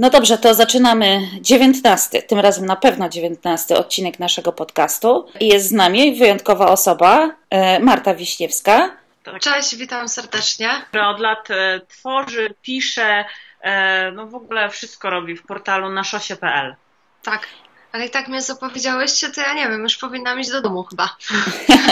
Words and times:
No 0.00 0.10
dobrze, 0.10 0.38
to 0.38 0.54
zaczynamy 0.54 1.20
19, 1.40 2.22
tym 2.22 2.38
razem 2.38 2.66
na 2.66 2.76
pewno 2.76 3.08
19 3.08 3.76
odcinek 3.76 4.18
naszego 4.18 4.52
podcastu. 4.52 5.26
Jest 5.40 5.68
z 5.68 5.72
nami 5.72 6.18
wyjątkowa 6.18 6.68
osoba, 6.68 7.30
e, 7.50 7.80
Marta 7.80 8.14
Wiśniewska. 8.14 8.96
Tak. 9.22 9.40
Cześć, 9.40 9.76
witam 9.76 10.08
serdecznie. 10.08 10.70
Od 11.06 11.20
lat 11.20 11.50
e, 11.50 11.80
tworzy, 11.88 12.54
pisze, 12.62 13.24
e, 13.60 14.12
no 14.12 14.26
w 14.26 14.34
ogóle 14.34 14.70
wszystko 14.70 15.10
robi 15.10 15.36
w 15.36 15.46
portalu 15.46 15.90
naszosie.pl. 15.90 16.74
Tak, 17.22 17.46
ale 17.92 18.06
i 18.06 18.10
tak 18.10 18.28
mnie 18.28 18.42
zapowiedziałyście, 18.42 19.30
to 19.30 19.40
ja 19.40 19.54
nie 19.54 19.68
wiem, 19.68 19.82
już 19.82 19.96
powinnam 19.96 20.40
iść 20.40 20.50
do 20.50 20.60
domu 20.60 20.82
chyba. 20.82 21.16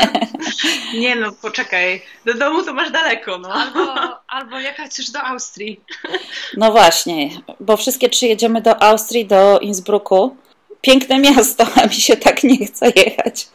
nie 1.00 1.16
no, 1.16 1.32
poczekaj, 1.32 2.02
do 2.24 2.34
domu 2.34 2.62
to 2.62 2.74
masz 2.74 2.90
daleko, 2.90 3.38
no. 3.38 3.52
Albo, 3.52 3.94
albo 4.28 4.58
jechać 4.58 4.98
już 4.98 5.10
do 5.10 5.22
Austrii. 5.22 5.80
No 6.56 6.72
właśnie, 6.72 7.30
bo 7.60 7.76
wszystkie 7.76 8.08
trzy 8.08 8.26
jedziemy 8.26 8.60
do 8.62 8.82
Austrii, 8.82 9.26
do 9.26 9.58
Innsbrucku. 9.58 10.36
Piękne 10.80 11.18
miasto, 11.18 11.66
a 11.74 11.86
mi 11.86 11.94
się 11.94 12.16
tak 12.16 12.44
nie 12.44 12.66
chce 12.66 12.90
jechać. 12.96 13.48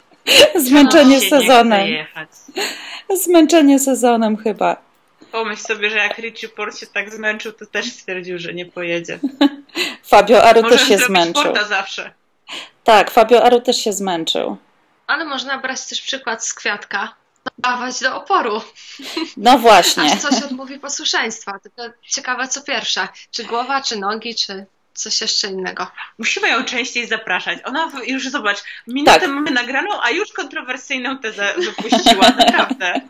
Zmęczenie 0.56 1.20
no, 1.24 1.30
sezonem. 1.30 1.88
Zmęczenie 3.10 3.80
sezonem 3.80 4.38
chyba. 4.38 4.78
Pomyśl 5.32 5.62
sobie, 5.62 5.90
że 5.90 5.98
jak 5.98 6.18
Richie 6.18 6.50
Port 6.50 6.78
się 6.80 6.88
tak 6.88 7.14
zmęczył, 7.14 7.52
to 7.52 7.66
też 7.66 7.86
stwierdził, 7.86 8.40
że 8.40 8.54
nie 8.54 8.66
pojedzie. 8.66 9.20
Fabio 10.12 10.44
Aru 10.44 10.70
też 10.70 10.88
się 10.88 10.98
zmęczył. 10.98 11.44
Porta 11.44 11.64
zawsze. 11.64 12.12
Tak, 12.84 13.12
Fabio 13.12 13.44
Aru 13.44 13.62
też 13.62 13.78
się 13.78 13.94
zmęczył. 13.94 14.58
Ale 15.08 15.26
można 15.26 15.58
brać 15.58 15.86
też 15.86 16.02
przykład 16.02 16.46
z 16.46 16.54
kwiatka. 16.54 17.14
Dawać 17.58 18.00
do 18.00 18.16
oporu. 18.16 18.62
No 19.38 19.58
właśnie. 19.68 20.04
Aż 20.04 20.22
coś 20.22 20.44
odmówi 20.44 20.80
posłuszeństwa. 20.80 21.60
Tylko 21.60 21.84
ciekawe 22.08 22.48
co 22.48 22.62
pierwsze. 22.62 23.08
Czy 23.32 23.44
głowa, 23.44 23.82
czy 23.82 24.00
nogi, 24.00 24.36
czy 24.36 24.66
coś 24.94 25.22
jeszcze 25.22 25.48
innego. 25.48 25.88
Musimy 26.18 26.50
ją 26.50 26.64
częściej 26.64 27.08
zapraszać. 27.08 27.60
Ona 27.66 27.92
już, 28.08 28.30
zobacz, 28.30 28.58
minutę 28.88 29.20
tak. 29.20 29.30
mamy 29.30 29.52
nagraną, 29.52 29.90
a 30.02 30.12
już 30.12 30.32
kontrowersyjną 30.32 31.18
tezę 31.18 31.54
wypuściła, 31.58 32.30
naprawdę. 32.46 33.02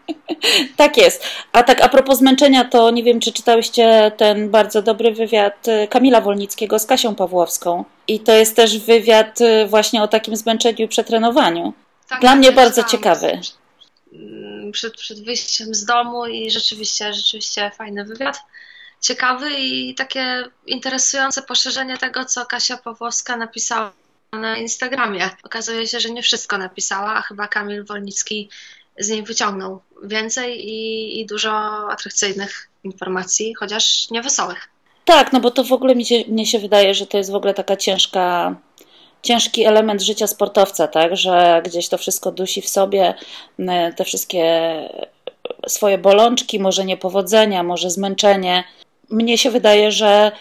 Tak 0.77 0.97
jest. 0.97 1.23
A 1.51 1.63
tak 1.63 1.81
a 1.81 1.89
propos 1.89 2.17
zmęczenia, 2.17 2.65
to 2.65 2.91
nie 2.91 3.03
wiem, 3.03 3.19
czy 3.19 3.33
czytałyście 3.33 4.11
ten 4.17 4.49
bardzo 4.49 4.81
dobry 4.81 5.11
wywiad 5.11 5.65
Kamila 5.89 6.21
Wolnickiego 6.21 6.79
z 6.79 6.85
Kasią 6.85 7.15
Pawłowską. 7.15 7.85
I 8.07 8.19
to 8.19 8.31
jest 8.31 8.55
też 8.55 8.77
wywiad 8.77 9.41
y, 9.41 9.67
właśnie 9.67 10.03
o 10.03 10.07
takim 10.07 10.35
zmęczeniu 10.35 10.77
i 10.77 10.87
przetrenowaniu. 10.87 11.73
Tak, 12.07 12.21
Dla 12.21 12.29
tak, 12.29 12.37
mnie 12.39 12.51
bardzo 12.51 12.83
ciekawy. 12.83 13.41
Przed, 14.71 14.93
przed 14.97 15.25
wyjściem 15.25 15.75
z 15.75 15.85
domu 15.85 16.25
i 16.25 16.51
rzeczywiście, 16.51 17.13
rzeczywiście 17.13 17.71
fajny 17.77 18.05
wywiad 18.05 18.39
ciekawy 19.03 19.49
i 19.53 19.95
takie 19.95 20.43
interesujące 20.65 21.41
poszerzenie 21.41 21.97
tego, 21.97 22.25
co 22.25 22.45
Kasia 22.45 22.77
Pawłowska 22.77 23.37
napisała 23.37 23.93
na 24.33 24.57
Instagramie. 24.57 25.29
Okazuje 25.43 25.87
się, 25.87 25.99
że 25.99 26.09
nie 26.09 26.21
wszystko 26.21 26.57
napisała, 26.57 27.15
a 27.15 27.21
chyba 27.21 27.47
Kamil 27.47 27.85
Wolnicki 27.85 28.49
z 28.99 29.09
niej 29.09 29.23
wyciągnął 29.23 29.81
więcej 30.03 30.67
i, 30.67 31.19
i 31.21 31.25
dużo 31.25 31.51
atrakcyjnych 31.91 32.69
informacji, 32.83 33.55
chociaż 33.55 34.09
niewesołych. 34.09 34.69
Tak, 35.05 35.33
no 35.33 35.39
bo 35.39 35.51
to 35.51 35.63
w 35.63 35.71
ogóle 35.71 35.95
mi 35.95 36.05
się, 36.05 36.15
mnie 36.27 36.45
się 36.45 36.59
wydaje, 36.59 36.93
że 36.93 37.07
to 37.07 37.17
jest 37.17 37.31
w 37.31 37.35
ogóle 37.35 37.53
taka 37.53 37.75
ciężka, 37.75 38.55
ciężki 39.21 39.65
element 39.65 40.01
życia 40.01 40.27
sportowca, 40.27 40.87
tak, 40.87 41.17
że 41.17 41.61
gdzieś 41.65 41.89
to 41.89 41.97
wszystko 41.97 42.31
dusi 42.31 42.61
w 42.61 42.69
sobie, 42.69 43.13
te 43.95 44.03
wszystkie 44.05 44.43
swoje 45.67 45.97
bolączki, 45.97 46.59
może 46.59 46.85
niepowodzenia, 46.85 47.63
może 47.63 47.89
zmęczenie, 47.89 48.63
mnie 49.09 49.37
się 49.37 49.51
wydaje, 49.51 49.91
że 49.91 50.31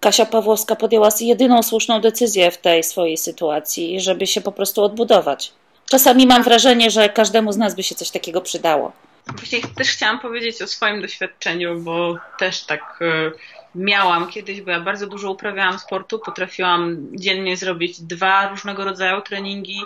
Kasia 0.00 0.26
Pawłowska 0.26 0.76
podjęła 0.76 1.08
jedyną 1.20 1.62
słuszną 1.62 2.00
decyzję 2.00 2.50
w 2.50 2.58
tej 2.58 2.82
swojej 2.82 3.16
sytuacji, 3.16 4.00
żeby 4.00 4.26
się 4.26 4.40
po 4.40 4.52
prostu 4.52 4.84
odbudować. 4.84 5.52
Czasami 5.90 6.26
mam 6.26 6.42
wrażenie, 6.42 6.90
że 6.90 7.08
każdemu 7.08 7.52
z 7.52 7.56
nas 7.56 7.74
by 7.74 7.82
się 7.82 7.94
coś 7.94 8.10
takiego 8.10 8.40
przydało. 8.40 8.92
Właśnie 9.36 9.60
też 9.76 9.88
chciałam 9.88 10.20
powiedzieć 10.20 10.62
o 10.62 10.66
swoim 10.66 11.02
doświadczeniu, 11.02 11.80
bo 11.80 12.16
też 12.38 12.64
tak 12.64 12.98
e, 13.00 13.30
miałam 13.76 14.28
kiedyś, 14.28 14.60
bo 14.60 14.70
ja 14.70 14.80
bardzo 14.80 15.06
dużo 15.06 15.30
uprawiałam 15.30 15.78
sportu, 15.78 16.18
potrafiłam 16.18 16.96
dziennie 17.12 17.56
zrobić 17.56 18.00
dwa 18.00 18.48
różnego 18.48 18.84
rodzaju 18.84 19.20
treningi 19.20 19.80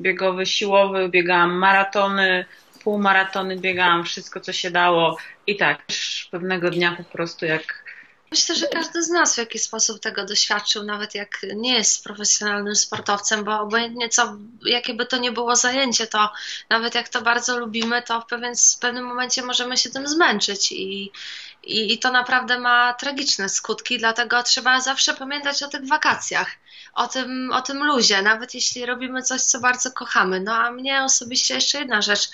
biegowy, 0.00 0.46
siłowy, 0.46 1.08
biegałam 1.08 1.52
maratony, 1.52 2.44
półmaratony 2.84 3.56
biegałam, 3.56 4.04
wszystko 4.04 4.40
co 4.40 4.52
się 4.52 4.70
dało 4.70 5.16
i 5.46 5.56
tak, 5.56 5.82
pewnego 6.30 6.70
dnia 6.70 6.96
po 6.96 7.04
prostu 7.04 7.46
jak 7.46 7.85
Myślę, 8.30 8.54
że 8.54 8.66
każdy 8.66 9.02
z 9.02 9.08
nas 9.08 9.34
w 9.34 9.38
jakiś 9.38 9.62
sposób 9.62 10.00
tego 10.00 10.24
doświadczył, 10.24 10.82
nawet 10.82 11.14
jak 11.14 11.40
nie 11.54 11.74
jest 11.74 12.04
profesjonalnym 12.04 12.76
sportowcem, 12.76 13.44
bo 13.44 13.60
obojętnie 13.60 14.08
co, 14.08 14.36
jakie 14.64 14.94
by 14.94 15.06
to 15.06 15.16
nie 15.16 15.32
było 15.32 15.56
zajęcie, 15.56 16.06
to 16.06 16.32
nawet 16.70 16.94
jak 16.94 17.08
to 17.08 17.22
bardzo 17.22 17.58
lubimy, 17.58 18.02
to 18.02 18.20
w, 18.20 18.26
pewien, 18.26 18.54
w 18.74 18.78
pewnym 18.78 19.04
momencie 19.04 19.42
możemy 19.42 19.76
się 19.76 19.90
tym 19.90 20.08
zmęczyć 20.08 20.72
i, 20.72 21.12
i, 21.62 21.92
i 21.92 21.98
to 21.98 22.12
naprawdę 22.12 22.58
ma 22.58 22.94
tragiczne 22.94 23.48
skutki, 23.48 23.98
dlatego 23.98 24.42
trzeba 24.42 24.80
zawsze 24.80 25.14
pamiętać 25.14 25.62
o 25.62 25.68
tych 25.68 25.88
wakacjach, 25.88 26.50
o 26.94 27.08
tym, 27.08 27.52
o 27.52 27.62
tym 27.62 27.84
luzie, 27.84 28.22
nawet 28.22 28.54
jeśli 28.54 28.86
robimy 28.86 29.22
coś, 29.22 29.42
co 29.42 29.60
bardzo 29.60 29.92
kochamy. 29.92 30.40
No 30.40 30.54
a 30.54 30.70
mnie 30.70 31.02
osobiście 31.02 31.54
jeszcze 31.54 31.78
jedna 31.78 32.02
rzecz 32.02 32.28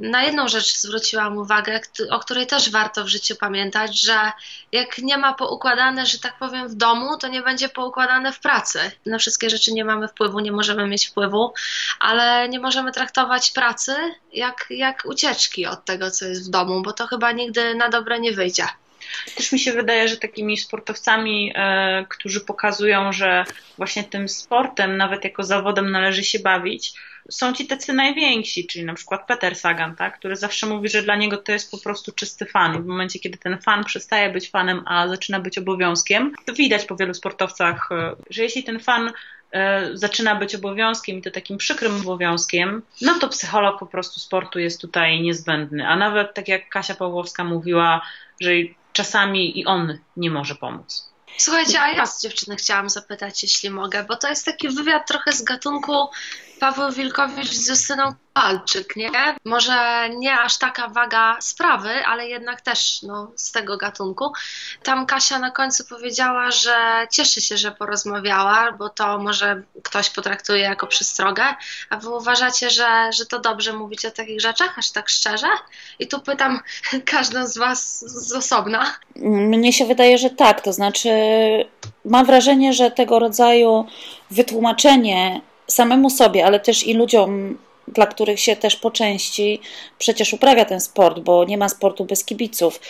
na 0.00 0.22
jedną 0.22 0.48
rzecz 0.48 0.76
zwróciłam 0.76 1.38
uwagę, 1.38 1.80
o 2.10 2.18
której 2.18 2.46
też 2.46 2.70
warto 2.70 3.04
w 3.04 3.08
życiu 3.08 3.36
pamiętać, 3.36 4.00
że 4.00 4.32
jak 4.72 4.98
nie 4.98 5.18
ma 5.18 5.34
poukładane, 5.34 6.06
że 6.06 6.18
tak 6.18 6.38
powiem, 6.38 6.68
w 6.68 6.74
domu, 6.74 7.16
to 7.18 7.28
nie 7.28 7.42
będzie 7.42 7.68
poukładane 7.68 8.32
w 8.32 8.40
pracy. 8.40 8.78
Na 9.06 9.18
wszystkie 9.18 9.50
rzeczy 9.50 9.72
nie 9.72 9.84
mamy 9.84 10.08
wpływu, 10.08 10.40
nie 10.40 10.52
możemy 10.52 10.86
mieć 10.86 11.06
wpływu, 11.06 11.52
ale 12.00 12.48
nie 12.48 12.60
możemy 12.60 12.92
traktować 12.92 13.50
pracy 13.50 13.94
jak, 14.32 14.66
jak 14.70 15.02
ucieczki 15.04 15.66
od 15.66 15.84
tego, 15.84 16.10
co 16.10 16.24
jest 16.24 16.48
w 16.48 16.50
domu, 16.50 16.82
bo 16.82 16.92
to 16.92 17.06
chyba 17.06 17.32
nigdy 17.32 17.74
na 17.74 17.88
dobre 17.88 18.20
nie 18.20 18.32
wyjdzie. 18.32 18.66
Też 19.36 19.52
mi 19.52 19.58
się 19.58 19.72
wydaje, 19.72 20.08
że 20.08 20.16
takimi 20.16 20.56
sportowcami, 20.56 21.52
e, 21.54 22.06
którzy 22.08 22.40
pokazują, 22.40 23.12
że 23.12 23.44
właśnie 23.76 24.04
tym 24.04 24.28
sportem, 24.28 24.96
nawet 24.96 25.24
jako 25.24 25.42
zawodem, 25.42 25.90
należy 25.90 26.24
się 26.24 26.38
bawić, 26.38 26.92
są 27.30 27.52
ci 27.52 27.66
tacy 27.66 27.92
najwięksi, 27.92 28.66
czyli 28.66 28.84
na 28.84 28.94
przykład 28.94 29.26
Peter 29.26 29.56
Sagan, 29.56 29.96
tak, 29.96 30.18
który 30.18 30.36
zawsze 30.36 30.66
mówi, 30.66 30.88
że 30.88 31.02
dla 31.02 31.16
niego 31.16 31.36
to 31.36 31.52
jest 31.52 31.70
po 31.70 31.78
prostu 31.78 32.12
czysty 32.12 32.46
fan. 32.46 32.76
I 32.78 32.82
w 32.82 32.86
momencie, 32.86 33.18
kiedy 33.18 33.38
ten 33.38 33.58
fan 33.58 33.84
przestaje 33.84 34.30
być 34.30 34.50
fanem, 34.50 34.82
a 34.86 35.08
zaczyna 35.08 35.40
być 35.40 35.58
obowiązkiem, 35.58 36.34
to 36.44 36.52
widać 36.52 36.84
po 36.84 36.96
wielu 36.96 37.14
sportowcach, 37.14 37.88
e, 37.92 38.16
że 38.30 38.42
jeśli 38.42 38.64
ten 38.64 38.80
fan 38.80 39.12
e, 39.52 39.90
zaczyna 39.92 40.34
być 40.34 40.54
obowiązkiem 40.54 41.18
i 41.18 41.22
to 41.22 41.30
takim 41.30 41.58
przykrym 41.58 42.00
obowiązkiem, 42.00 42.82
no 43.02 43.18
to 43.18 43.28
psycholog 43.28 43.78
po 43.78 43.86
prostu 43.86 44.20
sportu 44.20 44.58
jest 44.58 44.80
tutaj 44.80 45.20
niezbędny. 45.20 45.88
A 45.88 45.96
nawet 45.96 46.34
tak 46.34 46.48
jak 46.48 46.68
Kasia 46.68 46.94
Pawłowska 46.94 47.44
mówiła, 47.44 48.06
że 48.40 48.50
czasami 48.92 49.58
i 49.58 49.66
on 49.66 49.98
nie 50.16 50.30
może 50.30 50.54
pomóc. 50.54 51.08
Słuchajcie, 51.38 51.80
a 51.80 51.88
ja 51.88 52.06
z 52.06 52.22
dziewczyny 52.22 52.56
chciałam 52.56 52.90
zapytać, 52.90 53.42
jeśli 53.42 53.70
mogę, 53.70 54.04
bo 54.04 54.16
to 54.16 54.28
jest 54.28 54.44
taki 54.44 54.68
wywiad 54.68 55.08
trochę 55.08 55.32
z 55.32 55.42
gatunku 55.42 56.08
Paweł 56.60 56.92
Wilkowicz 56.92 57.52
z 57.52 57.68
Justyną 57.68 58.12
Kowalczyk, 58.38 58.96
nie? 58.96 59.10
Może 59.44 60.08
nie 60.16 60.40
aż 60.40 60.58
taka 60.58 60.88
waga 60.88 61.36
sprawy, 61.40 61.90
ale 62.06 62.28
jednak 62.28 62.60
też 62.60 63.02
no, 63.02 63.30
z 63.36 63.52
tego 63.52 63.76
gatunku. 63.76 64.32
Tam 64.82 65.06
Kasia 65.06 65.38
na 65.38 65.50
końcu 65.50 65.84
powiedziała, 65.84 66.50
że 66.50 67.06
cieszy 67.12 67.40
się, 67.40 67.56
że 67.56 67.72
porozmawiała, 67.72 68.72
bo 68.72 68.88
to 68.88 69.18
może 69.18 69.62
ktoś 69.82 70.10
potraktuje 70.10 70.60
jako 70.60 70.86
przestrogę, 70.86 71.44
a 71.90 71.96
wy 71.96 72.08
uważacie, 72.10 72.70
że, 72.70 73.10
że 73.12 73.26
to 73.26 73.40
dobrze 73.40 73.72
mówić 73.72 74.04
o 74.04 74.10
takich 74.10 74.40
rzeczach, 74.40 74.78
aż 74.78 74.90
tak 74.90 75.08
szczerze? 75.08 75.48
I 75.98 76.08
tu 76.08 76.20
pytam 76.20 76.60
każdą 77.12 77.46
z 77.46 77.58
was 77.58 78.00
z 78.00 78.32
osobna. 78.32 78.94
Mnie 79.16 79.72
się 79.72 79.86
wydaje, 79.86 80.18
że 80.18 80.30
tak, 80.30 80.60
to 80.60 80.72
znaczy 80.72 81.10
mam 82.04 82.26
wrażenie, 82.26 82.72
że 82.72 82.90
tego 82.90 83.18
rodzaju 83.18 83.86
wytłumaczenie 84.30 85.40
samemu 85.68 86.10
sobie, 86.10 86.46
ale 86.46 86.60
też 86.60 86.86
i 86.86 86.94
ludziom, 86.94 87.58
dla 87.88 88.06
których 88.06 88.40
się 88.40 88.56
też 88.56 88.76
po 88.76 88.90
części 88.90 89.60
przecież 89.98 90.32
uprawia 90.32 90.64
ten 90.64 90.80
sport, 90.80 91.18
bo 91.18 91.44
nie 91.44 91.58
ma 91.58 91.68
sportu 91.68 92.04
bez 92.04 92.24
kibiców. 92.24 92.80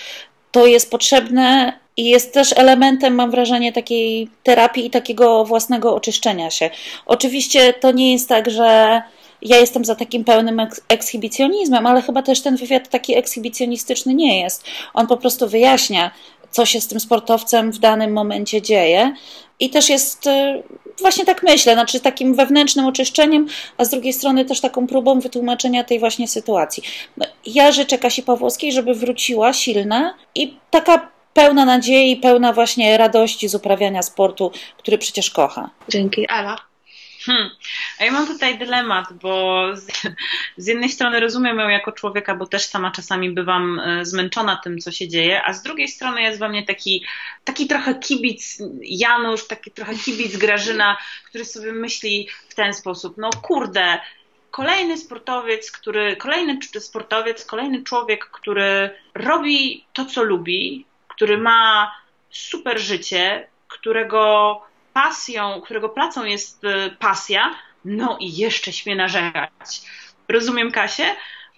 To 0.51 0.67
jest 0.67 0.91
potrzebne 0.91 1.73
i 1.97 2.05
jest 2.05 2.35
też 2.35 2.53
elementem, 2.57 3.15
mam 3.15 3.31
wrażenie, 3.31 3.73
takiej 3.73 4.29
terapii 4.43 4.87
i 4.87 4.91
takiego 4.91 5.45
własnego 5.45 5.95
oczyszczenia 5.95 6.51
się. 6.51 6.71
Oczywiście 7.07 7.73
to 7.73 7.91
nie 7.93 8.13
jest 8.13 8.29
tak, 8.29 8.51
że 8.51 9.03
ja 9.43 9.57
jestem 9.57 9.85
za 9.85 9.95
takim 9.95 10.25
pełnym 10.25 10.67
ekshibicjonizmem, 10.89 11.87
ale 11.87 12.03
chyba 12.03 12.23
też 12.23 12.41
ten 12.41 12.57
wywiad 12.57 12.89
taki 12.89 13.17
ekshibicjonistyczny 13.17 14.15
nie 14.15 14.41
jest. 14.41 14.65
On 14.95 15.07
po 15.07 15.17
prostu 15.17 15.49
wyjaśnia, 15.49 16.11
co 16.51 16.67
się 16.67 16.81
z 16.81 16.89
tym 16.89 17.01
sportowcem 17.01 17.73
w 17.73 17.79
danym 17.79 18.13
momencie 18.13 18.63
dzieje. 18.63 19.15
I 19.61 19.71
też 19.71 19.89
jest, 19.89 20.27
y, 20.27 20.63
właśnie 21.01 21.25
tak 21.25 21.43
myślę, 21.43 21.75
znaczy 21.75 22.01
takim 22.01 22.35
wewnętrznym 22.35 22.87
oczyszczeniem, 22.87 23.47
a 23.77 23.85
z 23.85 23.91
drugiej 23.91 24.13
strony 24.13 24.45
też 24.45 24.61
taką 24.61 24.87
próbą 24.87 25.21
wytłumaczenia 25.21 25.85
tej 25.85 25.99
właśnie 25.99 26.29
sytuacji. 26.29 26.83
Ja 27.47 27.73
życzę 27.73 27.99
Kasi 27.99 28.23
Pawłowskiej, 28.23 28.73
żeby 28.73 28.95
wróciła 28.95 29.53
silna 29.53 30.15
i 30.35 30.57
taka 30.71 31.11
pełna 31.35 31.65
nadziei, 31.65 32.17
pełna 32.17 32.53
właśnie 32.53 32.99
radości 32.99 33.49
z 33.49 33.55
uprawiania 33.55 34.03
sportu, 34.03 34.51
który 34.79 34.99
przecież 34.99 35.31
kocha. 35.31 35.71
Dzięki, 35.89 36.27
Ela. 36.31 36.68
Hmm. 37.29 37.51
A 38.01 38.05
ja 38.05 38.13
mam 38.13 38.27
tutaj 38.27 38.59
dylemat, 38.59 39.13
bo 39.13 39.63
z, 39.77 39.87
z, 40.57 40.67
jednej 40.67 40.89
strony 40.89 41.21
rozumiem 41.21 41.59
ją 41.59 41.69
jako 41.69 41.93
człowieka, 41.93 42.35
bo 42.35 42.47
też 42.47 42.65
sama 42.65 42.91
czasami 42.91 43.31
bywam 43.31 43.81
e, 43.81 44.05
zmęczona 44.05 44.57
tym, 44.57 44.79
co 44.79 44.93
się 44.93 45.09
dzieje, 45.09 45.45
a 45.45 45.53
z 45.53 45.63
drugiej 45.63 45.89
strony 45.89 46.23
jest 46.23 46.39
we 46.39 46.49
mnie 46.49 46.67
taki, 46.67 47.05
taki 47.45 47.67
trochę 47.67 47.95
kibic 47.95 48.59
Janusz, 48.83 49.47
taki 49.47 49.71
trochę 49.71 49.95
kibic 49.95 50.37
Grażyna, 50.37 50.97
który 51.29 51.45
sobie 51.45 51.73
myśli 51.73 52.29
w 52.49 52.55
ten 52.55 52.75
sposób, 52.75 53.15
no 53.19 53.31
kurde, 53.43 53.99
kolejny 54.51 54.97
sportowiec, 54.97 55.71
który, 55.71 56.17
kolejny 56.17 56.59
sportowiec, 56.81 57.45
kolejny 57.45 57.83
człowiek, 57.83 58.25
który 58.25 58.91
robi 59.15 59.85
to, 59.93 60.05
co 60.05 60.23
lubi, 60.23 60.87
który 61.09 61.39
ma 61.39 61.95
super 62.31 62.79
życie, 62.81 63.49
którego 63.69 64.63
pasją, 65.03 65.61
którego 65.61 65.89
pracą 65.89 66.25
jest 66.25 66.65
y, 66.65 66.97
pasja, 66.99 67.55
no 67.85 68.17
i 68.21 68.37
jeszcze 68.37 68.73
śmie 68.73 68.97
narzekać. 68.97 69.83
Rozumiem 70.29 70.73
Kasię? 70.73 71.17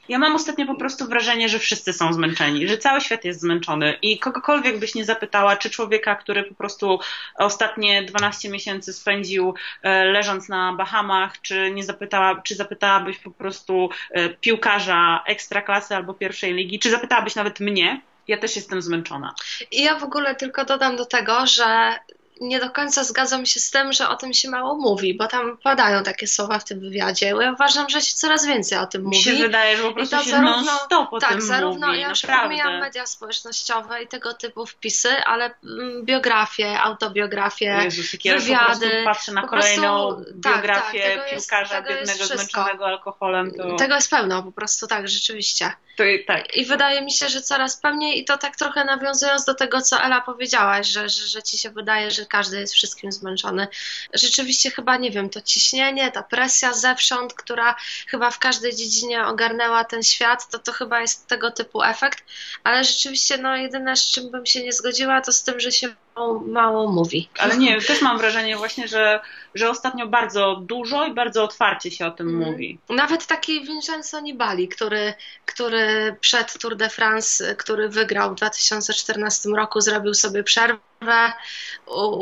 Ja 0.08 0.19
mam 0.19 0.34
ostatnio 0.37 0.66
po 0.66 0.75
prostu 0.75 1.06
wrażenie, 1.06 1.48
że 1.48 1.58
wszyscy 1.58 1.92
są 1.92 2.12
zmęczeni, 2.12 2.69
że 2.69 2.78
cały 2.78 3.00
świat 3.00 3.25
jest 3.25 3.40
zmęczony 3.40 3.98
i 4.02 4.19
kogokolwiek 4.19 4.78
byś 4.78 4.94
nie 4.94 5.04
zapytała, 5.04 5.56
czy 5.56 5.70
człowieka, 5.70 6.16
który 6.16 6.44
po 6.44 6.54
prostu 6.54 6.98
ostatnie 7.34 8.02
12 8.02 8.50
miesięcy 8.50 8.92
spędził 8.92 9.54
e, 9.82 10.04
leżąc 10.04 10.48
na 10.48 10.72
Bahamach, 10.72 11.40
czy 11.40 11.70
nie 11.70 11.84
zapytała, 11.84 12.42
czy 12.42 12.54
zapytałabyś 12.54 13.19
po 13.19 13.31
prostu 13.31 13.90
e, 14.10 14.28
piłkarza 14.28 15.22
ekstraklasy 15.26 15.96
albo 15.96 16.14
pierwszej 16.14 16.54
ligi, 16.54 16.78
czy 16.78 16.90
zapytałabyś 16.90 17.34
nawet 17.34 17.60
mnie, 17.60 18.00
ja 18.28 18.38
też 18.38 18.56
jestem 18.56 18.82
zmęczona. 18.82 19.34
I 19.70 19.82
ja 19.82 19.98
w 19.98 20.04
ogóle 20.04 20.34
tylko 20.34 20.64
dodam 20.64 20.96
do 20.96 21.06
tego, 21.06 21.46
że 21.46 21.94
nie 22.40 22.60
do 22.60 22.70
końca 22.70 23.04
zgadzam 23.04 23.46
się 23.46 23.60
z 23.60 23.70
tym, 23.70 23.92
że 23.92 24.08
o 24.08 24.16
tym 24.16 24.34
się 24.34 24.50
mało 24.50 24.76
mówi, 24.76 25.14
bo 25.14 25.26
tam 25.26 25.58
padają 25.62 26.02
takie 26.02 26.26
słowa 26.26 26.58
w 26.58 26.64
tym 26.64 26.81
wywiadzie. 26.81 27.26
Ja 27.26 27.52
uważam, 27.52 27.88
że 27.88 28.00
się 28.00 28.14
coraz 28.14 28.46
więcej 28.46 28.78
o 28.78 28.87
tym 28.87 29.02
mówi. 29.02 29.16
Mi 29.16 29.22
się 29.22 29.32
wydaje, 29.32 29.76
że 29.76 29.82
po 29.82 29.92
prostu 29.92 30.16
to 30.16 30.22
się 30.22 30.31
zarówno, 30.31 30.72
o 31.10 31.20
tak, 31.20 31.31
tym 31.31 31.40
zarówno, 31.40 31.87
mówi, 31.87 32.00
ja 32.00 32.08
już 32.08 32.22
pomijam 32.22 32.81
media 32.81 33.06
społecznościowe 33.06 34.02
i 34.02 34.06
tego 34.08 34.34
typu 34.34 34.66
wpisy, 34.66 35.08
ale 35.08 35.50
mm, 35.64 36.04
biografie, 36.04 36.81
autobiografie, 36.81 37.81
Jezus, 37.84 38.10
wywiady. 38.10 38.87
Ja 38.87 39.04
patrzę 39.04 39.32
na 39.32 39.42
kolejną 39.42 40.14
prostu, 40.14 40.34
biografię 40.34 41.02
tak, 41.02 41.25
tak, 41.25 41.31
piłkarza 41.31 41.78
jest, 41.78 41.88
biednego, 41.88 42.25
zmęczonego 42.25 42.87
alkoholem. 42.87 43.54
To... 43.54 43.76
Tego 43.76 43.94
jest 43.94 44.10
pełno 44.10 44.42
po 44.42 44.52
prostu, 44.52 44.87
tak, 44.87 45.08
rzeczywiście. 45.08 45.72
To, 45.96 46.04
tak. 46.26 46.56
I 46.56 46.66
wydaje 46.66 47.02
mi 47.02 47.12
się, 47.12 47.28
że 47.28 47.42
coraz 47.42 47.76
pewniej 47.76 48.20
i 48.20 48.25
to 48.25 48.38
tak 48.38 48.56
trochę 48.56 48.84
nawiązując 48.84 49.44
do 49.44 49.54
tego, 49.54 49.81
co 49.81 50.02
Ela 50.02 50.20
powiedziałaś, 50.20 50.87
że, 50.87 51.08
że, 51.08 51.26
że 51.26 51.42
ci 51.42 51.58
się 51.58 51.70
wydaje, 51.70 52.10
że 52.10 52.26
każdy 52.30 52.60
jest 52.60 52.74
wszystkim 52.74 53.12
zmęczony. 53.12 53.68
Rzeczywiście 54.14 54.70
chyba, 54.70 54.96
nie 54.96 55.10
wiem, 55.10 55.30
to 55.30 55.40
ciśnienie, 55.40 56.12
ta 56.12 56.22
presja 56.22 56.72
zewsząd, 56.72 57.34
która 57.34 57.76
chyba 58.06 58.30
w 58.30 58.38
każdej 58.38 58.76
dziedzinie 58.76 59.26
ogarnęła 59.26 59.84
ten 59.84 60.02
świat, 60.02 60.50
to 60.50 60.58
to 60.58 60.72
chyba 60.72 61.00
jest 61.00 61.26
tego 61.26 61.50
typu 61.50 61.82
efekt, 61.82 62.24
ale 62.64 62.84
rzeczywiście 62.84 63.38
no 63.38 63.56
jedyne 63.56 63.96
z 63.96 64.10
czym 64.10 64.30
bym 64.30 64.46
się 64.46 64.62
nie 64.62 64.72
zgodziła 64.72 65.20
to 65.20 65.32
z 65.32 65.42
tym, 65.42 65.60
że 65.60 65.72
się 65.72 65.88
mało 66.46 66.92
mówi. 66.92 67.28
Ale 67.38 67.56
nie, 67.56 67.80
też 67.80 68.02
mam 68.02 68.18
wrażenie 68.18 68.56
właśnie, 68.56 68.88
że, 68.88 69.20
że 69.54 69.70
ostatnio 69.70 70.06
bardzo 70.06 70.56
dużo 70.62 71.06
i 71.06 71.14
bardzo 71.14 71.44
otwarcie 71.44 71.90
się 71.90 72.06
o 72.06 72.10
tym 72.10 72.28
mm. 72.28 72.50
mówi. 72.50 72.78
Nawet 72.88 73.26
taki 73.26 73.64
Vincenzo 73.64 74.20
Nibali, 74.20 74.68
który, 74.68 75.14
który 75.46 76.16
przed 76.20 76.58
Tour 76.58 76.76
de 76.76 76.88
France, 76.88 77.56
który 77.56 77.88
wygrał 77.88 78.30
w 78.32 78.34
2014 78.34 79.48
roku, 79.48 79.80
zrobił 79.80 80.14
sobie 80.14 80.44
przerwę 80.44 80.89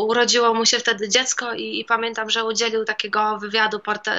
urodziło 0.09 0.55
mu 0.55 0.67
się 0.67 0.79
wtedy 0.79 1.09
dziecko 1.09 1.53
i, 1.53 1.81
i 1.81 1.85
pamiętam, 1.85 2.31
że 2.31 2.45
udzielił 2.45 2.85
takiego 2.85 3.39
wywiadu 3.39 3.81
porta, 3.81 4.13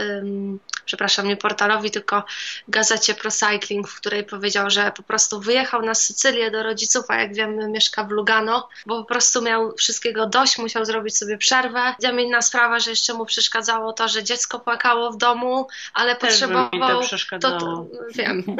przepraszam, 0.85 1.27
nie 1.27 1.37
portalowi, 1.37 1.91
tylko 1.91 2.23
gazecie 2.67 3.13
Pro 3.13 3.31
Cycling, 3.31 3.87
w 3.87 3.95
której 3.95 4.23
powiedział, 4.23 4.69
że 4.69 4.91
po 4.97 5.03
prostu 5.03 5.39
wyjechał 5.39 5.81
na 5.81 5.95
Sycylię 5.95 6.51
do 6.51 6.63
rodziców, 6.63 7.05
a 7.07 7.15
jak 7.15 7.33
wiemy 7.33 7.67
mieszka 7.67 8.03
w 8.03 8.09
Lugano, 8.09 8.69
bo 8.85 8.99
po 8.99 9.05
prostu 9.05 9.41
miał 9.41 9.75
wszystkiego 9.75 10.25
dość, 10.25 10.57
musiał 10.57 10.85
zrobić 10.85 11.17
sobie 11.17 11.37
przerwę. 11.37 11.95
Tam 12.01 12.19
inna 12.19 12.41
sprawa, 12.41 12.79
że 12.79 12.89
jeszcze 12.89 13.13
mu 13.13 13.25
przeszkadzało 13.25 13.93
to, 13.93 14.07
że 14.07 14.23
dziecko 14.23 14.59
płakało 14.59 15.11
w 15.11 15.17
domu, 15.17 15.67
ale 15.93 16.15
Też 16.15 16.29
potrzebował... 16.29 17.01
To, 17.41 17.59
to, 17.59 17.85
wiem. 18.15 18.43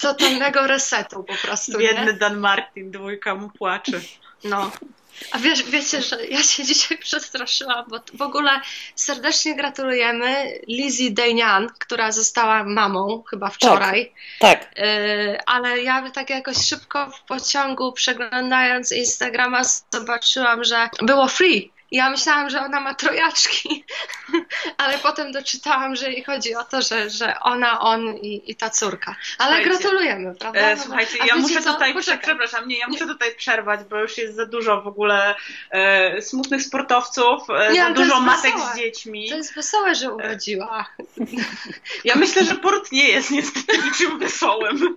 totalnego 0.00 0.66
resetu 0.66 1.24
po 1.24 1.34
prostu. 1.34 1.78
Biedny 1.78 2.06
nie? 2.06 2.12
Dan 2.12 2.38
Martin, 2.38 2.90
dwójka 2.90 3.34
mu 3.34 3.50
płacze. 3.50 4.00
No. 4.44 4.70
A 5.32 5.38
wiesz, 5.38 5.62
wiecie, 5.62 6.02
że 6.02 6.26
ja 6.26 6.42
się 6.42 6.64
dzisiaj 6.64 6.98
przestraszyłam, 6.98 7.84
bo 7.88 8.00
w 8.14 8.22
ogóle 8.22 8.50
serdecznie 8.94 9.56
gratulujemy 9.56 10.60
Lizzie 10.68 11.10
Dejnian, 11.10 11.68
która 11.78 12.12
została 12.12 12.64
mamą 12.64 13.22
chyba 13.30 13.50
wczoraj. 13.50 14.12
Tak. 14.38 14.60
tak. 14.64 14.74
ale 15.46 15.82
ja 15.82 16.10
tak 16.10 16.30
jakoś 16.30 16.56
szybko 16.56 17.10
w 17.10 17.20
pociągu 17.20 17.92
przeglądając 17.92 18.92
Instagrama 18.92 19.62
zobaczyłam, 19.92 20.64
że 20.64 20.88
było 21.02 21.28
free 21.28 21.70
ja 21.90 22.10
myślałam, 22.10 22.50
że 22.50 22.60
ona 22.60 22.80
ma 22.80 22.94
trojaczki, 22.94 23.84
ale 24.82 24.98
potem 24.98 25.32
doczytałam, 25.32 25.96
że 25.96 26.12
jej 26.12 26.24
chodzi 26.24 26.54
o 26.54 26.64
to, 26.64 26.82
że, 26.82 27.10
że 27.10 27.40
ona, 27.40 27.80
on 27.80 28.16
i, 28.16 28.50
i 28.50 28.56
ta 28.56 28.70
córka. 28.70 29.16
Ale 29.38 29.56
słuchajcie, 29.56 29.80
gratulujemy, 29.80 30.34
prawda? 30.34 30.60
E, 30.60 30.76
no 30.76 30.82
słuchajcie, 30.82 31.18
ja 31.26 31.36
muszę 31.36 31.62
co? 31.62 31.72
tutaj, 31.72 31.94
Poczekaj. 31.94 32.20
przepraszam, 32.22 32.68
nie, 32.68 32.78
ja 32.78 32.86
muszę 32.88 33.06
tutaj 33.06 33.34
przerwać, 33.34 33.80
bo 33.90 33.98
już 33.98 34.18
jest 34.18 34.36
za 34.36 34.46
dużo 34.46 34.82
w 34.82 34.86
ogóle 34.86 35.34
e, 35.70 36.22
smutnych 36.22 36.62
sportowców, 36.62 37.42
e, 37.50 37.72
nie, 37.72 37.82
za 37.82 37.90
dużo 37.90 38.20
matek 38.20 38.52
wesołe. 38.52 38.72
z 38.74 38.78
dziećmi. 38.78 39.28
To 39.28 39.36
jest 39.36 39.54
wesołe, 39.54 39.94
że 39.94 40.14
urodziła. 40.14 40.86
Ja 42.04 42.14
myślę, 42.16 42.44
że 42.44 42.54
port 42.54 42.92
nie 42.92 43.08
jest 43.08 43.30
niestety 43.30 43.78
niczym 43.78 44.18
wesołym. 44.18 44.96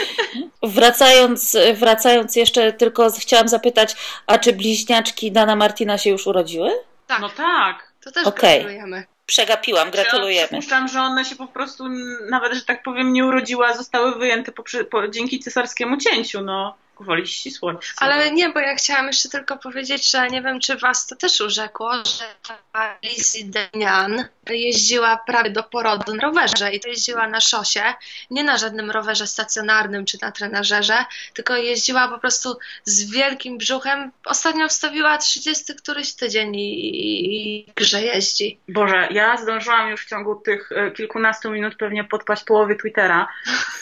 Wracając, 0.62 1.56
wracając 1.74 2.36
jeszcze, 2.36 2.72
tylko 2.72 3.10
chciałam 3.10 3.48
zapytać, 3.48 3.96
a 4.26 4.38
czy 4.38 4.52
bliźniaczki 4.52 5.32
Dana 5.32 5.56
Martina 5.56 5.98
się 5.98 6.10
już 6.10 6.26
urodziły? 6.30 6.70
Tak. 7.06 7.20
No 7.20 7.28
tak. 7.28 7.92
To 8.04 8.10
też 8.12 8.26
okay. 8.26 8.50
gratulujemy. 8.50 9.04
Przegapiłam, 9.26 9.90
gratulujemy. 9.90 10.34
Ja 10.34 10.46
przypuszczam, 10.46 10.88
że 10.88 11.00
one 11.00 11.24
się 11.24 11.36
po 11.36 11.46
prostu 11.46 11.84
nawet, 12.30 12.52
że 12.52 12.62
tak 12.62 12.82
powiem, 12.82 13.12
nie 13.12 13.26
urodziły, 13.26 13.66
a 13.66 13.74
zostały 13.74 14.18
wyjęte 14.18 14.52
po, 14.52 14.62
po, 14.90 15.08
dzięki 15.08 15.38
cesarskiemu 15.38 15.96
cięciu. 15.96 16.40
No 16.40 16.74
woli 17.00 17.26
ścisłość. 17.26 17.92
Ale 17.96 18.30
nie, 18.30 18.48
bo 18.48 18.60
ja 18.60 18.74
chciałam 18.74 19.06
jeszcze 19.06 19.28
tylko 19.28 19.56
powiedzieć, 19.56 20.10
że 20.10 20.28
nie 20.28 20.42
wiem, 20.42 20.60
czy 20.60 20.76
was 20.76 21.06
to 21.06 21.16
też 21.16 21.40
urzekło, 21.40 21.92
że 21.94 22.24
ta 22.72 22.98
Lizzie 23.02 23.44
Denian 23.44 24.24
jeździła 24.50 25.16
prawie 25.26 25.50
do 25.50 25.62
porodu 25.62 26.14
na 26.14 26.22
rowerze 26.22 26.72
i 26.72 26.80
to 26.80 26.88
jeździła 26.88 27.28
na 27.28 27.40
szosie, 27.40 27.82
nie 28.30 28.44
na 28.44 28.56
żadnym 28.58 28.90
rowerze 28.90 29.26
stacjonarnym 29.26 30.04
czy 30.04 30.18
na 30.22 30.32
trenażerze, 30.32 31.04
tylko 31.34 31.56
jeździła 31.56 32.08
po 32.08 32.18
prostu 32.18 32.58
z 32.84 33.10
wielkim 33.10 33.58
brzuchem. 33.58 34.10
Ostatnio 34.24 34.68
wstawiła 34.68 35.18
30 35.18 35.74
któryś 35.74 36.14
tydzień 36.14 36.56
i, 36.56 37.58
i, 37.58 37.66
grze 37.76 38.02
jeździ. 38.02 38.58
Boże, 38.68 39.08
ja 39.10 39.36
zdążyłam 39.36 39.90
już 39.90 40.06
w 40.06 40.08
ciągu 40.08 40.36
tych 40.36 40.72
e, 40.72 40.90
kilkunastu 40.90 41.50
minut 41.50 41.74
pewnie 41.76 42.04
podpaść 42.04 42.44
połowy 42.44 42.76
Twittera. 42.76 43.28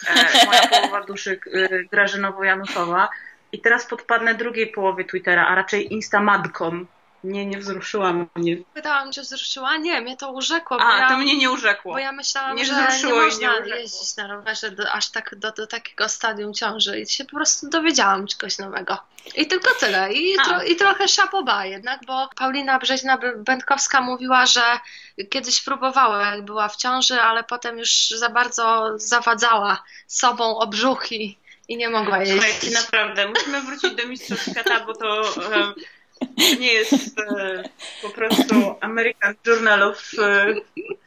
E, 0.07 0.47
moja 0.47 0.67
połowa 0.67 1.05
duszy 1.05 1.41
e, 1.53 1.69
Grażynowo-Januszowa. 1.85 3.08
I 3.53 3.61
teraz 3.61 3.87
podpadnę 3.87 4.35
drugiej 4.35 4.67
połowie 4.67 5.05
Twittera, 5.05 5.47
a 5.47 5.55
raczej 5.55 5.93
Instamadkom. 5.93 6.87
Nie, 7.25 7.47
nie 7.47 7.59
wzruszyła 7.59 8.13
mnie. 8.35 8.57
Pytałam, 8.75 9.13
czy 9.13 9.23
wzruszyła? 9.23 9.77
Nie, 9.77 10.01
mnie 10.01 10.17
to 10.17 10.33
urzekło. 10.33 10.79
A, 10.81 10.99
ja, 10.99 11.09
to 11.09 11.19
mnie 11.19 11.37
nie 11.37 11.51
urzekło. 11.51 11.93
Bo 11.93 11.99
ja 11.99 12.13
myślałam, 12.13 12.57
nie 12.57 12.65
że 12.65 12.73
nie 12.73 13.15
można 13.15 13.59
nie 13.59 13.77
jeździć 13.77 14.17
na 14.17 14.27
rowerze 14.27 14.71
do, 14.71 14.93
aż 14.93 15.11
tak 15.11 15.35
do, 15.35 15.53
do 15.53 15.67
takiego 15.67 16.09
stadium 16.09 16.55
ciąży 16.55 17.01
i 17.01 17.07
się 17.07 17.25
po 17.25 17.37
prostu 17.37 17.69
dowiedziałam 17.69 18.27
czegoś 18.27 18.59
nowego. 18.59 18.99
I 19.35 19.47
tylko 19.47 19.75
tyle. 19.81 20.13
I, 20.13 20.37
tro, 20.45 20.63
i 20.63 20.77
trochę 20.77 21.09
szapoba 21.09 21.65
jednak, 21.65 22.01
bo 22.07 22.29
Paulina 22.37 22.79
Brzeźna-Będkowska 22.79 24.03
mówiła, 24.03 24.47
że 24.47 24.63
kiedyś 25.31 25.63
próbowała, 25.63 26.27
jak 26.27 26.45
była 26.45 26.69
w 26.69 26.77
ciąży, 26.77 27.21
ale 27.21 27.45
potem 27.45 27.79
już 27.79 28.09
za 28.09 28.29
bardzo 28.29 28.93
zawadzała 28.99 29.83
sobą 30.07 30.59
o 30.59 30.67
brzuch 30.67 31.13
i, 31.13 31.39
i 31.69 31.77
nie 31.77 31.89
mogła 31.89 32.19
jeździć. 32.19 32.43
Słuchajcie, 32.43 32.71
naprawdę, 32.71 33.29
musimy 33.29 33.63
wrócić 33.63 33.95
do 33.95 34.09
Mistrzostw 34.09 34.51
Świata, 34.51 34.85
bo 34.87 34.95
to 34.95 35.23
e, 35.55 35.75
nie 36.61 36.73
jest 36.73 37.19
e, 37.19 37.63
po 38.03 38.09
prostu 38.09 38.55
American 38.81 39.35
Journal 39.47 39.83
of 39.83 40.11
e, 40.19 40.55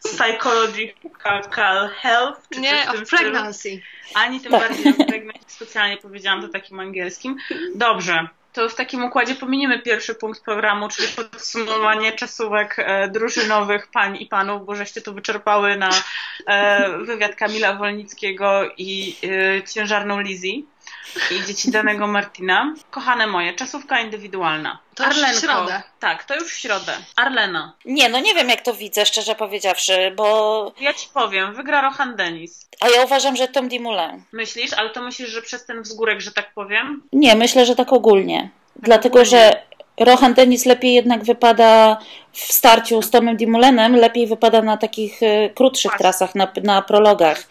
Psychological 0.03 1.89
Health. 1.89 2.47
Czy 2.53 2.59
nie, 2.59 2.85
of 2.89 3.09
pregnancy. 3.09 3.59
Stylu. 3.59 3.81
Ani 4.13 4.41
tym 4.41 4.51
tak. 4.51 4.61
bardziej 4.61 4.91
of 4.91 4.97
pregnancy. 5.07 5.45
Specjalnie 5.47 5.97
powiedziałam 5.97 6.41
to 6.41 6.47
takim 6.47 6.79
angielskim. 6.79 7.37
Dobrze. 7.75 8.27
To 8.53 8.69
w 8.69 8.75
takim 8.75 9.03
układzie 9.03 9.35
pominiemy 9.35 9.79
pierwszy 9.79 10.15
punkt 10.15 10.41
programu, 10.43 10.89
czyli 10.89 11.07
podsumowanie 11.07 12.11
czasówek 12.11 12.75
e, 12.77 13.07
drużynowych 13.09 13.87
pań 13.87 14.17
i 14.19 14.25
panów, 14.25 14.65
bo 14.65 14.75
żeście 14.75 15.01
to 15.01 15.13
wyczerpały 15.13 15.77
na 15.77 15.89
e, 16.47 16.97
wywiad 16.97 17.35
Kamila 17.35 17.75
Wolnickiego 17.75 18.61
i 18.77 19.15
e, 19.23 19.63
ciężarną 19.63 20.19
Lizzie. 20.19 20.63
I 21.31 21.45
dzieci 21.45 21.71
danego 21.71 22.07
Martina. 22.07 22.73
Kochane 22.91 23.27
moje, 23.27 23.53
czasówka 23.53 23.99
indywidualna. 23.99 24.79
To 24.95 25.07
już 25.07 25.15
w 25.17 25.39
środę. 25.41 25.83
Tak, 25.99 26.23
to 26.23 26.35
już 26.35 26.53
w 26.53 26.57
środę. 26.57 26.97
Arlena. 27.15 27.73
Nie, 27.85 28.09
no 28.09 28.19
nie 28.19 28.35
wiem 28.35 28.49
jak 28.49 28.61
to 28.61 28.73
widzę, 28.73 29.05
szczerze 29.05 29.35
powiedziawszy, 29.35 30.13
bo... 30.15 30.73
Ja 30.79 30.93
ci 30.93 31.07
powiem, 31.13 31.53
wygra 31.53 31.81
Rohan 31.81 32.15
Denis. 32.15 32.67
A 32.79 32.89
ja 32.89 33.03
uważam, 33.03 33.35
że 33.35 33.47
Tom 33.47 33.69
Dumoulin. 33.69 34.23
Myślisz? 34.31 34.73
Ale 34.73 34.89
to 34.89 35.01
myślisz, 35.01 35.29
że 35.29 35.41
przez 35.41 35.65
ten 35.65 35.81
wzgórek, 35.81 36.21
że 36.21 36.31
tak 36.31 36.53
powiem? 36.53 37.03
Nie, 37.13 37.35
myślę, 37.35 37.65
że 37.65 37.75
tak 37.75 37.93
ogólnie. 37.93 38.49
Dlatego, 38.75 39.19
ogólnie. 39.19 39.29
że 39.29 39.61
Rohan 40.05 40.33
Denis 40.33 40.65
lepiej 40.65 40.93
jednak 40.93 41.23
wypada 41.23 41.97
w 42.31 42.39
starciu 42.53 43.01
z 43.01 43.09
Tomem 43.09 43.37
Dumoulineem, 43.37 43.95
lepiej 43.95 44.27
wypada 44.27 44.61
na 44.61 44.77
takich 44.77 45.23
e, 45.23 45.49
krótszych 45.49 45.91
trasach, 45.97 46.35
na, 46.35 46.47
na 46.63 46.81
prologach. 46.81 47.47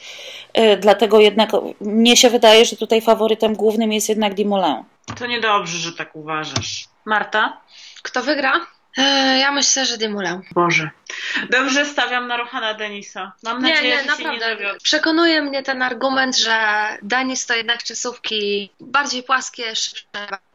E, 0.55 0.77
Dlatego 0.77 1.21
jednak 1.21 1.51
mnie 1.81 2.17
się 2.17 2.31
wydaje, 2.31 2.65
że 2.65 2.77
tutaj 2.77 3.01
faworytem 3.01 3.55
głównym 3.55 3.93
jest 3.93 4.09
jednak 4.09 4.35
Dumoulin. 4.35 4.85
To 5.19 5.27
niedobrze, 5.27 5.79
że 5.79 5.93
tak 5.93 6.17
uważasz. 6.17 6.89
Marta? 7.05 7.57
Kto 8.03 8.23
wygra? 8.23 8.53
E, 8.99 9.39
Ja 9.39 9.53
myślę, 9.53 9.87
że 9.87 9.99
Dumoulin. 9.99 10.43
Boże. 10.55 10.91
Dobrze, 11.51 11.85
stawiam 11.87 12.29
na 12.29 12.37
Rohana 12.37 12.75
Denisa. 12.75 13.33
Mam 13.43 13.63
Nie, 13.65 13.75
nadzieję, 13.75 13.97
nie, 13.97 14.11
że 14.11 14.17
się 14.17 14.25
nie 14.25 14.39
naprawdę. 14.39 14.77
Przekonuje 14.83 15.43
mnie 15.43 15.63
ten 15.63 15.83
argument, 15.83 16.37
że 16.37 16.59
Denis 17.03 17.47
to 17.47 17.55
jednak 17.55 17.83
czasówki 17.83 18.71
bardziej 18.81 19.23
płaskie, 19.23 19.77
szybsze. 19.77 20.05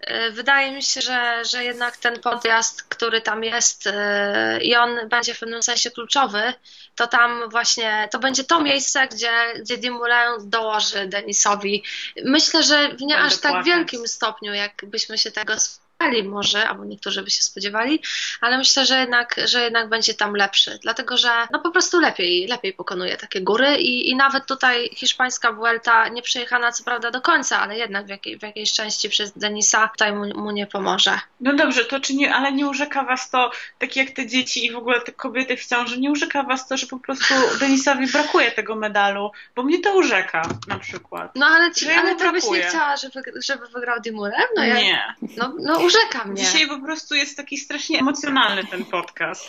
E, 0.02 0.32
Wydaje 0.32 0.72
mi 0.72 0.84
się, 0.84 1.02
że, 1.02 1.46
że 1.46 1.64
jednak 1.64 1.98
ten 1.98 2.20
podjazd, 2.20 2.84
który 2.84 3.22
tam 3.22 3.44
jest 3.44 3.88
e, 3.88 4.60
i 4.62 4.76
on 4.76 5.10
będzie 5.10 5.34
w 5.34 5.40
pewnym 5.40 5.64
sensie 5.64 5.92
kluczowy, 5.92 6.54
to 6.96 7.08
tam 7.08 7.50
właśnie, 7.50 8.08
to 8.12 8.20
będzie 8.20 8.44
to 8.44 8.62
miejsce, 8.62 9.08
gdzie, 9.08 9.32
gdzie 9.60 9.78
Dumoulin 9.78 10.50
dołoży 10.50 11.08
Denisowi. 11.08 11.84
Myślę, 12.26 12.64
że 12.64 12.90
w 12.90 13.02
nie 13.02 13.14
Będę 13.16 13.28
aż 13.28 13.38
tak 13.38 13.52
płakać. 13.52 13.66
wielkim 13.66 14.08
stopniu, 14.08 14.54
jakbyśmy 14.54 15.18
się 15.18 15.32
tego 15.32 15.54
spodziewali 15.96 16.30
może, 16.30 16.68
albo 16.70 16.86
niektórzy 16.86 17.24
by 17.24 17.30
się 17.30 17.42
spodziewali, 17.42 18.00
ale 18.42 18.58
myślę, 18.58 18.86
że 18.86 19.00
jednak, 19.00 19.36
że 19.46 19.62
jednak 19.62 19.90
będzie 19.90 20.14
tam 20.14 20.36
lepszy, 20.36 20.80
dlatego 20.82 21.18
że 21.18 21.30
no 21.52 21.60
po 21.60 21.72
prostu 21.72 22.00
lepiej, 22.00 22.48
lepiej 22.48 22.74
pokonuje 22.74 23.18
takie 23.18 23.42
góry 23.42 23.78
i, 23.78 24.10
i 24.10 24.16
nawet 24.16 24.46
tutaj 24.46 24.90
hiszpańska 24.94 25.52
Vuelta 25.52 26.08
nie 26.08 26.22
przejechana 26.22 26.72
co 26.72 26.84
prawda 26.84 27.12
do 27.12 27.22
końca, 27.22 27.60
ale 27.60 27.78
jednak 27.78 28.06
w, 28.06 28.10
jakiej, 28.10 28.40
w 28.40 28.42
jakiejś 28.42 28.74
części 28.74 29.10
przez 29.10 29.32
Denisa 29.32 29.88
tutaj 29.88 30.14
mu, 30.14 30.42
mu 30.42 30.52
nie 30.52 30.68
pomoże. 30.68 31.20
No 31.42 31.54
dobrze, 31.54 31.86
to 31.86 32.00
czy 32.00 32.16
nie, 32.16 32.36
ale 32.36 32.52
nie 32.52 32.68
urzeka 32.68 33.04
was 33.04 33.30
to, 33.30 33.52
tak 33.80 33.96
jak 33.96 34.10
te 34.10 34.28
dzieci 34.28 34.66
i 34.66 34.72
w 34.72 34.78
ogóle 34.78 35.02
te 35.02 35.12
kobiety 35.12 35.58
w 35.58 35.66
ciąży, 35.66 36.00
nie 36.00 36.12
urzeka 36.12 36.44
was 36.44 36.68
to, 36.68 36.78
że 36.78 36.88
po 36.88 37.00
prostu 37.00 37.34
Denisowi 37.60 38.08
brakuje 38.08 38.52
tego 38.52 38.76
medalu, 38.76 39.32
bo 39.56 39.64
mnie 39.64 39.80
to 39.80 39.94
urzeka 39.94 40.42
na 40.68 40.80
przykład. 40.80 41.32
No 41.36 41.46
ale, 41.46 41.72
ci, 41.72 41.90
ale 41.92 42.16
to 42.16 42.32
byś 42.32 42.50
nie 42.50 42.62
chciała, 42.62 42.98
żeby, 42.98 43.24
żeby 43.46 43.68
wygrał 43.68 44.00
Dimurem? 44.02 44.48
No, 44.56 44.64
ja, 44.64 44.76
nie. 44.76 45.16
no, 45.38 45.54
no 45.60 45.85
urzeka 45.86 46.26
mnie. 46.26 46.44
Dzisiaj 46.44 46.68
po 46.68 46.80
prostu 46.80 47.16
jest 47.16 47.38
taki 47.38 47.58
strasznie 47.58 48.00
emocjonalny 48.00 48.64
ten 48.72 48.86
podcast. 48.86 49.48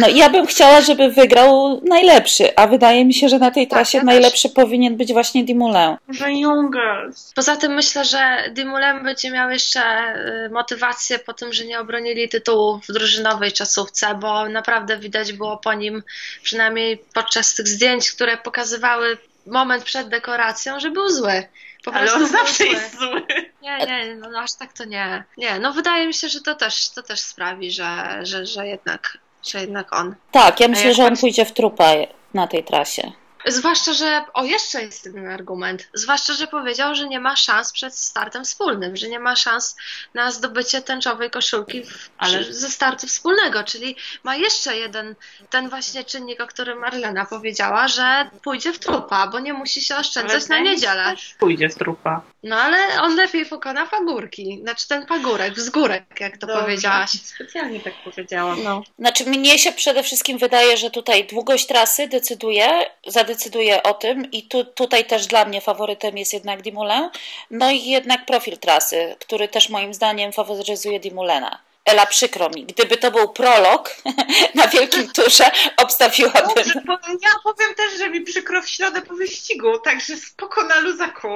No 0.00 0.08
ja 0.08 0.30
bym 0.30 0.46
chciała, 0.46 0.80
żeby 0.80 1.10
wygrał 1.10 1.80
najlepszy, 1.88 2.56
a 2.56 2.66
wydaje 2.66 3.04
mi 3.04 3.14
się, 3.14 3.28
że 3.28 3.38
na 3.38 3.50
tej 3.50 3.66
Tak, 3.68 3.78
trasie 3.78 3.98
ja 3.98 4.02
też. 4.04 4.06
najlepszy 4.06 4.48
powinien 4.50 4.96
być 4.96 5.12
właśnie 5.12 5.44
Dumoulin. 5.44 5.96
Że 6.08 6.32
Jungels. 6.32 7.32
Poza 7.34 7.56
tym 7.56 7.74
myślę, 7.74 8.04
że 8.04 8.44
Dumoulin 8.54 9.04
będzie 9.04 9.30
miał 9.30 9.50
jeszcze 9.50 9.80
y, 10.46 10.50
motywację 10.50 11.18
po 11.18 11.32
tym, 11.32 11.52
że 11.52 11.64
nie 11.64 11.80
obronili 11.80 12.28
tytułu 12.28 12.80
w 12.88 12.92
drużynowej 12.92 13.52
czasówce, 13.52 14.14
bo 14.14 14.48
naprawdę 14.48 14.98
widać 14.98 15.32
było 15.32 15.56
po 15.56 15.74
nim, 15.74 16.02
przynajmniej 16.42 16.98
podczas 17.14 17.54
tych 17.54 17.68
zdjęć, 17.68 18.12
które 18.12 18.36
pokazywały 18.36 19.18
moment 19.46 19.84
przed 19.84 20.08
dekoracją, 20.08 20.80
że 20.80 20.90
był 20.90 21.08
zły. 21.08 21.42
Po 21.86 21.94
Ale 21.94 22.06
prostu 22.06 22.24
on 22.24 22.30
zawsze 22.30 22.64
zły. 22.64 22.72
jest 22.72 22.98
zły. 22.98 23.22
Nie, 23.62 23.78
nie, 23.78 24.14
no, 24.14 24.30
no 24.30 24.38
aż 24.38 24.54
tak 24.54 24.72
to 24.72 24.84
nie. 24.84 25.24
Nie, 25.36 25.58
no 25.58 25.72
wydaje 25.72 26.06
mi 26.06 26.14
się, 26.14 26.28
że 26.28 26.40
to 26.40 26.54
też, 26.54 26.90
to 26.90 27.02
też 27.02 27.20
sprawi, 27.20 27.70
że, 27.70 28.18
że, 28.22 28.46
że, 28.46 28.66
jednak, 28.66 29.18
że 29.46 29.60
jednak 29.60 29.96
on. 29.96 30.14
Tak, 30.32 30.60
ja 30.60 30.68
myślę, 30.68 30.94
że 30.94 31.04
on 31.04 31.16
pójdzie 31.16 31.44
w 31.44 31.52
trupa 31.52 31.90
na 32.34 32.46
tej 32.46 32.64
trasie. 32.64 33.12
Zwłaszcza, 33.46 33.92
że. 33.92 34.24
O, 34.34 34.44
jeszcze 34.44 34.82
jest 34.82 35.06
jeden 35.06 35.28
argument. 35.28 35.88
Zwłaszcza, 35.94 36.32
że 36.34 36.46
powiedział, 36.46 36.94
że 36.94 37.08
nie 37.08 37.20
ma 37.20 37.36
szans 37.36 37.72
przed 37.72 37.94
startem 37.96 38.44
wspólnym, 38.44 38.96
że 38.96 39.08
nie 39.08 39.20
ma 39.20 39.36
szans 39.36 39.76
na 40.14 40.30
zdobycie 40.30 40.82
tęczowej 40.82 41.30
koszulki 41.30 41.82
w, 41.84 42.10
Ale- 42.18 42.40
przy, 42.40 42.54
ze 42.54 42.70
startu 42.70 43.06
wspólnego. 43.06 43.64
Czyli 43.64 43.96
ma 44.24 44.36
jeszcze 44.36 44.76
jeden, 44.76 45.14
ten 45.50 45.68
właśnie 45.68 46.04
czynnik, 46.04 46.40
o 46.40 46.46
którym 46.46 46.78
Marlena 46.78 47.24
powiedziała, 47.26 47.88
że 47.88 48.30
pójdzie 48.42 48.72
w 48.72 48.78
trupa, 48.78 49.26
bo 49.26 49.40
nie 49.40 49.52
musi 49.52 49.82
się 49.82 49.96
oszczędzać 49.96 50.44
Ale 50.50 50.58
na 50.64 50.70
niedzielę. 50.70 51.04
też 51.04 51.34
Pójdzie 51.38 51.68
w 51.68 51.74
trupa. 51.74 52.22
No 52.42 52.56
ale 52.56 53.02
on 53.02 53.16
lepiej 53.16 53.46
pokona 53.46 53.86
pagórki. 53.86 54.58
Znaczy 54.62 54.88
ten 54.88 55.06
pagórek, 55.06 55.54
wzgórek, 55.54 56.04
jak 56.20 56.38
to 56.38 56.46
Dobrze. 56.46 56.62
powiedziałaś. 56.62 57.10
Specjalnie 57.10 57.80
tak 57.80 57.92
powiedziałam. 58.04 58.62
No. 58.62 58.82
Znaczy, 58.98 59.24
mnie 59.24 59.58
się 59.58 59.72
przede 59.72 60.02
wszystkim 60.02 60.38
wydaje, 60.38 60.76
że 60.76 60.90
tutaj 60.90 61.26
długość 61.26 61.66
trasy 61.66 62.08
decyduje, 62.08 62.68
zadecyduje 63.06 63.35
o 63.82 63.94
tym 63.94 64.30
i 64.30 64.42
tu, 64.42 64.64
tutaj 64.64 65.04
też 65.04 65.26
dla 65.26 65.44
mnie 65.44 65.60
faworytem 65.60 66.18
jest 66.18 66.32
jednak 66.32 66.62
Dumoulin, 66.62 67.10
no 67.50 67.70
i 67.70 67.84
jednak 67.84 68.26
profil 68.26 68.58
trasy, 68.58 69.16
który 69.20 69.48
też 69.48 69.68
moim 69.68 69.94
zdaniem 69.94 70.32
faworyzuje 70.32 71.00
Dumoulina. 71.00 71.58
Ela, 71.84 72.06
przykro 72.06 72.50
mi, 72.50 72.64
gdyby 72.64 72.96
to 72.96 73.10
był 73.10 73.28
prolog 73.28 73.96
na 74.54 74.68
Wielkim 74.68 75.08
Turze, 75.12 75.44
obstawiłabym. 75.76 76.42
Dobrze, 76.56 76.82
ja 77.22 77.30
powiem 77.44 77.74
też, 77.76 77.98
że 77.98 78.10
mi 78.10 78.20
przykro 78.20 78.62
w 78.62 78.68
środę 78.68 79.02
po 79.02 79.14
wyścigu, 79.14 79.78
także 79.78 80.16
spoko 80.16 80.62
na 80.62 80.78
luzaku. 80.80 81.28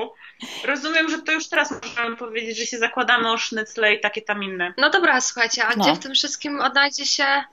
Rozumiem, 0.65 1.11
że 1.11 1.19
to 1.19 1.33
już 1.33 1.49
teraz 1.49 1.75
możemy 1.97 2.17
powiedzieć, 2.17 2.59
że 2.59 2.67
się 2.67 2.79
zakładamy 2.79 3.33
o 3.33 3.39
sznycle 3.39 3.95
i 3.95 4.01
takie 4.01 4.23
tam 4.23 4.43
inne. 4.45 4.75
no 4.77 4.91
dobra, 4.91 5.21
słuchajcie, 5.21 5.65
a 5.65 5.77
No. 5.77 5.85
gdzie 5.85 5.95
w 5.95 5.99
tym 5.99 6.15
wszystkim 6.15 6.61
odnajdzie 6.61 7.07
się 7.07 7.45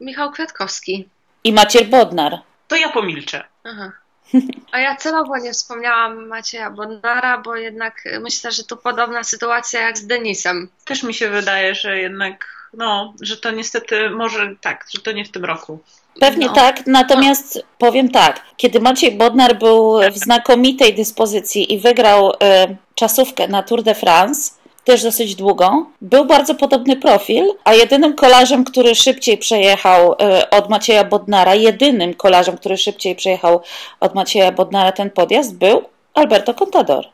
Michał 0.00 0.30
Kwiatkowski? 0.32 1.08
I 1.44 1.52
Maciej 1.52 1.84
Bodnar. 1.84 2.38
To 2.68 2.76
ja 2.76 2.88
pomilczę. 2.88 3.44
Aha. 3.64 3.92
A 4.72 4.78
ja 4.78 4.96
celowo 4.96 5.38
nie 5.38 5.52
wspomniałam 5.52 6.26
Macieja 6.26 6.70
Bodnara, 6.70 7.38
bo 7.38 7.56
jednak 7.56 8.04
myślę, 8.20 8.52
że 8.52 8.64
tu 8.64 8.76
podobna 8.76 9.24
sytuacja 9.24 9.80
jak 9.80 9.98
z 9.98 10.06
Denisem. 10.06 10.68
Też 10.84 11.02
mi 11.02 11.14
się 11.14 11.30
wydaje, 11.30 11.74
że 11.74 11.98
jednak, 11.98 12.68
no, 12.74 13.14
że 13.20 13.36
to 13.36 13.50
niestety 13.50 14.10
może 14.10 14.54
tak, 14.60 14.86
że 14.94 15.02
to 15.02 15.12
nie 15.12 15.24
w 15.24 15.30
tym 15.30 15.44
roku. 15.44 15.78
Pewnie 16.20 16.46
No. 16.46 16.52
tak, 16.52 16.86
natomiast 16.86 17.62
powiem 17.78 18.10
tak, 18.10 18.40
kiedy 18.56 18.80
Maciej 18.80 19.12
Bodnar 19.12 19.58
był 19.58 20.00
w 20.12 20.18
znakomitej 20.18 20.94
dyspozycji 20.94 21.72
i 21.72 21.78
wygrał 21.78 22.32
e, 22.42 22.76
czasówkę 22.94 23.48
na 23.48 23.62
Tour 23.62 23.82
de 23.82 23.94
France, 23.94 24.52
też 24.84 25.02
dosyć 25.02 25.34
długą, 25.34 25.86
był 26.00 26.24
bardzo 26.24 26.54
podobny 26.54 26.96
profil, 26.96 27.44
a 27.64 27.74
jedynym 27.74 28.14
kolarzem, 28.14 28.64
który 28.64 28.94
szybciej 28.94 29.38
przejechał 29.38 30.16
e, 30.20 30.50
od 30.50 30.70
Macieja 30.70 31.04
Bodnara, 31.04 31.54
jedynym 31.54 32.14
kolarzem, 32.14 32.56
który 32.56 32.76
szybciej 32.76 33.16
przejechał 33.16 33.62
od 34.00 34.14
Macieja 34.14 34.52
Bodnara 34.52 34.92
ten 34.92 35.10
podjazd 35.10 35.54
był 35.54 35.84
Alberto 36.14 36.54
Contador. 36.54 37.04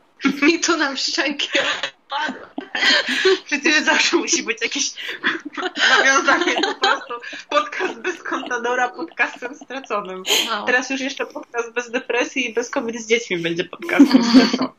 I 0.53 0.59
tu 0.59 0.77
nam 0.77 0.97
szczęki 0.97 1.47
odpadły. 1.59 2.47
Przecież 3.45 3.83
zawsze 3.83 4.17
musi 4.17 4.43
być 4.43 4.61
jakieś 4.61 4.91
nawiązanie 5.97 6.55
po 6.61 6.75
prostu. 6.75 7.13
Podcast 7.49 7.99
bez 7.99 8.23
kontadora, 8.23 8.89
podcastem 8.89 9.55
straconym. 9.55 10.23
No. 10.49 10.65
Teraz 10.65 10.89
już 10.89 11.01
jeszcze 11.01 11.25
podcast 11.25 11.73
bez 11.73 11.91
depresji 11.91 12.49
i 12.49 12.53
bez 12.53 12.69
kobiet 12.69 13.01
z 13.01 13.07
dziećmi 13.07 13.37
będzie 13.37 13.63
podcastem 13.63 14.23
straconym. 14.23 14.73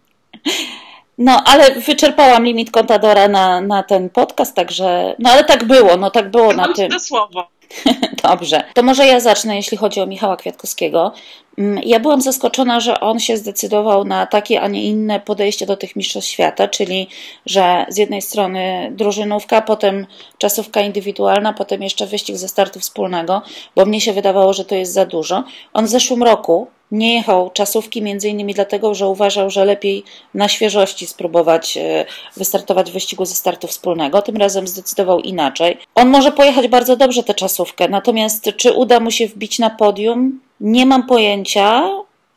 No, 1.20 1.42
ale 1.44 1.70
wyczerpałam 1.70 2.44
limit 2.44 2.70
Contadora 2.70 3.28
na, 3.28 3.60
na 3.60 3.82
ten 3.82 4.10
podcast, 4.10 4.54
także, 4.54 5.14
no 5.18 5.30
ale 5.30 5.44
tak 5.44 5.64
było, 5.64 5.96
no 5.96 6.10
tak 6.10 6.30
było 6.30 6.52
na 6.52 6.62
Mam 6.62 6.74
ci 6.74 6.82
tym. 6.82 6.90
to 6.90 7.00
słowo. 7.00 7.48
Dobrze, 8.22 8.64
to 8.74 8.82
może 8.82 9.06
ja 9.06 9.20
zacznę, 9.20 9.56
jeśli 9.56 9.76
chodzi 9.76 10.00
o 10.00 10.06
Michała 10.06 10.36
Kwiatkowskiego. 10.36 11.12
Mm, 11.60 11.82
Ja 11.84 12.00
byłam 12.00 12.20
zaskoczona, 12.20 12.80
że 12.80 13.00
on 13.00 13.20
się 13.20 13.36
zdecydował 13.36 14.04
na 14.04 14.26
takie, 14.26 14.60
a 14.60 14.68
nie 14.68 14.84
inne 14.84 15.20
podejście 15.20 15.66
do 15.66 15.76
tych 15.76 15.96
mistrzostw 15.96 16.30
świata, 16.30 16.68
czyli 16.68 17.08
że 17.46 17.86
z 17.88 17.96
jednej 17.96 18.22
strony 18.22 18.92
drużynówka, 18.96 19.62
potem 19.62 20.06
czasówka 20.38 20.80
indywidualna, 20.80 21.52
potem 21.52 21.82
jeszcze 21.82 22.06
wyścig 22.06 22.36
ze 22.36 22.48
startu 22.48 22.80
wspólnego, 22.80 23.42
bo 23.76 23.86
mnie 23.86 24.00
się 24.00 24.12
wydawało, 24.12 24.52
że 24.52 24.64
to 24.64 24.74
jest 24.74 24.92
za 24.92 25.06
dużo. 25.06 25.44
On 25.72 25.86
w 25.86 25.88
zeszłym 25.88 26.22
roku 26.22 26.66
nie 26.92 27.14
jechał 27.14 27.50
czasówki 27.50 28.02
między 28.02 28.28
innymi 28.28 28.54
dlatego, 28.54 28.94
że 28.94 29.08
uważał, 29.08 29.50
że 29.50 29.64
lepiej 29.64 30.04
na 30.34 30.48
świeżości 30.48 31.06
spróbować 31.06 31.76
e, 31.76 32.04
wystartować 32.36 32.90
w 32.90 32.92
wyścigu 32.92 33.24
ze 33.24 33.34
startu 33.34 33.66
wspólnego. 33.66 34.22
Tym 34.22 34.36
razem 34.36 34.68
zdecydował 34.68 35.20
inaczej. 35.20 35.78
On 35.94 36.08
może 36.08 36.32
pojechać 36.32 36.68
bardzo 36.68 36.96
dobrze 36.96 37.22
tę 37.22 37.34
czasówkę, 37.34 37.88
natomiast 37.88 38.50
czy 38.56 38.72
uda 38.72 39.00
mu 39.00 39.10
się 39.10 39.26
wbić 39.26 39.58
na 39.58 39.70
podium? 39.70 40.40
Nie 40.60 40.86
mam 40.86 41.06
pojęcia, 41.06 41.90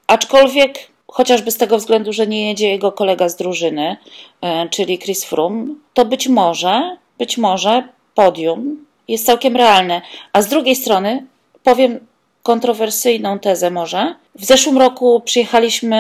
aczkolwiek 0.07 0.93
chociażby 1.07 1.51
z 1.51 1.57
tego 1.57 1.77
względu, 1.77 2.13
że 2.13 2.27
nie 2.27 2.47
jedzie 2.47 2.69
jego 2.69 2.91
kolega 2.91 3.29
z 3.29 3.35
drużyny, 3.35 3.97
e, 4.41 4.69
czyli 4.69 4.99
Chris 4.99 5.23
Froome, 5.23 5.65
to 5.93 6.05
być 6.05 6.27
może, 6.27 6.97
być 7.17 7.37
może 7.37 7.87
podium 8.15 8.85
jest 9.07 9.25
całkiem 9.25 9.55
realne. 9.55 10.01
A 10.33 10.41
z 10.41 10.47
drugiej 10.47 10.75
strony 10.75 11.25
powiem 11.63 11.99
kontrowersyjną 12.43 13.39
tezę 13.39 13.71
może. 13.71 14.15
W 14.35 14.45
zeszłym 14.45 14.77
roku 14.77 15.21
przyjechaliśmy, 15.25 15.97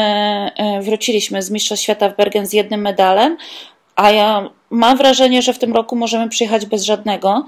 e, 0.55 0.81
wróciliśmy 0.81 1.41
z 1.41 1.51
Mistrzostw 1.51 1.83
Świata 1.83 2.09
w 2.09 2.15
Bergen 2.15 2.45
z 2.45 2.53
jednym 2.53 2.81
medalem, 2.81 3.37
a 3.95 4.11
ja 4.11 4.49
mam 4.69 4.97
wrażenie, 4.97 5.41
że 5.41 5.53
w 5.53 5.59
tym 5.59 5.73
roku 5.73 5.95
możemy 5.95 6.29
przyjechać 6.29 6.65
bez 6.65 6.83
żadnego. 6.83 7.45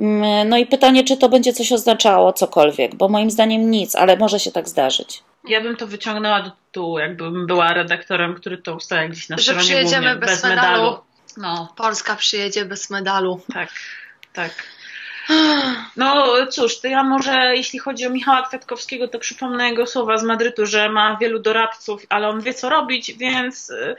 Mm, 0.00 0.48
no 0.48 0.56
i 0.58 0.66
pytanie, 0.66 1.04
czy 1.04 1.16
to 1.16 1.28
będzie 1.28 1.52
coś 1.52 1.72
oznaczało, 1.72 2.32
cokolwiek, 2.32 2.94
bo 2.94 3.08
moim 3.08 3.30
zdaniem 3.30 3.70
nic, 3.70 3.94
ale 3.94 4.16
może 4.16 4.40
się 4.40 4.52
tak 4.52 4.68
zdarzyć. 4.68 5.22
Ja 5.48 5.60
bym 5.60 5.76
to 5.76 5.86
wyciągnęła 5.86 6.42
do 6.42 6.50
tytułu, 6.50 6.98
jakbym 6.98 7.46
była 7.46 7.74
redaktorem, 7.74 8.34
który 8.34 8.58
to 8.58 8.74
ustala 8.74 9.08
gdzieś 9.08 9.28
na 9.28 9.38
Że 9.38 9.54
przyjedziemy 9.54 10.06
głównie, 10.06 10.20
bez 10.20 10.30
bez 10.30 10.42
medalu. 10.42 10.82
medalu. 10.82 10.98
No, 11.36 11.72
Polska 11.76 12.16
przyjedzie 12.16 12.64
bez 12.64 12.90
medalu. 12.90 13.40
tak, 13.54 13.68
tak. 14.32 14.52
No 15.96 16.26
cóż, 16.50 16.80
to 16.80 16.88
ja 16.88 17.02
może 17.02 17.56
jeśli 17.56 17.78
chodzi 17.78 18.06
o 18.06 18.10
Michała 18.10 18.42
Kwiatkowskiego, 18.48 19.08
to 19.08 19.18
przypomnę 19.18 19.68
jego 19.68 19.86
słowa 19.86 20.18
z 20.18 20.22
Madrytu, 20.22 20.66
że 20.66 20.88
ma 20.88 21.16
wielu 21.16 21.38
doradców, 21.38 22.02
ale 22.08 22.28
on 22.28 22.40
wie 22.40 22.54
co 22.54 22.68
robić, 22.68 23.12
więc 23.12 23.70
y, 23.70 23.96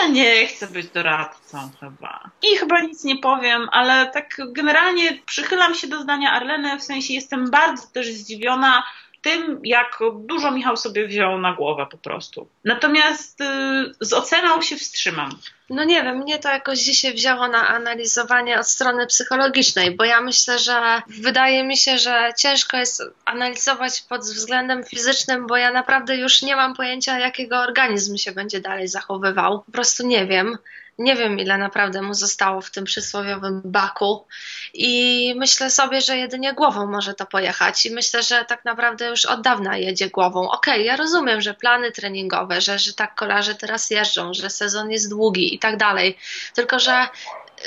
ja 0.00 0.06
nie 0.06 0.46
chcę 0.46 0.66
być 0.66 0.88
doradcą 0.88 1.70
chyba. 1.80 2.30
I 2.42 2.56
chyba 2.56 2.80
nic 2.80 3.04
nie 3.04 3.18
powiem, 3.18 3.68
ale 3.72 4.10
tak 4.10 4.36
generalnie 4.48 5.18
przychylam 5.26 5.74
się 5.74 5.86
do 5.86 6.02
zdania 6.02 6.32
Arleny, 6.32 6.78
w 6.78 6.82
sensie 6.82 7.14
jestem 7.14 7.50
bardzo 7.50 7.86
też 7.86 8.06
zdziwiona 8.12 8.82
tym, 9.22 9.60
jak 9.64 9.98
dużo 10.14 10.50
Michał 10.50 10.76
sobie 10.76 11.06
wziął 11.06 11.38
na 11.38 11.52
głowę 11.52 11.86
po 11.90 11.98
prostu. 11.98 12.48
Natomiast 12.64 13.40
y, 13.40 13.44
z 14.00 14.12
oceną 14.12 14.62
się 14.62 14.76
wstrzymam. 14.76 15.30
No 15.70 15.84
nie 15.84 16.02
wiem, 16.02 16.16
mnie 16.16 16.38
to 16.38 16.48
jakoś 16.48 16.78
dzisiaj 16.78 17.14
wzięło 17.14 17.48
na 17.48 17.68
analizowanie 17.68 18.60
od 18.60 18.68
strony 18.68 19.06
psychologicznej, 19.06 19.96
bo 19.96 20.04
ja 20.04 20.20
myślę, 20.20 20.58
że 20.58 21.02
wydaje 21.06 21.64
mi 21.64 21.76
się, 21.76 21.98
że 21.98 22.32
ciężko 22.38 22.76
jest 22.76 23.02
analizować 23.24 24.02
pod 24.08 24.20
względem 24.20 24.84
fizycznym, 24.84 25.46
bo 25.46 25.56
ja 25.56 25.72
naprawdę 25.72 26.16
już 26.16 26.42
nie 26.42 26.56
mam 26.56 26.74
pojęcia, 26.74 27.18
jakiego 27.18 27.58
organizm 27.58 28.16
się 28.16 28.32
będzie 28.32 28.60
dalej 28.60 28.88
zachowywał. 28.88 29.62
Po 29.62 29.72
prostu 29.72 30.06
nie 30.06 30.26
wiem. 30.26 30.58
Nie 30.98 31.16
wiem, 31.16 31.38
ile 31.38 31.58
naprawdę 31.58 32.02
mu 32.02 32.14
zostało 32.14 32.60
w 32.60 32.70
tym 32.70 32.84
przysłowiowym 32.84 33.62
baku. 33.64 34.26
I 34.74 35.34
myślę 35.36 35.70
sobie, 35.70 36.00
że 36.00 36.16
jedynie 36.16 36.52
głową 36.52 36.86
może 36.86 37.14
to 37.14 37.26
pojechać. 37.26 37.86
I 37.86 37.90
myślę, 37.90 38.22
że 38.22 38.44
tak 38.44 38.64
naprawdę 38.64 39.08
już 39.08 39.24
od 39.24 39.40
dawna 39.40 39.76
jedzie 39.76 40.08
głową. 40.10 40.50
Okej, 40.50 40.84
ja 40.84 40.96
rozumiem, 40.96 41.40
że 41.40 41.54
plany 41.54 41.92
treningowe, 41.92 42.60
że, 42.60 42.78
że 42.78 42.92
tak 42.92 43.14
kolarze 43.14 43.54
teraz 43.54 43.90
jeżdżą, 43.90 44.34
że 44.34 44.50
sezon 44.50 44.90
jest 44.90 45.10
długi 45.10 45.54
i 45.54 45.58
tak 45.58 45.76
dalej. 45.76 46.18
Tylko, 46.54 46.78
że 46.78 47.08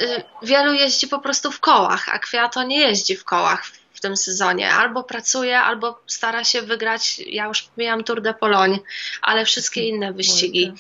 y, 0.02 0.24
wielu 0.44 0.74
jeździ 0.74 1.08
po 1.08 1.20
prostu 1.20 1.52
w 1.52 1.60
kołach, 1.60 2.10
a 2.10 2.20
Kwiato 2.20 2.64
nie 2.64 2.80
jeździ 2.80 3.16
w 3.16 3.24
kołach 3.24 3.66
w 3.94 4.00
tym 4.02 4.18
sezonie. 4.18 4.74
Albo 4.74 5.04
pracuje, 5.04 5.60
albo 5.60 6.02
stara 6.08 6.44
się 6.44 6.62
wygrać. 6.62 7.20
Ja 7.20 7.46
już 7.46 7.62
pomijam 7.62 8.04
Tour 8.04 8.22
de 8.22 8.34
Pologne, 8.34 8.80
ale 9.22 9.46
wszystkie 9.46 9.88
inne 9.88 10.14
wyścigi. 10.14 10.74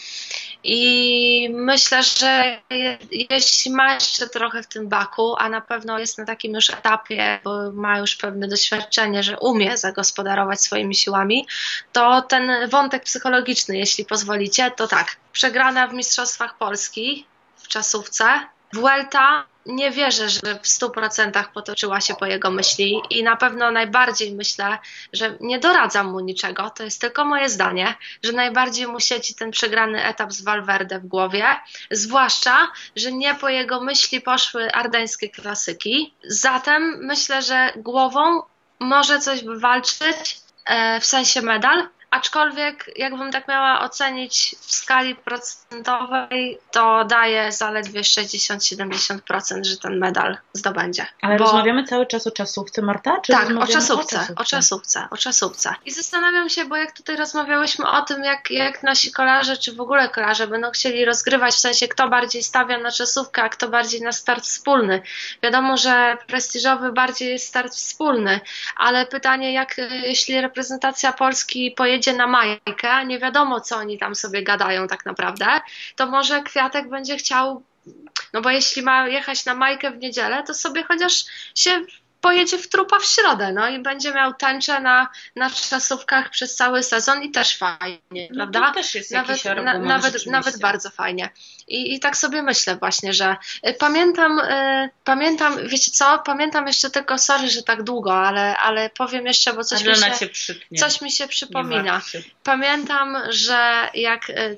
I 0.63 1.50
myślę, 1.53 2.03
że 2.03 2.62
je, 2.70 2.98
jeśli 3.30 3.72
ma 3.72 3.94
jeszcze 3.94 4.30
trochę 4.30 4.63
w 4.63 4.68
tym 4.68 4.88
baku, 4.88 5.36
a 5.38 5.50
na 5.50 5.62
pewno 5.62 6.00
jest 6.00 6.18
na 6.18 6.25
takim 6.25 6.53
już 6.53 6.70
etapie, 6.70 7.39
bo 7.44 7.72
ma 7.72 7.98
już 8.00 8.15
pewne 8.15 8.48
doświadczenie, 8.48 9.24
że 9.24 9.39
umie 9.39 9.77
zagospodarować 9.77 10.62
swoimi 10.62 10.96
siłami, 10.96 11.48
to 11.91 12.22
ten 12.22 12.70
wątek 12.70 13.03
psychologiczny, 13.03 13.77
jeśli 13.77 14.06
pozwolicie, 14.06 14.72
to 14.72 14.88
tak. 14.88 15.15
Przegrana 15.32 15.88
w 15.88 15.94
Mistrzostwach 15.94 16.58
Polski 16.58 17.25
w 17.58 17.68
czasówce, 17.68 18.25
Vuelta 18.74 19.46
nie 19.66 19.92
wierzę, 19.92 20.30
że 20.30 20.40
w 20.63 20.68
100% 20.68 21.44
potoczyła 21.54 22.01
się 22.01 22.16
po 22.16 22.25
jego 22.25 22.51
myśli 22.51 23.01
i 23.10 23.24
na 23.24 23.36
pewno 23.36 23.72
najbardziej 23.72 24.36
myślę, 24.36 24.78
że 25.13 25.38
nie 25.40 25.60
doradzam 25.60 26.12
mu 26.12 26.20
niczego, 26.20 26.70
to 26.70 26.84
jest 26.84 27.01
tylko 27.01 27.25
moje 27.25 27.50
zdanie, 27.50 27.96
że 28.24 28.32
najbardziej 28.32 28.88
mu 28.88 29.00
siedzi 29.00 29.36
ten 29.36 29.51
przegrany 29.51 30.04
etap 30.04 30.34
z 30.34 30.42
Valverde 30.44 31.00
w 31.00 31.08
głowie, 31.08 31.46
zwłaszcza, 31.92 32.72
że 32.96 33.12
nie 33.12 33.36
po 33.36 33.50
jego 33.50 33.82
myśli 33.82 34.22
poszły 34.22 34.72
ardeńskie 34.72 35.30
klasyki. 35.30 36.13
Zatem 36.24 36.98
myślę, 37.01 37.42
że 37.42 37.74
głową 37.75 38.42
może 38.79 39.20
coś 39.20 39.44
by 39.44 39.60
walczyć, 39.60 40.38
e, 40.66 41.00
w 41.00 41.05
sensie 41.05 41.42
medal, 41.42 41.88
aczkolwiek 42.11 42.91
jakbym 42.95 43.31
tak 43.31 43.47
miała 43.47 43.81
ocenić 43.81 44.55
w 44.59 44.74
skali 44.74 45.15
procentowej, 45.15 46.59
to 46.71 47.05
daje 47.05 47.51
zaledwie 47.51 48.01
60-70%, 48.01 49.63
że 49.63 49.77
ten 49.77 49.97
medal 49.97 50.37
zdobędzie. 50.53 51.05
Ale 51.21 51.37
Bo- 51.37 51.43
rozmawiamy 51.43 51.83
cały 51.83 52.05
czas 52.05 52.27
o 52.27 52.31
czasówce, 52.31 52.81
Marta? 52.81 53.19
Czy 53.21 53.31
tak, 53.31 53.41
o 53.41 53.50
rozmawiamy 53.50 53.74
czasówce, 53.74 54.27
o 54.35 54.43
czasówce, 54.43 55.07
o 55.11 55.17
czasówce. 55.17 55.75
I 55.85 55.91
zastanawiam 55.91 56.50
się, 56.50 56.65
bo 56.65 56.77
jak 56.77 56.91
tutaj 56.91 57.15
rozmawiałyśmy 57.15 57.89
o 57.89 58.01
tym, 58.01 58.24
jak, 58.24 58.51
jak 58.51 58.83
nasi 58.83 59.11
kolarze, 59.11 59.57
czy 59.57 59.75
w 59.75 59.81
ogóle 59.81 60.09
kolarze 60.09 60.47
będą 60.47 60.71
chcieli 60.71 61.05
rozgrywać, 61.05 61.53
w 61.53 61.59
sensie 61.59 61.87
kto 61.87 62.09
bardziej 62.09 62.43
stawia 62.43 62.77
na 62.77 62.91
czasówkę, 62.91 63.43
a 63.43 63.50
kto 63.50 63.67
bardziej 63.67 64.01
na 64.01 64.11
start 64.11 64.43
wspólny. 64.43 65.01
Wiadomo, 65.43 65.77
że 65.77 66.17
prestiżowy 66.27 66.91
bardziej 66.91 67.29
jest 67.29 67.47
start 67.47 67.74
wspólny, 67.74 68.39
ale 68.75 69.05
pytanie, 69.05 69.53
jak 69.53 69.75
jeśli 70.03 70.41
reprezentacja 70.41 71.13
Polski 71.13 71.71
pojedzie 71.71 72.00
na 72.07 72.27
Majkę, 72.27 73.05
nie 73.05 73.20
wiadomo, 73.20 73.61
co 73.61 73.75
oni 73.77 73.98
tam 73.98 74.16
sobie 74.16 74.44
gadają 74.44 74.87
tak 74.87 75.05
naprawdę, 75.05 75.46
to 75.96 76.07
może 76.07 76.44
Kwiatek 76.44 76.90
będzie 76.90 77.18
chciał 77.18 77.64
no 78.33 78.42
bo 78.42 78.50
jeśli 78.50 78.81
ma 78.81 79.07
jechać 79.07 79.46
na 79.46 79.55
Majkę 79.55 79.92
w 79.92 79.98
niedzielę, 79.98 80.44
to 80.44 80.53
sobie 80.53 80.83
chociaż 80.83 81.25
się 81.55 81.81
pojedzie 82.22 82.57
w 82.57 82.70
trupa 82.70 83.00
w 83.00 83.05
środę, 83.05 83.53
no 83.53 83.70
i 83.70 83.79
będzie 83.79 84.14
miał 84.14 84.34
tęczę 84.34 84.79
na, 84.79 85.10
na 85.36 85.50
czasówkach 85.50 86.29
przez 86.29 86.55
cały 86.55 86.84
sezon 86.84 87.24
i 87.24 87.31
też 87.31 87.57
fajnie, 87.57 88.27
No, 88.31 88.36
prawda? 88.36 88.68
to 88.68 88.74
też 88.74 88.96
jest 88.96 89.12
Nawet, 89.12 89.29
jakiś 89.29 89.44
na, 89.44 89.51
argument 89.51 89.86
nawet, 89.86 90.25
nawet 90.25 90.60
bardzo 90.60 90.90
fajnie. 90.90 91.29
I, 91.68 91.94
I 91.94 92.00
tak 92.00 92.18
sobie 92.18 92.44
myślę 92.44 92.75
właśnie, 92.75 93.14
że 93.14 93.36
y, 93.68 93.74
pamiętam, 93.74 94.40
y, 94.40 94.90
pamiętam, 95.03 95.68
wiecie 95.68 95.92
co, 95.92 96.20
pamiętam 96.25 96.68
jeszcze 96.68 96.90
tylko, 96.90 97.18
sorry, 97.18 97.50
że 97.50 97.64
tak 97.64 97.84
długo, 97.84 98.27
ale, 98.27 98.57
ale 98.57 98.90
powiem 98.90 99.25
jeszcze, 99.25 99.53
bo 99.53 99.64
coś 99.64 99.84
mi 99.84 99.96
się, 99.96 100.29
coś 100.79 101.01
mi 101.01 101.12
się 101.12 101.27
przypomina. 101.27 102.01
Pamiętam, 102.44 103.18
że 103.29 103.90
jak 103.94 104.29
y, 104.29 104.57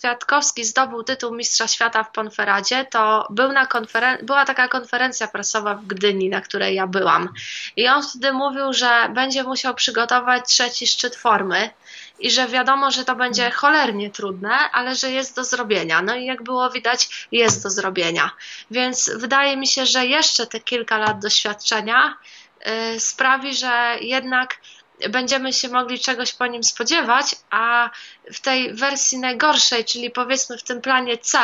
Kwiatkowski 0.00 0.64
zdobył 0.64 1.02
tytuł 1.02 1.34
Mistrza 1.34 1.68
Świata 1.68 2.04
w 2.04 2.12
Ponferadzie, 2.12 2.84
to 2.84 3.26
był 3.30 3.52
na 3.52 3.66
konferen- 3.66 4.24
była 4.24 4.44
taka 4.44 4.68
konferencja 4.68 5.28
prasowa 5.28 5.74
w 5.74 5.86
Gdyni, 5.86 6.28
na 6.28 6.40
której 6.40 6.74
ja 6.74 6.86
byłam. 6.86 7.28
I 7.76 7.88
on 7.88 8.02
wtedy 8.02 8.32
mówił, 8.32 8.72
że 8.72 9.08
będzie 9.14 9.42
musiał 9.42 9.74
przygotować 9.74 10.48
trzeci 10.48 10.86
szczyt 10.86 11.16
formy 11.16 11.70
i 12.18 12.30
że 12.30 12.48
wiadomo, 12.48 12.90
że 12.90 13.04
to 13.04 13.16
będzie 13.16 13.50
cholernie 13.50 14.10
trudne, 14.10 14.50
ale 14.72 14.94
że 14.94 15.10
jest 15.10 15.36
do 15.36 15.44
zrobienia. 15.44 16.02
No 16.02 16.14
i 16.16 16.24
jak 16.24 16.42
było 16.42 16.70
widać, 16.70 17.28
jest 17.32 17.62
do 17.62 17.70
zrobienia. 17.70 18.30
Więc 18.70 19.10
wydaje 19.16 19.56
mi 19.56 19.66
się, 19.66 19.86
że 19.86 20.06
jeszcze 20.06 20.46
te 20.46 20.60
kilka 20.60 20.98
lat 20.98 21.18
doświadczenia 21.18 22.16
y, 22.94 23.00
sprawi, 23.00 23.54
że 23.54 23.96
jednak 24.00 24.56
będziemy 25.08 25.52
się 25.52 25.68
mogli 25.68 25.98
czegoś 25.98 26.32
po 26.32 26.46
nim 26.46 26.64
spodziewać, 26.64 27.36
a 27.50 27.90
w 28.32 28.40
tej 28.40 28.74
wersji 28.74 29.18
najgorszej, 29.18 29.84
czyli 29.84 30.10
powiedzmy 30.10 30.58
w 30.58 30.62
tym 30.62 30.80
planie 30.80 31.18
C, 31.18 31.38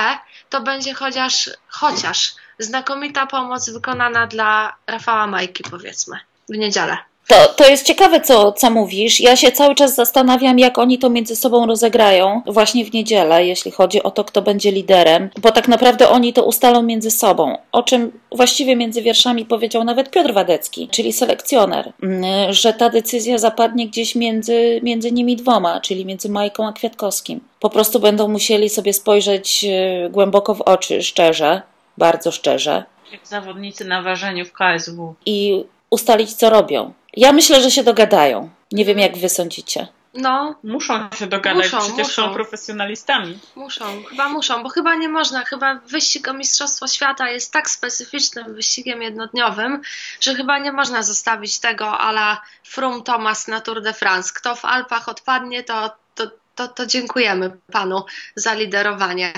to 0.51 0.61
będzie 0.61 0.95
chociaż, 0.95 1.51
chociaż 1.69 2.35
znakomita 2.59 3.27
pomoc 3.27 3.71
wykonana 3.71 4.27
dla 4.27 4.77
Rafała 4.87 5.27
Majki, 5.27 5.65
powiedzmy, 5.71 6.21
w 6.49 6.57
niedzielę. 6.57 6.99
To, 7.27 7.49
to 7.57 7.69
jest 7.69 7.87
ciekawe, 7.87 8.21
co, 8.21 8.53
co 8.53 8.71
mówisz. 8.71 9.21
Ja 9.21 9.37
się 9.37 9.53
cały 9.53 9.75
czas 9.75 9.95
zastanawiam, 9.95 10.59
jak 10.59 10.79
oni 10.79 10.99
to 10.99 11.11
między 11.11 11.37
sobą 11.37 11.67
rozegrają 11.67 12.43
właśnie 12.47 12.85
w 12.85 12.93
niedzielę, 12.93 13.47
jeśli 13.47 13.71
chodzi 13.71 14.03
o 14.03 14.11
to, 14.11 14.25
kto 14.25 14.43
będzie 14.43 14.73
liderem, 14.73 15.31
bo 15.43 15.53
tak 15.53 15.69
naprawdę 15.69 16.09
oni 16.09 16.33
to 16.33 16.45
ustalą 16.45 16.83
między 16.83 17.11
sobą, 17.11 17.59
o 17.73 17.83
czym 17.83 18.13
właściwie 18.33 18.77
między 18.77 19.03
wierszami 19.03 19.45
powiedział 19.45 19.85
nawet 19.85 20.11
Piotr 20.11 20.33
Wadecki, 20.33 20.89
czyli 20.89 21.13
selekcjoner, 21.13 21.93
mm, 22.03 22.53
że 22.53 22.73
ta 22.73 22.91
decyzja 22.91 23.39
zapadnie 23.39 23.89
gdzieś 23.89 24.15
między, 24.15 24.81
między 24.83 25.13
nimi 25.13 25.37
dwoma, 25.37 25.81
czyli 25.81 26.07
między 26.07 26.29
Majką 26.29 26.67
a 26.67 26.73
Kwiatkowskim. 26.73 27.41
Po 27.61 27.71
prostu 27.71 28.01
będą 28.01 28.29
musieli 28.29 28.69
sobie 28.69 28.93
spojrzeć 28.93 29.65
e, 29.65 30.11
głęboko 30.11 30.55
w 30.55 30.61
oczy, 30.61 31.03
szczerze, 31.03 31.63
bardzo 31.99 32.31
szczerze, 32.33 32.85
Jak 33.13 33.27
zawodnicy 33.27 33.85
na 33.85 34.03
ważeniu 34.03 34.45
w 34.45 34.53
KSW. 34.53 35.15
i 35.27 35.65
ustalić, 35.91 36.35
co 36.35 36.51
robią. 36.51 36.93
Ja 37.17 37.33
myślę, 37.33 37.63
że 37.63 37.71
się 37.71 37.83
dogadają. 37.83 38.51
Nie 38.73 38.85
wiem, 38.85 38.99
jak 38.99 39.19
wy 39.19 39.29
sądzicie. 39.29 39.89
No, 40.15 40.55
Muszą 40.65 41.09
się 41.19 41.27
dogadać, 41.27 41.65
Muszą, 41.65 41.79
przecież 41.79 41.99
muszą. 41.99 42.23
są 42.23 42.35
profesjonalistami. 42.35 43.39
Muszą, 43.57 44.05
chyba 44.11 44.29
muszą, 44.29 44.63
bo 44.63 44.69
chyba 44.69 44.95
nie 44.95 45.09
można, 45.09 45.45
chyba 45.45 45.75
wyścig 45.75 46.29
o 46.29 46.33
Mistrzostwo 46.33 46.89
Świata 46.89 47.31
jest 47.31 47.53
tak 47.53 47.71
specyficznym 47.71 48.55
wyścigiem 48.55 49.03
jednodniowym, 49.03 49.81
że 50.21 50.35
chyba 50.35 50.59
nie 50.59 50.73
można 50.73 51.03
zostawić 51.03 51.59
tego 51.59 51.99
ala 51.99 52.43
Frum 52.65 53.03
Thomas 53.03 53.49
na 53.49 53.61
Tour 53.61 53.83
de 53.83 53.93
France. 53.93 54.33
Kto 54.37 54.57
w 54.57 54.65
Alpach 54.65 55.09
odpadnie, 55.09 55.65
to, 55.65 55.91
to, 56.15 56.31
to, 56.55 56.69
to 56.69 56.87
dziękujemy 56.87 57.51
panu 57.73 58.05
za 58.35 58.55
liderowanie. 58.55 59.33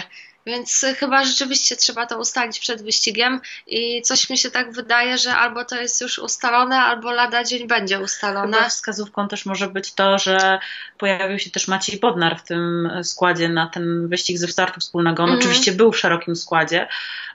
Więc 0.49 0.87
chyba 0.99 1.25
rzeczywiście 1.25 1.77
trzeba 1.77 2.07
to 2.07 2.19
ustalić 2.19 2.61
przed 2.61 2.83
wyścigiem 2.83 3.41
i 3.67 4.03
coś 4.03 4.31
mi 4.31 4.39
się 4.39 4.51
tak 4.51 4.73
wydaje, 4.73 5.19
że 5.19 5.35
albo 5.35 5.65
to 5.65 5.81
jest 5.81 6.01
już 6.01 6.19
ustalone, 6.19 6.77
albo 6.77 7.13
lada 7.13 7.45
dzień 7.45 7.67
będzie 7.67 8.01
ustalone. 8.01 8.57
Chyba 8.57 8.69
wskazówką 8.69 9.29
też 9.29 9.47
może 9.47 9.69
być 9.69 9.93
to, 9.93 10.19
że 10.19 10.59
pojawił 10.99 11.39
się 11.39 11.51
też 11.51 11.69
Maciej 11.69 12.01
Bodnar 12.01 12.39
w 12.39 12.43
tym 12.43 12.91
składzie 13.03 13.49
na 13.49 13.67
ten 13.67 14.09
wyścig 14.09 14.39
ze 14.39 14.49
startu 14.49 14.81
wspólnego. 14.81 15.23
On 15.23 15.29
mm. 15.29 15.41
oczywiście 15.41 15.73
był 15.73 15.93
w 15.93 15.99
szerokim 15.99 16.37
składzie, 16.37 16.89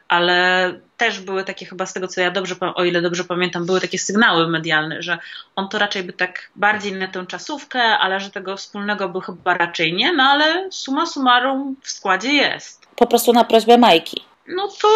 ale 0.08 0.80
też 0.98 1.20
były 1.20 1.44
takie 1.44 1.66
chyba 1.66 1.86
z 1.86 1.94
tego, 1.94 2.08
co 2.08 2.22
ja 2.22 2.32
dobrze, 2.32 2.56
o 2.76 2.84
ile 2.84 3.02
dobrze 3.02 3.24
pamiętam, 3.24 3.66
były 3.66 3.82
takie 3.82 4.00
sygnały 4.00 4.48
medialne, 4.48 5.02
że 5.02 5.18
on 5.56 5.70
to 5.70 5.80
raczej 5.80 6.04
by 6.04 6.14
tak 6.14 6.50
bardziej 6.56 6.94
na 6.94 7.08
tę 7.08 7.26
czasówkę, 7.28 7.82
ale 7.82 8.20
że 8.20 8.30
tego 8.30 8.58
wspólnego 8.58 9.10
by 9.10 9.22
chyba 9.22 9.54
raczej 9.54 9.94
nie, 9.94 10.14
no 10.14 10.24
ale 10.24 10.68
suma 10.72 11.06
summarum 11.06 11.76
w 11.82 11.90
składzie 11.90 12.34
jest. 12.34 12.88
Po 12.96 13.08
prostu 13.08 13.34
na 13.34 13.44
prośbę 13.44 13.78
Majki. 13.78 14.24
No 14.48 14.68
to 14.82 14.88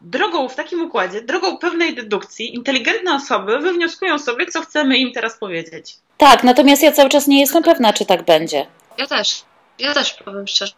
drogą 0.00 0.48
w 0.48 0.54
takim 0.54 0.84
układzie, 0.84 1.22
drogą 1.22 1.58
pewnej 1.58 1.94
dedukcji, 1.94 2.54
inteligentne 2.54 3.14
osoby 3.14 3.58
wywnioskują 3.58 4.18
sobie, 4.18 4.46
co 4.46 4.60
chcemy 4.62 4.98
im 4.98 5.12
teraz 5.12 5.38
powiedzieć. 5.38 5.96
Tak, 6.16 6.44
natomiast 6.44 6.82
ja 6.82 6.92
cały 6.92 7.08
czas 7.08 7.26
nie 7.26 7.40
jestem 7.40 7.62
pewna, 7.62 7.92
czy 7.92 8.06
tak 8.06 8.22
będzie. 8.22 8.66
Ja 8.98 9.06
też. 9.06 9.42
Ja 9.78 9.94
też 9.94 10.12
powiem 10.12 10.46
szczerze. 10.46 10.72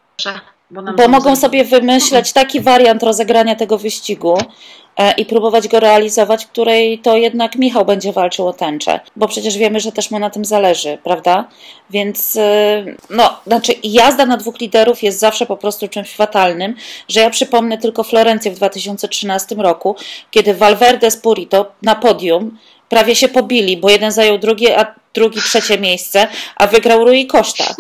Bo, 0.71 0.83
bo 0.83 1.09
mogą 1.09 1.37
sobie 1.37 1.65
wymyśleć 1.65 2.33
taki 2.33 2.61
wariant 2.61 3.03
rozegrania 3.03 3.55
tego 3.55 3.79
wyścigu 3.79 4.39
e, 4.97 5.13
i 5.13 5.27
próbować 5.27 5.69
go 5.69 5.81
realizować, 5.81 6.45
w 6.45 6.49
której 6.49 6.99
to 6.99 7.17
jednak 7.17 7.57
Michał 7.57 7.85
będzie 7.85 8.13
walczył 8.13 8.49
o 8.49 8.53
tęczę, 8.53 9.01
bo 9.17 9.29
przecież 9.29 9.59
wiemy, 9.59 9.81
że 9.81 9.93
też 9.93 10.11
mu 10.11 10.19
na 10.19 10.31
tym 10.31 10.45
zależy, 10.45 10.99
prawda? 11.05 11.49
Więc 11.91 12.37
e, 12.37 12.85
no, 13.11 13.41
znaczy 13.47 13.73
jazda 13.83 14.27
na 14.27 14.37
dwóch 14.37 14.61
liderów 14.61 15.03
jest 15.03 15.19
zawsze 15.19 15.47
po 15.47 15.57
prostu 15.57 15.89
czymś 15.89 16.15
fatalnym, 16.15 16.77
że 17.09 17.21
ja 17.21 17.31
przypomnę 17.31 17.79
tylko 17.79 18.05
Florencję 18.05 18.51
w 18.51 18.57
2013 18.57 19.55
roku, 19.55 19.97
kiedy 20.31 20.55
Valverde 20.55 21.11
z 21.11 21.17
Purito 21.17 21.73
na 21.83 21.95
podium 21.95 22.59
prawie 22.89 23.17
się 23.17 23.29
pobili, 23.29 23.77
bo 23.77 23.91
jeden 23.91 24.13
zajął 24.13 24.39
drugie, 24.39 24.79
a 24.79 24.95
drugi 25.15 25.41
trzecie 25.43 25.79
miejsce, 25.79 26.29
a 26.57 26.67
wygrał 26.67 27.05
Rui 27.05 27.27
Costa. 27.27 27.75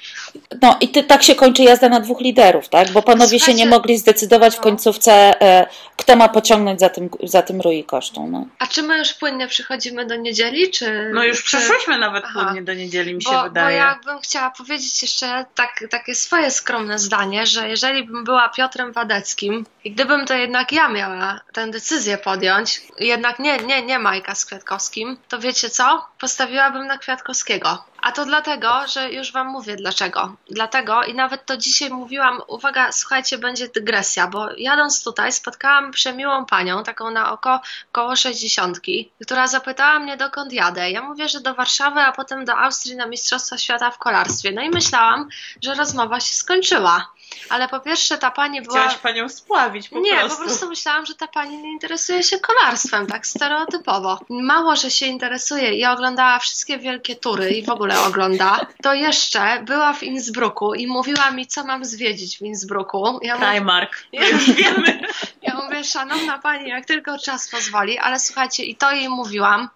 No 0.61 0.77
i 0.81 0.89
ty, 0.89 1.03
tak 1.03 1.23
się 1.23 1.35
kończy 1.35 1.63
jazda 1.63 1.89
na 1.89 1.99
dwóch 1.99 2.21
liderów, 2.21 2.69
tak? 2.69 2.91
Bo 2.91 3.01
panowie 3.01 3.39
Słuchajcie, 3.39 3.45
się 3.45 3.65
nie 3.65 3.65
mogli 3.65 3.97
zdecydować 3.97 4.53
w 4.53 4.57
no. 4.57 4.63
końcówce, 4.63 5.41
e, 5.41 5.67
kto 5.97 6.15
ma 6.15 6.29
pociągnąć 6.29 6.79
za 6.79 6.89
tym, 6.89 7.09
za 7.23 7.41
tym 7.41 7.61
Rui 7.61 7.83
kosztą. 7.83 8.27
No. 8.27 8.47
A 8.59 8.67
czy 8.67 8.81
my 8.83 8.97
już 8.97 9.13
płynnie 9.13 9.47
przychodzimy 9.47 10.05
do 10.05 10.15
niedzieli, 10.15 10.71
czy... 10.71 11.11
No 11.13 11.23
już 11.23 11.37
czy... 11.37 11.43
przeszłyśmy 11.43 11.97
nawet 11.97 12.23
Aha. 12.27 12.43
płynnie 12.43 12.61
do 12.61 12.73
niedzieli, 12.73 13.13
mi 13.13 13.23
się 13.23 13.31
bo, 13.31 13.43
wydaje. 13.43 13.77
Bo 13.77 13.85
ja 13.85 13.99
bym 14.05 14.19
chciała 14.19 14.51
powiedzieć 14.51 15.01
jeszcze 15.01 15.45
tak, 15.55 15.83
takie 15.89 16.15
swoje 16.15 16.51
skromne 16.51 16.99
zdanie, 16.99 17.45
że 17.45 17.69
jeżeli 17.69 18.03
bym 18.03 18.23
była 18.23 18.49
Piotrem 18.49 18.91
Wadeckim 18.91 19.65
i 19.83 19.91
gdybym 19.91 20.25
to 20.25 20.33
jednak 20.33 20.71
ja 20.71 20.89
miała 20.89 21.39
tę 21.53 21.71
decyzję 21.71 22.17
podjąć, 22.17 22.81
jednak 22.99 23.39
nie, 23.39 23.57
nie, 23.57 23.81
nie 23.81 23.99
Majka 23.99 24.35
z 24.35 24.45
Kwiatkowskim, 24.45 25.17
to 25.29 25.39
wiecie 25.39 25.69
co? 25.69 26.05
Postawiłabym 26.19 26.87
na 26.87 26.97
Kwiatkowskiego. 26.97 27.83
A 28.07 28.11
to 28.11 28.25
dlatego, 28.25 28.87
że 28.87 29.11
już 29.11 29.31
Wam 29.31 29.47
mówię 29.47 29.75
dlaczego. 29.75 30.35
Dlatego 30.49 31.03
i 31.03 31.13
nawet 31.13 31.45
to 31.45 31.57
dzisiaj 31.57 31.89
mówiłam, 31.89 32.41
uwaga, 32.47 32.91
słuchajcie, 32.91 33.37
będzie 33.37 33.67
dygresja, 33.67 34.27
bo 34.27 34.47
jadąc 34.57 35.03
tutaj 35.03 35.31
spotkałam 35.31 35.91
przemiłą 35.91 36.45
panią, 36.45 36.83
taką 36.83 37.11
na 37.11 37.31
oko 37.31 37.61
koło 37.91 38.15
60, 38.15 38.79
która 39.21 39.47
zapytała 39.47 39.99
mnie 39.99 40.17
dokąd 40.17 40.53
jadę. 40.53 40.91
Ja 40.91 41.01
mówię, 41.01 41.29
że 41.29 41.41
do 41.41 41.53
Warszawy, 41.53 41.99
a 41.99 42.11
potem 42.11 42.45
do 42.45 42.57
Austrii 42.57 42.95
na 42.95 43.05
Mistrzostwa 43.05 43.57
Świata 43.57 43.91
w 43.91 43.97
kolarstwie. 43.97 44.51
No 44.51 44.61
i 44.61 44.69
myślałam, 44.69 45.29
że 45.63 45.73
rozmowa 45.73 46.19
się 46.19 46.35
skończyła. 46.35 47.11
Ale 47.49 47.67
po 47.67 47.79
pierwsze 47.79 48.17
ta 48.17 48.31
pani 48.31 48.61
była... 48.61 48.79
Chciałaś 48.79 48.97
panią 48.97 49.29
spławić 49.29 49.89
po 49.89 49.99
nie, 49.99 50.11
prostu. 50.11 50.29
Nie, 50.29 50.37
po 50.37 50.43
prostu 50.43 50.69
myślałam, 50.69 51.05
że 51.05 51.15
ta 51.15 51.27
pani 51.27 51.57
nie 51.57 51.71
interesuje 51.71 52.23
się 52.23 52.39
kolarstwem, 52.39 53.07
tak 53.07 53.27
stereotypowo. 53.27 54.19
Mało, 54.29 54.75
że 54.75 54.91
się 54.91 55.05
interesuje 55.05 55.73
i 55.73 55.85
oglądała 55.85 56.39
wszystkie 56.39 56.77
wielkie 56.77 57.15
tury 57.15 57.49
i 57.49 57.65
w 57.65 57.69
ogóle 57.69 57.96
ogląda, 58.05 58.59
to 58.83 58.93
jeszcze 58.93 59.63
była 59.63 59.93
w 59.93 60.03
Innsbrucku 60.03 60.73
i 60.73 60.87
mówiła 60.87 61.31
mi, 61.31 61.47
co 61.47 61.63
mam 61.63 61.85
zwiedzić 61.85 62.37
w 62.37 62.41
Innsbrucku. 62.41 63.19
Ja 63.21 63.37
Primark, 63.37 64.03
ja, 64.11 64.27
już 64.27 64.51
wiemy. 64.51 65.01
Ja 65.41 65.55
mówię, 65.55 65.83
szanowna 65.83 66.37
pani, 66.37 66.69
jak 66.69 66.85
tylko 66.85 67.19
czas 67.19 67.49
pozwoli, 67.49 67.97
ale 67.97 68.19
słuchajcie, 68.19 68.63
i 68.63 68.75
to 68.75 68.91
jej 68.91 69.09
mówiłam, 69.09 69.69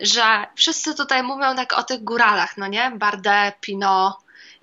że 0.00 0.46
wszyscy 0.56 0.94
tutaj 0.94 1.22
mówią 1.22 1.56
tak 1.56 1.78
o 1.78 1.82
tych 1.82 2.04
góralach, 2.04 2.56
no 2.56 2.66
nie? 2.66 2.92
Bardet, 2.94 3.60
Pinot, 3.60 4.14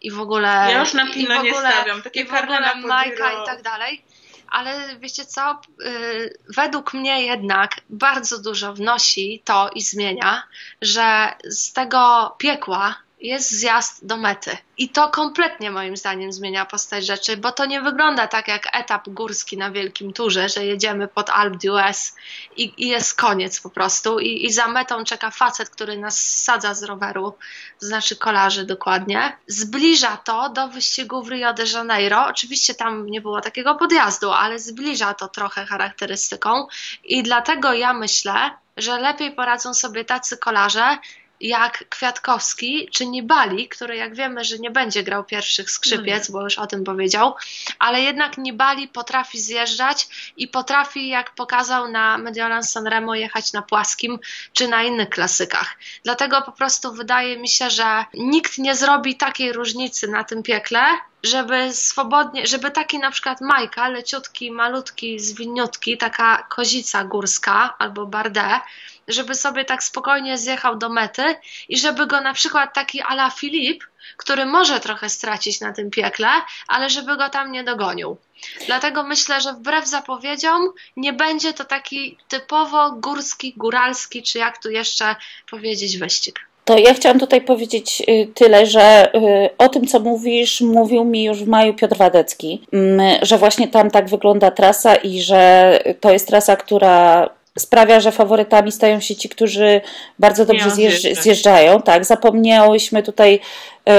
i 0.02 0.12
w 0.12 0.22
ogóle. 0.22 0.48
Ja 0.48 0.80
już 0.80 0.94
na 0.94 1.08
Pino 1.13 1.41
nie 1.41 1.54
stawiam, 1.54 2.02
takie 2.02 2.22
i 2.22 2.26
w 2.26 2.34
ogóle 2.34 2.76
Majka 2.76 3.44
i 3.44 3.46
tak 3.46 3.62
dalej. 3.62 4.06
Ale 4.49 4.99
wiecie 4.99 5.25
co? 5.25 5.62
Yy, 5.79 6.38
według 6.55 6.93
mnie 6.93 7.23
jednak 7.23 7.71
bardzo 7.89 8.41
dużo 8.41 8.73
wnosi 8.73 9.41
to 9.45 9.69
i 9.75 9.81
zmienia, 9.81 10.43
że 10.81 11.34
z 11.49 11.73
tego 11.73 12.36
piekła 12.38 13.05
jest 13.19 13.51
zjazd 13.51 14.06
do 14.06 14.17
mety. 14.17 14.58
I 14.78 14.89
to 14.89 15.10
kompletnie 15.10 15.71
moim 15.71 15.97
zdaniem 15.97 16.32
zmienia 16.32 16.65
postać 16.65 17.06
rzeczy, 17.06 17.38
bo 17.38 17.51
to 17.51 17.65
nie 17.65 17.82
wygląda 17.82 18.28
tak 18.28 18.47
jak 18.47 18.78
etap 18.78 19.10
górski 19.10 19.58
na 19.58 19.71
Wielkim 19.71 20.13
Turze, 20.13 20.49
że 20.49 20.65
jedziemy 20.65 21.08
pod 21.08 21.30
Alpe 21.30 21.58
d'Huez 21.58 22.15
i, 22.58 22.73
i, 22.78 22.88
jest 22.88 23.13
koniec 23.13 23.62
po 23.62 23.69
prostu 23.69 24.19
I, 24.19 24.45
i 24.45 24.51
za 24.51 24.67
metą 24.67 25.04
czeka 25.04 25.32
facet, 25.32 25.69
który 25.69 25.97
nas 25.97 26.43
sadza 26.43 26.73
z 26.73 26.84
roweru, 26.84 27.34
to 27.80 27.86
znaczy 27.86 28.15
kolarzy 28.15 28.65
dokładnie. 28.65 29.38
Zbliża 29.47 30.17
to 30.17 30.49
do 30.49 30.67
wyścigu 30.67 31.23
w 31.23 31.30
Rio 31.30 31.54
de 31.54 31.63
Janeiro. 31.73 32.25
Oczywiście 32.28 32.75
tam 32.75 33.06
nie 33.06 33.21
było 33.21 33.41
takiego 33.41 33.75
podjazdu, 33.75 34.32
ale 34.32 34.60
zbliża 34.60 35.13
to 35.13 35.28
trochę 35.28 35.65
charakterystyką 35.65 36.67
i 37.04 37.23
dlatego 37.23 37.73
ja 37.73 37.93
myślę, 37.93 38.51
że 38.78 38.99
lepiej 38.99 39.32
poradzą 39.32 39.73
sobie 39.73 40.06
tacy 40.06 40.38
kolarze, 40.38 40.97
jak 41.39 41.89
Kwiatkowski 41.89 42.89
czy 42.91 43.06
Nibali, 43.06 43.69
który 43.69 43.95
jak 43.95 44.15
wiemy, 44.15 44.43
że 44.43 44.60
nie 44.60 44.71
będzie 44.71 45.04
grał 45.04 45.24
pierwszych 45.24 45.71
skrzypiec, 45.71 46.32
bo 46.32 46.43
już 46.43 46.58
o 46.58 46.67
tym 46.67 46.84
powiedział, 46.84 47.36
ale 47.80 48.02
jednak 48.02 48.38
Nibali 48.38 48.88
potrafi 48.88 49.39
zjeżdżać 49.39 50.08
i 50.38 50.48
potrafi, 50.48 51.08
jak 51.08 51.36
pokazał 51.36 51.91
na 51.91 52.17
Mediolan 52.17 52.63
Sanremo, 52.63 53.15
jechać 53.15 53.54
na 53.54 53.62
płaskim 53.62 54.19
czy 54.54 54.67
na 54.67 54.84
innych 54.84 55.10
klasykach. 55.10 55.76
Dlatego 56.04 56.41
po 56.41 56.52
prostu 56.52 56.93
wydaje 56.93 57.38
mi 57.38 57.50
się, 57.50 57.69
że 57.69 58.06
nikt 58.13 58.58
nie 58.58 58.76
zrobi 58.76 59.15
takiej 59.15 59.54
różnicy 59.54 60.08
na 60.08 60.24
tym 60.24 60.43
piekle, 60.43 60.82
żeby 61.24 61.74
swobodnie, 61.74 62.48
żeby 62.48 62.71
taki 62.71 63.00
na 63.00 63.12
przykład 63.12 63.41
Majka, 63.41 63.88
leciutki, 63.89 64.52
malutki, 64.52 65.19
zwiniutki, 65.19 65.98
taka 65.98 66.48
kozica 66.50 67.04
górska 67.04 67.76
albo 67.78 68.06
Bardet, 68.06 68.62
żeby 69.08 69.36
sobie 69.36 69.65
tak 69.65 69.84
spokojnie 69.84 70.38
zjechał 70.38 70.78
do 70.78 70.89
mety 70.89 71.36
i 71.70 71.78
żeby 71.78 72.08
go 72.08 72.22
na 72.22 72.34
przykład 72.34 72.74
taki 72.74 73.02
ala 73.02 73.30
Filip, 73.30 73.84
który 74.18 74.46
może 74.46 74.80
trochę 74.80 75.10
stracić 75.10 75.62
na 75.62 75.74
tym 75.74 75.91
piekle, 75.91 76.28
ale 76.68 76.89
żeby 76.89 77.18
go 77.18 77.30
tam 77.30 77.52
nie 77.52 77.63
dogonił. 77.63 78.18
Dlatego 78.65 79.04
myślę, 79.04 79.41
że 79.41 79.54
wbrew 79.54 79.88
zapowiedziom 79.88 80.70
nie 80.98 81.13
będzie 81.13 81.54
to 81.54 81.65
taki 81.65 82.18
typowo 82.28 82.91
górski, 82.91 83.54
góralski, 83.58 84.24
czy 84.24 84.38
jak 84.38 84.63
tu 84.63 84.72
jeszcze 84.72 85.15
powiedzieć, 85.52 85.98
wyścig. 85.98 86.39
To 86.65 86.78
ja 86.78 86.94
chciałam 86.94 87.20
tutaj 87.20 87.41
powiedzieć 87.41 88.04
y, 88.10 88.28
tyle, 88.34 88.65
że 88.65 89.15
y, 89.15 89.50
o 89.58 89.70
tym, 89.70 89.88
co 89.88 90.00
mówisz, 90.00 90.62
mówił 90.62 91.04
mi 91.04 91.24
już 91.24 91.44
w 91.44 91.48
maju 91.48 91.74
Piotr 91.74 91.98
Wadecki, 91.98 92.68
mm, 92.74 93.20
że 93.22 93.38
właśnie 93.38 93.68
tam 93.68 93.91
tak 93.91 94.10
wygląda 94.10 94.52
trasa 94.52 94.96
i 94.96 95.22
że 95.22 95.80
to 96.00 96.12
jest 96.12 96.28
trasa, 96.28 96.56
która 96.56 97.30
sprawia, 97.60 98.00
że 98.00 98.12
faworytami 98.12 98.72
stają 98.72 99.00
się 99.00 99.15
ci, 99.15 99.30
którzy 99.30 99.82
bardzo 100.20 100.46
dobrze 100.46 100.72
zjeżdż, 100.72 101.22
zjeżdżają. 101.22 101.82
Tak, 101.82 102.06
zapomniałyśmy 102.06 103.04
tutaj, 103.04 103.39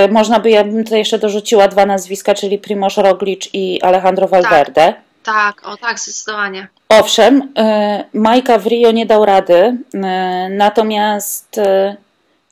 y, 0.07 0.13
można 0.13 0.41
by, 0.41 0.51
ja 0.51 0.65
bym 0.65 0.85
tutaj 0.85 0.99
jeszcze 0.99 1.19
dorzuciła 1.19 1.69
dwa 1.69 1.87
nazwiska, 1.87 2.35
czyli 2.35 2.59
Primoz 2.59 2.97
Roglic 2.99 3.49
i 3.53 3.83
Alejandro 3.83 4.29
Valverde. 4.29 4.85
Tak. 4.85 5.07
Tak, 5.23 5.69
o 5.69 5.77
tak, 5.77 6.01
zdecydowanie. 6.01 6.69
Owszem, 6.89 7.43
y, 7.43 8.19
Majka 8.19 8.59
w 8.59 8.67
Rio 8.67 8.91
nie 8.91 9.07
dał 9.07 9.25
rady, 9.25 9.55
y, 9.55 9.99
natomiast 10.51 11.61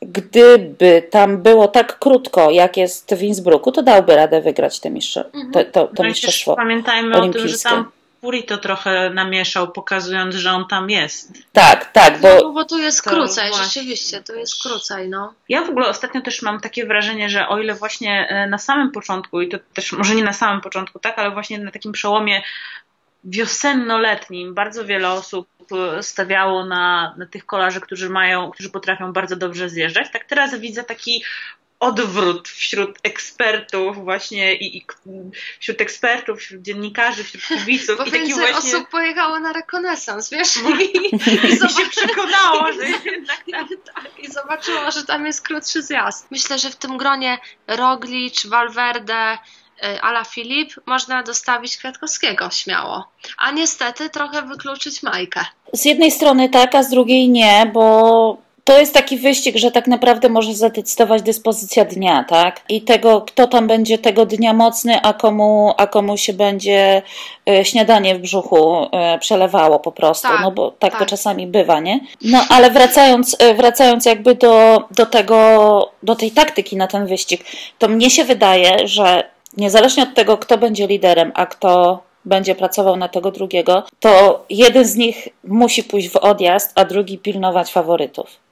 gdyby 0.02 1.02
tam 1.10 1.42
było 1.42 1.68
tak 1.68 1.98
krótko, 1.98 2.50
jak 2.50 2.76
jest 2.76 3.14
w 3.14 3.22
Innsbrucku, 3.22 3.72
to 3.72 3.82
dałby 3.82 4.16
radę 4.16 4.40
wygrać 4.40 4.80
te 4.80 4.90
mistrze, 4.90 5.24
mhm. 5.34 5.52
to, 5.52 5.64
to, 5.64 5.94
to 5.94 6.02
no 6.02 6.08
mistrzostwo 6.08 6.56
Pamiętajmy 6.56 7.16
o 7.16 7.28
tym, 7.28 7.48
że 7.48 7.58
tam 7.58 7.90
Puri 8.24 8.44
to 8.44 8.58
trochę 8.58 9.10
namieszał, 9.10 9.72
pokazując, 9.72 10.34
że 10.34 10.52
on 10.52 10.68
tam 10.68 10.90
jest. 10.90 11.32
Tak, 11.52 11.92
tak. 11.92 12.20
Bo, 12.20 12.28
no, 12.42 12.52
bo 12.52 12.64
tu 12.64 12.78
jest 12.78 13.02
krócej, 13.02 13.50
rzeczywiście, 13.54 14.22
tu 14.22 14.34
jest 14.34 14.62
krócej, 14.62 15.08
no. 15.08 15.34
Ja 15.48 15.62
w 15.62 15.70
ogóle 15.70 15.88
ostatnio 15.88 16.20
też 16.20 16.42
mam 16.42 16.60
takie 16.60 16.86
wrażenie, 16.86 17.28
że 17.28 17.48
o 17.48 17.58
ile 17.58 17.74
właśnie 17.74 18.28
e, 18.28 18.46
na 18.46 18.58
samym 18.58 18.90
początku, 18.90 19.40
i 19.40 19.48
to 19.48 19.58
też 19.74 19.92
może 19.92 20.14
nie 20.14 20.24
na 20.24 20.32
samym 20.32 20.60
początku, 20.60 20.98
tak, 20.98 21.18
ale 21.18 21.30
właśnie 21.30 21.58
na 21.58 21.70
takim 21.70 21.92
przełomie 21.92 22.42
wiosenno-letnim 23.24 24.54
bardzo 24.54 24.84
wiele 24.84 25.10
osób 25.10 25.48
e, 25.72 26.02
stawiało 26.02 26.66
na, 26.66 27.14
na 27.18 27.26
tych 27.26 27.46
kolarzy, 27.46 27.80
którzy 27.80 28.10
mają, 28.10 28.50
którzy 28.50 28.70
potrafią 28.70 29.12
bardzo 29.12 29.36
dobrze 29.36 29.68
zjeżdżać. 29.68 30.10
Tak 30.12 30.24
teraz 30.24 30.54
widzę 30.58 30.84
taki 30.84 31.24
odwrót 31.84 32.48
wśród 32.48 32.98
ekspertów 33.02 34.04
właśnie 34.04 34.54
i, 34.54 34.76
i 34.76 34.86
wśród 35.60 35.80
ekspertów, 35.80 36.38
wśród 36.38 36.62
dziennikarzy, 36.62 37.24
wśród 37.24 37.42
kibiców. 37.44 37.96
Bo 37.98 38.04
i 38.04 38.10
więcej 38.10 38.34
taki 38.34 38.52
właśnie... 38.52 38.76
osób 38.76 38.88
pojechało 38.88 39.38
na 39.38 39.52
rekonesans, 39.52 40.30
wiesz? 40.30 40.56
I, 40.56 40.96
i, 40.96 41.14
i 41.54 41.58
się 41.58 41.88
przekonało, 41.90 42.72
że 42.72 42.86
jednak 43.10 43.44
tak, 43.50 43.68
tak. 43.94 44.10
I 44.18 44.32
zobaczyło, 44.32 44.90
że 44.90 45.04
tam 45.04 45.26
jest 45.26 45.42
krótszy 45.42 45.82
zjazd. 45.82 46.30
Myślę, 46.30 46.58
że 46.58 46.70
w 46.70 46.76
tym 46.76 46.96
gronie 46.96 47.38
Roglic, 47.66 48.46
Valverde, 48.46 49.38
y, 49.84 50.00
Ala 50.02 50.24
Filip 50.24 50.72
można 50.86 51.22
dostawić 51.22 51.76
Kwiatkowskiego 51.76 52.50
śmiało. 52.50 53.08
A 53.38 53.50
niestety 53.50 54.10
trochę 54.10 54.42
wykluczyć 54.42 55.02
Majkę. 55.02 55.44
Z 55.72 55.84
jednej 55.84 56.10
strony 56.10 56.48
tak, 56.48 56.74
a 56.74 56.82
z 56.82 56.90
drugiej 56.90 57.28
nie, 57.28 57.70
bo 57.74 58.43
to 58.64 58.78
jest 58.78 58.94
taki 58.94 59.16
wyścig, 59.16 59.56
że 59.56 59.70
tak 59.70 59.86
naprawdę 59.86 60.28
może 60.28 60.54
zadecydować 60.54 61.22
dyspozycja 61.22 61.84
dnia, 61.84 62.24
tak? 62.28 62.60
I 62.68 62.82
tego, 62.82 63.20
kto 63.20 63.46
tam 63.46 63.66
będzie 63.66 63.98
tego 63.98 64.26
dnia 64.26 64.52
mocny, 64.52 65.00
a 65.02 65.12
komu, 65.12 65.74
a 65.76 65.86
komu 65.86 66.16
się 66.16 66.32
będzie 66.32 67.02
e, 67.48 67.64
śniadanie 67.64 68.14
w 68.14 68.18
brzuchu 68.18 68.86
e, 68.92 69.18
przelewało 69.18 69.80
po 69.80 69.92
prostu, 69.92 70.28
tak, 70.28 70.40
no 70.40 70.50
bo 70.50 70.70
tak, 70.70 70.90
tak, 70.90 71.00
to 71.00 71.06
czasami 71.06 71.46
bywa, 71.46 71.80
nie? 71.80 72.00
No 72.22 72.44
ale 72.48 72.70
wracając, 72.70 73.36
e, 73.38 73.54
wracając 73.54 74.06
jakby 74.06 74.34
do, 74.34 74.84
do 74.90 75.06
tego, 75.06 75.90
do 76.02 76.16
tej 76.16 76.30
taktyki 76.30 76.76
na 76.76 76.86
ten 76.86 77.06
wyścig, 77.06 77.44
to 77.78 77.88
mnie 77.88 78.10
się 78.10 78.24
wydaje, 78.24 78.88
że 78.88 79.24
niezależnie 79.56 80.02
od 80.02 80.14
tego, 80.14 80.38
kto 80.38 80.58
będzie 80.58 80.86
liderem, 80.86 81.32
a 81.34 81.46
kto 81.46 82.02
będzie 82.24 82.54
pracował 82.54 82.96
na 82.96 83.08
tego 83.08 83.30
drugiego, 83.30 83.82
to 84.00 84.44
jeden 84.50 84.84
z 84.84 84.96
nich 84.96 85.28
musi 85.44 85.84
pójść 85.84 86.08
w 86.08 86.16
odjazd, 86.16 86.72
a 86.74 86.84
drugi 86.84 87.18
pilnować 87.18 87.72
faworytów. 87.72 88.43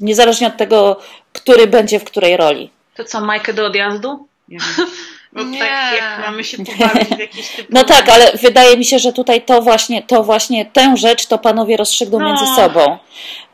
Niezależnie 0.00 0.46
od 0.46 0.56
tego, 0.56 1.00
który 1.32 1.66
będzie 1.66 2.00
w 2.00 2.04
której 2.04 2.36
roli. 2.36 2.70
To 2.94 3.04
co, 3.04 3.20
Majkę 3.20 3.54
do 3.54 3.66
odjazdu? 3.66 4.28
Nie 4.48 4.58
Bo 5.36 5.42
nie. 5.42 5.58
tak 5.58 5.92
jak 6.00 6.20
mamy 6.26 6.44
się 6.44 6.56
pobawić 6.64 7.08
w 7.08 7.18
jakiś 7.18 7.48
typ. 7.48 7.66
No 7.70 7.84
tak, 7.84 8.08
ale 8.08 8.32
wydaje 8.32 8.76
mi 8.76 8.84
się, 8.84 8.98
że 8.98 9.12
tutaj 9.12 9.42
to 9.42 9.62
właśnie, 9.62 10.02
to 10.02 10.22
właśnie 10.22 10.64
tę 10.64 10.96
rzecz 10.96 11.26
to 11.26 11.38
panowie 11.38 11.76
rozstrzygną 11.76 12.18
no. 12.18 12.26
między 12.26 12.46
sobą. 12.56 12.98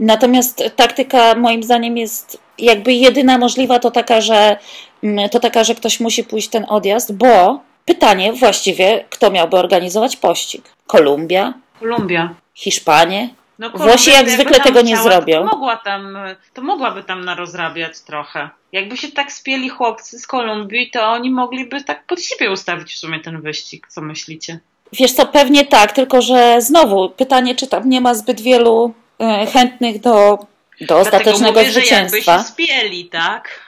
Natomiast 0.00 0.64
taktyka 0.76 1.34
moim 1.34 1.62
zdaniem 1.62 1.96
jest 1.96 2.38
jakby 2.58 2.92
jedyna 2.92 3.38
możliwa 3.38 3.78
to 3.78 3.90
taka, 3.90 4.20
że 4.20 4.56
mm, 5.04 5.28
to 5.28 5.40
taka, 5.40 5.64
że 5.64 5.74
ktoś 5.74 6.00
musi 6.00 6.24
pójść 6.24 6.48
ten 6.48 6.66
odjazd, 6.68 7.12
bo 7.12 7.60
pytanie 7.84 8.32
właściwie, 8.32 9.04
kto 9.10 9.30
miałby 9.30 9.56
organizować 9.56 10.16
pościg? 10.16 10.64
Kolumbia? 10.86 11.54
Kolumbia. 11.80 12.34
Hiszpanie? 12.54 13.28
No, 13.58 13.70
Włosi 13.70 14.10
jak 14.10 14.30
zwykle 14.30 14.60
tego 14.60 14.82
nie 14.82 14.96
zrobią. 14.96 15.48
To, 15.48 15.56
mogła 15.56 15.76
tam, 15.76 16.18
to 16.54 16.62
mogłaby 16.62 17.02
tam 17.02 17.24
narozrabiać 17.24 18.00
trochę. 18.00 18.50
Jakby 18.72 18.96
się 18.96 19.08
tak 19.08 19.32
spieli 19.32 19.68
chłopcy 19.68 20.18
z 20.18 20.26
Kolumbii, 20.26 20.90
to 20.90 21.02
oni 21.02 21.30
mogliby 21.30 21.84
tak 21.84 22.06
pod 22.06 22.22
siebie 22.22 22.50
ustawić 22.50 22.94
w 22.94 22.98
sumie 22.98 23.20
ten 23.20 23.40
wyścig. 23.40 23.86
Co 23.88 24.00
myślicie? 24.00 24.58
Wiesz 24.92 25.12
co, 25.12 25.26
pewnie 25.26 25.66
tak, 25.66 25.92
tylko 25.92 26.22
że 26.22 26.62
znowu 26.62 27.10
pytanie, 27.10 27.54
czy 27.54 27.66
tam 27.66 27.88
nie 27.88 28.00
ma 28.00 28.14
zbyt 28.14 28.40
wielu 28.40 28.94
e, 29.20 29.46
chętnych 29.46 30.00
do, 30.00 30.38
do 30.80 30.98
ostatecznego 30.98 31.60
mówię, 31.60 31.72
zwycięstwa. 31.72 32.38
Że 32.38 32.44
się 32.44 32.48
spieli, 32.48 33.04
tak? 33.04 33.60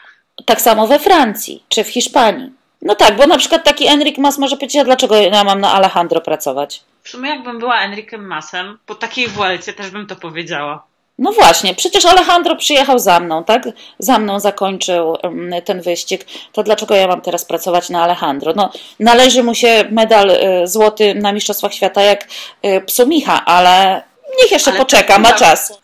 Tak 0.44 0.61
samo 0.61 0.87
we 0.87 0.99
Francji 0.99 1.64
czy 1.68 1.85
w 1.85 1.88
Hiszpanii. 1.88 2.53
No 2.83 2.94
tak, 2.94 3.16
bo 3.16 3.27
na 3.27 3.38
przykład 3.38 3.64
taki 3.64 3.87
Enric 3.87 4.18
Mas 4.18 4.38
może 4.38 4.57
powiedzieć, 4.57 4.81
a 4.81 4.85
dlaczego 4.85 5.16
ja 5.16 5.44
mam 5.44 5.61
na 5.61 5.73
Alejandro 5.73 6.20
pracować? 6.20 6.83
W 7.05 7.09
sumie 7.09 7.31
jakbym 7.31 7.59
była 7.59 7.81
Enriquem 7.81 8.27
Masem, 8.27 8.79
po 8.87 8.95
takiej 8.95 9.29
Vuelcie 9.29 9.73
też 9.73 9.90
bym 9.90 10.07
to 10.07 10.17
powiedziała. 10.17 10.87
No 11.19 11.33
właśnie, 11.33 11.75
przecież 11.75 12.05
Alejandro 12.05 12.57
przyjechał 12.57 12.99
za 12.99 13.21
mną, 13.21 13.45
tak? 13.45 13.69
Za 13.99 14.19
mną 14.19 14.40
zakończył 14.40 15.17
ten 15.64 15.81
wyścig. 15.81 16.27
To 16.53 16.62
dlaczego 16.62 16.95
ja 16.95 17.07
mam 17.07 17.21
teraz 17.21 17.45
pracować 17.45 17.90
na 17.90 18.03
Alejandro? 18.03 18.53
No, 18.57 18.73
należy 19.01 19.43
mu 19.43 19.55
się 19.55 19.85
medal 19.90 20.31
y, 20.31 20.67
złoty 20.67 21.14
na 21.14 21.33
Mistrzostwach 21.33 21.75
Świata 21.75 22.03
jak 22.03 22.29
y, 22.64 22.81
psu 22.81 23.07
Micha, 23.07 23.45
ale 23.45 24.03
Niech 24.38 24.50
jeszcze 24.50 24.70
Ale 24.70 24.80
poczeka, 24.80 25.18
ma 25.18 25.32
czas. 25.32 25.78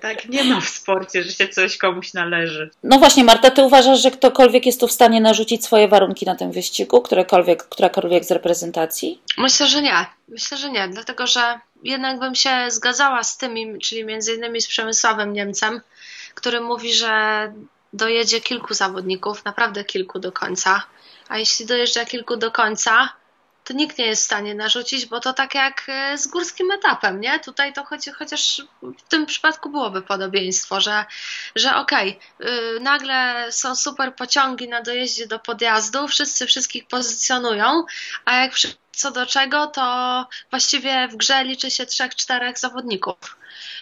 Tak, 0.00 0.28
nie 0.28 0.44
ma 0.44 0.60
w 0.60 0.68
sporcie, 0.68 1.22
że 1.22 1.32
się 1.32 1.48
coś 1.48 1.78
komuś 1.78 2.14
należy. 2.14 2.70
No 2.82 2.98
właśnie, 2.98 3.24
Marta, 3.24 3.50
ty 3.50 3.62
uważasz, 3.62 4.02
że 4.02 4.10
ktokolwiek 4.10 4.66
jest 4.66 4.80
tu 4.80 4.88
w 4.88 4.92
stanie 4.92 5.20
narzucić 5.20 5.64
swoje 5.64 5.88
warunki 5.88 6.26
na 6.26 6.34
tym 6.34 6.52
wyścigu? 6.52 7.02
Którekolwiek, 7.02 7.62
którakolwiek 7.62 8.24
z 8.24 8.30
reprezentacji? 8.30 9.22
Myślę, 9.38 9.66
że 9.66 9.82
nie. 9.82 10.06
Myślę, 10.28 10.56
że 10.56 10.70
nie, 10.70 10.88
dlatego 10.88 11.26
że 11.26 11.60
jednak 11.82 12.18
bym 12.18 12.34
się 12.34 12.50
zgadzała 12.68 13.22
z 13.22 13.36
tymi, 13.36 13.78
czyli 13.78 14.04
między 14.04 14.34
innymi 14.34 14.60
z 14.60 14.66
Przemysławem 14.66 15.32
Niemcem, 15.32 15.80
który 16.34 16.60
mówi, 16.60 16.94
że 16.94 17.12
dojedzie 17.92 18.40
kilku 18.40 18.74
zawodników, 18.74 19.44
naprawdę 19.44 19.84
kilku 19.84 20.18
do 20.18 20.32
końca. 20.32 20.82
A 21.28 21.38
jeśli 21.38 21.66
dojeżdża 21.66 22.04
kilku 22.04 22.36
do 22.36 22.50
końca, 22.50 23.08
to 23.72 23.78
nikt 23.78 23.98
nie 23.98 24.06
jest 24.06 24.22
w 24.22 24.24
stanie 24.24 24.54
narzucić, 24.54 25.06
bo 25.06 25.20
to 25.20 25.32
tak 25.32 25.54
jak 25.54 25.82
e, 25.88 26.18
z 26.18 26.26
górskim 26.26 26.70
etapem, 26.70 27.20
nie? 27.20 27.40
Tutaj 27.40 27.72
to 27.72 27.84
choć, 27.84 28.08
chociaż 28.18 28.62
w 28.82 29.02
tym 29.08 29.26
przypadku 29.26 29.70
byłoby 29.70 30.02
podobieństwo, 30.02 30.80
że, 30.80 31.04
że 31.56 31.76
okej, 31.76 32.18
okay, 32.40 32.80
nagle 32.80 33.46
są 33.52 33.76
super 33.76 34.14
pociągi 34.14 34.68
na 34.68 34.82
dojeździe 34.82 35.26
do 35.26 35.38
podjazdu, 35.38 36.08
wszyscy 36.08 36.46
wszystkich 36.46 36.86
pozycjonują, 36.86 37.84
a 38.24 38.36
jak 38.36 38.52
co 38.92 39.10
do 39.10 39.26
czego, 39.26 39.66
to 39.66 40.26
właściwie 40.50 41.08
w 41.08 41.16
grze 41.16 41.44
liczy 41.44 41.70
się 41.70 41.86
trzech, 41.86 42.14
czterech 42.14 42.58
zawodników. 42.58 43.16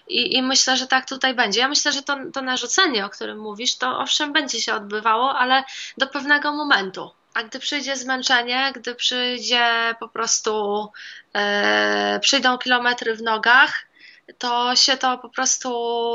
I, 0.08 0.36
I, 0.36 0.42
myślę, 0.42 0.76
że 0.76 0.86
tak 0.86 1.08
tutaj 1.08 1.34
będzie. 1.34 1.60
Ja 1.60 1.68
myślę, 1.68 1.92
że 1.92 2.02
to, 2.02 2.16
to 2.32 2.42
narzucenie, 2.42 3.06
o 3.06 3.10
którym 3.10 3.38
mówisz, 3.38 3.76
to 3.76 3.98
owszem 3.98 4.32
będzie 4.32 4.60
się 4.60 4.74
odbywało, 4.74 5.38
ale 5.38 5.64
do 5.98 6.06
pewnego 6.06 6.52
momentu 6.52 7.10
a 7.34 7.42
gdy 7.42 7.58
przyjdzie 7.58 7.96
zmęczenie, 7.96 8.72
gdy 8.74 8.94
przyjdzie 8.94 9.94
po 10.00 10.08
prostu, 10.08 10.86
e, 11.34 12.18
przyjdą 12.22 12.58
kilometry 12.58 13.14
w 13.14 13.22
nogach, 13.22 13.89
to 14.38 14.76
się 14.76 14.96
to 14.96 15.18
po 15.18 15.28
prostu 15.28 15.70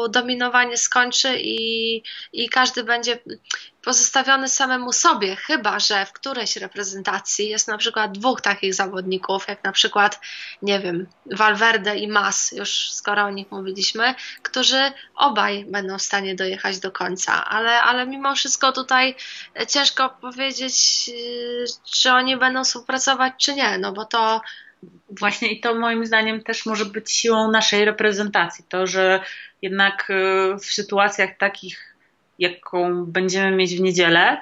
dominowanie 0.10 0.78
skończy 0.78 1.40
i, 1.40 2.02
i 2.34 2.50
każdy 2.50 2.84
będzie 2.84 3.20
pozostawiony 3.86 4.50
samemu 4.50 4.94
sobie, 4.94 5.36
chyba 5.36 5.80
że 5.80 6.06
w 6.06 6.12
którejś 6.12 6.56
reprezentacji 6.56 7.50
jest 7.50 7.68
na 7.68 7.78
przykład 7.78 8.12
dwóch 8.12 8.42
takich 8.42 8.74
zawodników, 8.74 9.48
jak 9.48 9.64
na 9.64 9.72
przykład, 9.72 10.20
nie 10.62 10.80
wiem, 10.80 11.08
Valverde 11.32 11.98
i 11.98 12.08
Mas, 12.08 12.52
już 12.52 12.92
skoro 12.92 13.24
o 13.24 13.30
nich 13.30 13.52
mówiliśmy, 13.52 14.16
którzy 14.42 14.92
obaj 15.16 15.66
będą 15.66 15.98
w 15.98 16.02
stanie 16.02 16.36
dojechać 16.36 16.80
do 16.80 16.92
końca, 16.92 17.46
ale, 17.46 17.82
ale 17.82 18.08
mimo 18.08 18.36
wszystko 18.36 18.72
tutaj 18.72 19.16
ciężko 19.68 20.10
powiedzieć, 20.10 21.10
czy 21.84 22.12
oni 22.12 22.38
będą 22.38 22.64
współpracować, 22.64 23.34
czy 23.38 23.54
nie, 23.54 23.78
no 23.78 23.92
bo 23.92 24.06
to 24.06 24.42
Właśnie 25.10 25.52
i 25.52 25.60
to 25.60 25.76
moim 25.76 26.06
zdaniem 26.06 26.44
też 26.44 26.66
może 26.66 26.86
być 26.86 27.12
siłą 27.12 27.52
naszej 27.52 27.86
reprezentacji. 27.86 28.66
To, 28.70 28.88
że 28.88 29.24
jednak 29.62 30.10
y, 30.10 30.60
w 30.60 30.66
sytuacjach 30.66 31.38
takich, 31.38 31.96
jaką 32.40 33.06
będziemy 33.06 33.56
mieć 33.56 33.76
w 33.76 33.82
niedzielę, 33.82 34.42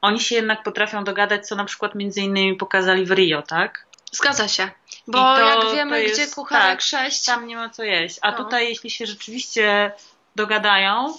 oni 0.00 0.20
się 0.20 0.34
jednak 0.34 0.62
potrafią 0.62 1.04
dogadać, 1.04 1.48
co 1.48 1.56
na 1.56 1.64
przykład 1.64 1.94
między 1.94 2.20
innymi 2.20 2.56
pokazali 2.56 3.06
w 3.06 3.10
Rio, 3.10 3.42
tak? 3.42 3.86
Zgadza 4.12 4.48
się. 4.48 4.70
Bo 5.06 5.18
to, 5.18 5.40
jak 5.40 5.74
wiemy, 5.74 6.02
jest, 6.02 6.14
gdzie 6.14 6.34
kucharek 6.34 6.80
tak, 6.80 6.80
6. 6.80 7.24
Tam 7.24 7.46
nie 7.46 7.56
ma 7.56 7.68
co 7.68 7.82
jeść. 7.82 8.18
A 8.22 8.30
no. 8.30 8.36
tutaj, 8.36 8.68
jeśli 8.68 8.90
się 8.90 9.06
rzeczywiście 9.06 9.92
dogadają 10.36 11.14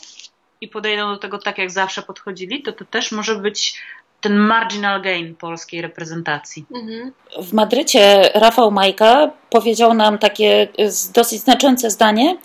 i 0.62 0.68
podejdą 0.68 1.14
do 1.14 1.18
tego 1.18 1.38
tak, 1.38 1.58
jak 1.58 1.72
zawsze 1.72 2.02
podchodzili, 2.02 2.64
to 2.64 2.74
to 2.74 2.86
też 2.86 3.12
może 3.12 3.36
być 3.36 3.82
ten 4.26 4.38
marginal 4.38 5.02
gain 5.02 5.36
polskiej 5.36 5.82
reprezentacji. 5.82 6.66
Mhm. 6.76 7.12
W 7.42 7.54
Madrycie 7.54 8.32
Rafał 8.34 8.72
Majka 8.72 9.32
powiedział 9.50 9.94
nam 9.94 10.18
takie 10.18 10.68
dosyć 11.14 11.42
znaczące 11.42 11.92
zdanie, 11.92 12.38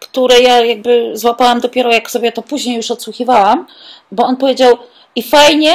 które 0.00 0.40
ja 0.40 0.64
jakby 0.64 1.10
złapałam 1.14 1.60
dopiero 1.60 1.92
jak 1.92 2.10
sobie 2.10 2.32
to 2.32 2.42
później 2.42 2.76
już 2.76 2.90
odsłuchiwałam, 2.90 3.66
bo 4.12 4.24
on 4.24 4.36
powiedział 4.36 4.76
i 5.16 5.22
fajnie, 5.22 5.74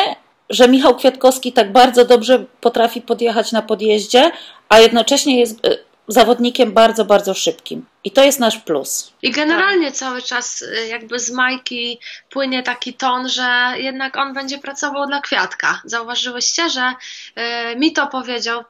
że 0.49 0.67
Michał 0.67 0.95
Kwiatkowski 0.95 1.53
tak 1.53 1.71
bardzo 1.71 2.05
dobrze 2.05 2.45
potrafi 2.61 3.01
podjechać 3.01 3.51
na 3.51 3.61
podjeździe, 3.61 4.31
a 4.69 4.79
jednocześnie 4.79 5.39
jest 5.39 5.61
zawodnikiem 6.07 6.71
bardzo, 6.71 7.05
bardzo 7.05 7.33
szybkim. 7.33 7.85
I 8.03 8.11
to 8.11 8.23
jest 8.23 8.39
nasz 8.39 8.57
plus. 8.57 9.13
I 9.21 9.31
generalnie 9.31 9.87
tak. 9.87 9.95
cały 9.95 10.21
czas 10.21 10.61
y, 10.61 10.87
jakby 10.87 11.19
z 11.19 11.31
Majki 11.31 11.99
płynie 12.29 12.63
taki 12.63 12.93
ton, 12.93 13.29
że 13.29 13.73
jednak 13.77 14.17
on 14.17 14.33
będzie 14.33 14.57
pracował 14.57 15.07
dla 15.07 15.21
kwiatka. 15.21 15.81
Zauważyłyście, 15.85 16.69
że 16.69 16.93
y, 17.71 17.75
mi 17.75 17.93
to 17.93 18.07
powiedział, 18.07 18.63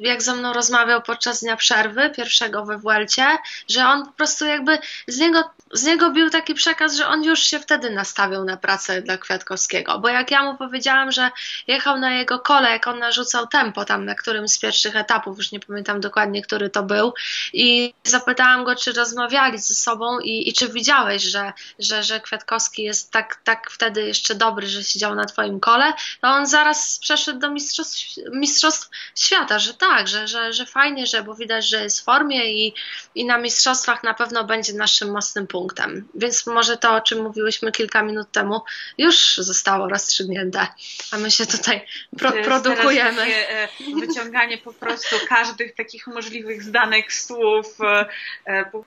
jak 0.00 0.22
ze 0.22 0.34
mną 0.34 0.52
rozmawiał 0.52 1.02
podczas 1.02 1.40
dnia 1.40 1.56
przerwy, 1.56 2.10
pierwszego 2.16 2.64
we 2.64 2.78
Wuelcie, 2.78 3.38
że 3.68 3.86
on 3.86 4.06
po 4.06 4.12
prostu 4.12 4.44
jakby 4.44 4.78
z 5.06 5.18
niego 5.18 5.44
z 5.72 5.84
niego 5.84 6.10
bił 6.10 6.30
taki 6.30 6.54
przekaz, 6.54 6.96
że 6.96 7.06
on 7.06 7.24
już 7.24 7.40
się 7.40 7.58
wtedy 7.58 7.90
nastawiał 7.90 8.44
na 8.44 8.56
pracę 8.56 9.02
dla 9.02 9.18
Kwiatkowskiego, 9.18 9.98
bo 9.98 10.08
jak 10.08 10.30
ja 10.30 10.42
mu 10.42 10.58
powiedziałam, 10.58 11.12
że 11.12 11.30
jechał 11.66 11.98
na 11.98 12.14
jego 12.14 12.38
kole, 12.38 12.70
jak 12.70 12.86
on 12.86 12.98
narzucał 12.98 13.46
tempo 13.46 13.84
tam 13.84 14.04
na 14.04 14.14
którymś 14.14 14.50
z 14.50 14.58
pierwszych 14.58 14.96
etapów, 14.96 15.38
już 15.38 15.52
nie 15.52 15.60
pamiętam 15.60 16.00
dokładnie, 16.00 16.42
który 16.42 16.70
to 16.70 16.82
był 16.82 17.14
i 17.52 17.94
zapytałam 18.04 18.57
go, 18.64 18.76
czy 18.76 18.92
rozmawiali 18.92 19.58
ze 19.58 19.74
sobą 19.74 20.20
i, 20.20 20.48
i 20.48 20.52
czy 20.52 20.68
widziałeś, 20.68 21.22
że, 21.22 21.52
że, 21.78 22.02
że 22.02 22.20
Kwiatkowski 22.20 22.82
jest 22.82 23.12
tak, 23.12 23.40
tak 23.44 23.70
wtedy 23.70 24.06
jeszcze 24.06 24.34
dobry, 24.34 24.66
że 24.66 24.84
siedział 24.84 25.14
na 25.14 25.24
twoim 25.24 25.60
kole, 25.60 25.92
to 26.20 26.28
on 26.28 26.46
zaraz 26.46 26.98
przeszedł 26.98 27.38
do 27.38 27.50
mistrzostw, 27.50 28.16
mistrzostw 28.32 28.90
świata, 29.14 29.58
że 29.58 29.74
tak, 29.74 30.08
że, 30.08 30.28
że, 30.28 30.52
że 30.52 30.66
fajnie, 30.66 31.06
że 31.06 31.22
bo 31.22 31.34
widać, 31.34 31.68
że 31.68 31.82
jest 31.82 32.00
w 32.00 32.04
formie 32.04 32.52
i, 32.52 32.74
i 33.14 33.24
na 33.24 33.38
mistrzostwach 33.38 34.02
na 34.02 34.14
pewno 34.14 34.44
będzie 34.44 34.72
naszym 34.72 35.10
mocnym 35.10 35.46
punktem. 35.46 36.08
Więc 36.14 36.46
może 36.46 36.76
to, 36.76 36.94
o 36.94 37.00
czym 37.00 37.22
mówiłyśmy 37.22 37.72
kilka 37.72 38.02
minut 38.02 38.32
temu, 38.32 38.60
już 38.98 39.36
zostało 39.36 39.88
rozstrzygnięte, 39.88 40.66
a 41.12 41.16
my 41.16 41.30
się 41.30 41.46
tutaj 41.46 41.86
pro 42.18 42.32
produkujemy. 42.32 43.22
E, 43.22 43.68
wyciąganie 44.00 44.58
po 44.58 44.72
prostu 44.72 45.16
każdych 45.28 45.74
takich 45.74 46.06
możliwych 46.06 46.62
zdanych 46.62 47.12
słów, 47.12 47.66
e, 47.80 48.06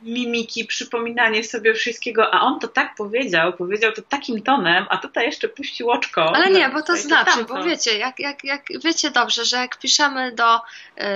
mimiki, 0.01 0.65
przypominanie 0.65 1.43
sobie 1.43 1.73
wszystkiego, 1.73 2.33
a 2.33 2.41
on 2.41 2.59
to 2.59 2.67
tak 2.67 2.95
powiedział, 2.95 3.53
powiedział 3.53 3.91
to 3.91 4.01
takim 4.01 4.41
tonem, 4.41 4.85
a 4.89 4.97
tutaj 4.97 5.25
jeszcze 5.25 5.49
puścił 5.49 5.89
oczko. 5.89 6.35
Ale 6.35 6.51
nie, 6.51 6.69
bo 6.69 6.81
to 6.81 6.97
znaczy, 6.97 7.45
bo 7.49 7.63
wiecie, 7.63 7.97
jak, 7.97 8.19
jak, 8.19 8.43
jak 8.43 8.65
wiecie 8.83 9.11
dobrze, 9.11 9.45
że 9.45 9.57
jak 9.57 9.79
piszemy 9.79 10.31
do, 10.31 10.59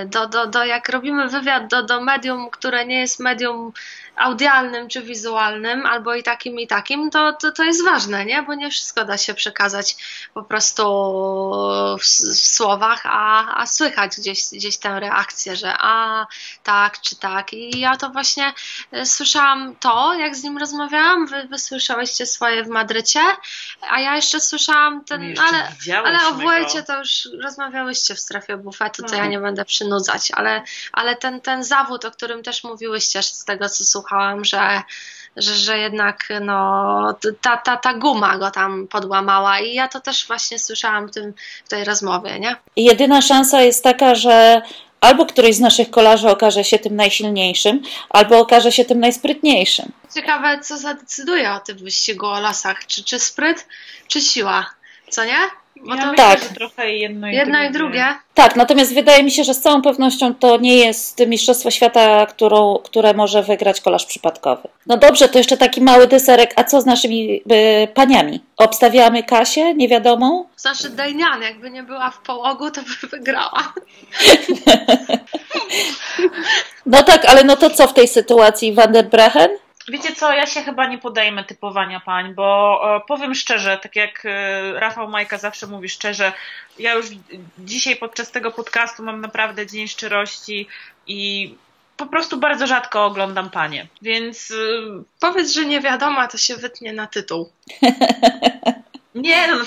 do, 0.05 0.27
do, 0.27 0.47
do 0.47 0.65
jak 0.65 0.89
robimy 0.89 1.29
wywiad 1.29 1.67
do, 1.67 1.84
do 1.84 2.01
medium, 2.01 2.49
które 2.49 2.86
nie 2.86 2.99
jest 2.99 3.19
medium 3.19 3.73
audialnym 4.15 4.88
czy 4.88 5.01
wizualnym, 5.01 5.86
albo 5.86 6.15
i 6.15 6.23
takim, 6.23 6.60
i 6.60 6.67
takim, 6.67 7.10
to, 7.10 7.34
to, 7.34 7.51
to 7.51 7.63
jest 7.63 7.84
ważne, 7.84 8.25
nie? 8.25 8.43
Bo 8.43 8.54
nie 8.54 8.69
wszystko 8.69 9.06
da 9.06 9.17
się 9.17 9.34
przekazać 9.34 9.95
po 10.34 10.43
prostu 10.43 10.84
w, 11.99 12.04
w 12.04 12.47
słowach, 12.47 13.01
a, 13.06 13.56
a 13.62 13.65
słychać 13.65 14.12
gdzieś, 14.17 14.39
gdzieś 14.54 14.78
tę 14.78 14.99
reakcję, 14.99 15.56
że 15.56 15.73
a, 15.78 16.28
tak 16.63 17.01
czy 17.01 17.15
tak. 17.15 17.54
I 17.54 17.80
ja 17.80 17.97
to 17.97 18.10
właśnie 18.10 18.54
e, 18.91 19.06
słyszałam 19.06 19.75
to, 19.75 20.13
jak 20.13 20.36
z 20.36 20.43
nim 20.43 20.58
rozmawiałam, 20.58 21.28
wy, 21.28 21.47
wy 21.47 21.60
słyszałyście 21.60 22.25
swoje 22.25 22.63
w 22.63 22.67
Madrycie, 22.67 23.21
a 23.89 23.99
ja 23.99 24.15
jeszcze 24.15 24.39
słyszałam 24.39 25.04
ten, 25.04 25.34
no 25.34 25.43
ale, 25.43 25.71
ale 26.06 26.28
o 26.28 26.34
Wojcie 26.34 26.84
to 26.84 26.99
już 26.99 27.28
rozmawiałyście 27.43 28.15
w 28.15 28.19
strefie 28.19 28.58
bufetu, 28.58 29.04
to 29.04 29.10
ja 29.10 29.23
mhm. 29.23 29.32
nie 29.32 29.39
będę 29.39 29.65
przynudzać, 29.65 30.32
ale, 30.34 30.63
ale 30.93 31.15
ten, 31.15 31.41
ten 31.41 31.63
zawód, 31.63 32.06
o 32.06 32.12
którym 32.12 32.43
też 32.43 32.63
mówiłyście 32.63 33.23
z 33.23 33.45
tego, 33.45 33.69
co 33.69 33.86
słuchałam, 33.86 34.04
słuchałam, 34.05 34.45
że, 34.45 34.81
że, 35.37 35.55
że 35.55 35.77
jednak 35.77 36.27
no, 36.41 37.17
ta, 37.41 37.57
ta, 37.57 37.77
ta 37.77 37.93
guma 37.93 38.37
go 38.37 38.51
tam 38.51 38.87
podłamała 38.87 39.59
i 39.59 39.73
ja 39.73 39.87
to 39.87 39.99
też 39.99 40.27
właśnie 40.27 40.59
słyszałam 40.59 41.07
w, 41.07 41.11
tym, 41.11 41.33
w 41.65 41.69
tej 41.69 41.83
rozmowie, 41.83 42.39
nie? 42.39 42.55
Jedyna 42.75 43.21
szansa 43.21 43.61
jest 43.61 43.83
taka, 43.83 44.15
że 44.15 44.61
albo 45.01 45.25
któryś 45.25 45.55
z 45.55 45.59
naszych 45.59 45.89
kolarzy 45.89 46.29
okaże 46.29 46.63
się 46.63 46.79
tym 46.79 46.95
najsilniejszym, 46.95 47.81
albo 48.09 48.39
okaże 48.39 48.71
się 48.71 48.85
tym 48.85 48.99
najsprytniejszym. 48.99 49.91
Ciekawe, 50.15 50.59
co 50.59 50.77
zadecyduje 50.77 51.51
o 51.53 51.59
tym 51.59 51.77
wyścigu 51.77 52.25
o 52.25 52.39
lasach, 52.39 52.85
czy, 52.87 53.03
czy 53.03 53.19
spryt, 53.19 53.67
czy 54.07 54.21
siła, 54.21 54.65
co 55.09 55.25
nie? 55.25 55.37
Bo 55.83 55.95
ja 55.95 56.09
to 56.09 56.13
tak. 56.15 56.39
Myślę, 56.39 56.55
trochę 56.55 56.91
jedno 56.91 57.27
i 57.27 57.33
jedno 57.33 57.53
drugie. 57.53 57.69
i 57.69 57.73
drugie. 57.73 58.05
Tak, 58.33 58.55
natomiast 58.55 58.93
wydaje 58.93 59.23
mi 59.23 59.31
się, 59.31 59.43
że 59.43 59.53
z 59.53 59.61
całą 59.61 59.81
pewnością 59.81 60.35
to 60.35 60.57
nie 60.57 60.77
jest 60.77 61.27
Mistrzostwo 61.27 61.71
Świata, 61.71 62.25
którą, 62.25 62.79
które 62.83 63.13
może 63.13 63.43
wygrać 63.43 63.81
kolarz 63.81 64.05
przypadkowy. 64.05 64.67
No 64.85 64.97
dobrze, 64.97 65.29
to 65.29 65.38
jeszcze 65.38 65.57
taki 65.57 65.81
mały 65.81 66.07
deserek. 66.07 66.53
A 66.55 66.63
co 66.63 66.81
z 66.81 66.85
naszymi 66.85 67.41
y, 67.51 67.88
paniami? 67.93 68.43
Obstawiamy 68.57 69.23
Kasię, 69.23 69.73
niewiadomą? 69.73 70.45
Znaczy 70.57 70.89
Dajnian, 70.89 71.41
jakby 71.41 71.71
nie 71.71 71.83
była 71.83 72.09
w 72.09 72.17
połogu, 72.17 72.71
to 72.71 72.81
by 72.81 73.07
wygrała. 73.07 73.73
no 76.85 77.03
tak, 77.03 77.25
ale 77.25 77.43
no 77.43 77.55
to 77.55 77.69
co 77.69 77.88
w 77.88 77.93
tej 77.93 78.07
sytuacji? 78.07 78.73
Van 78.73 78.91
der 78.91 79.09
Brechen? 79.09 79.49
Wiecie 79.87 80.15
co, 80.15 80.33
ja 80.33 80.45
się 80.45 80.61
chyba 80.61 80.87
nie 80.87 80.97
podejmę 80.97 81.43
typowania 81.43 81.99
pań, 81.99 82.33
bo 82.33 82.79
e, 82.95 83.01
powiem 83.07 83.35
szczerze, 83.35 83.77
tak 83.77 83.95
jak 83.95 84.25
e, 84.25 84.79
Rafał 84.79 85.07
Majka 85.07 85.37
zawsze 85.37 85.67
mówi 85.67 85.89
szczerze, 85.89 86.33
ja 86.79 86.93
już 86.93 87.05
dzisiaj 87.59 87.95
podczas 87.95 88.31
tego 88.31 88.51
podcastu 88.51 89.03
mam 89.03 89.21
naprawdę 89.21 89.67
dzień 89.67 89.87
szczerości 89.87 90.67
i 91.07 91.53
po 91.97 92.05
prostu 92.05 92.37
bardzo 92.37 92.67
rzadko 92.67 93.05
oglądam 93.05 93.49
panie, 93.49 93.87
więc... 94.01 94.51
E, 94.51 94.55
Powiedz, 95.19 95.51
że 95.51 95.65
nie 95.65 95.81
wiadomo, 95.81 96.27
to 96.27 96.37
się 96.37 96.55
wytnie 96.55 96.93
na 96.93 97.07
tytuł. 97.07 97.51
Nie, 99.15 99.47
no, 99.47 99.65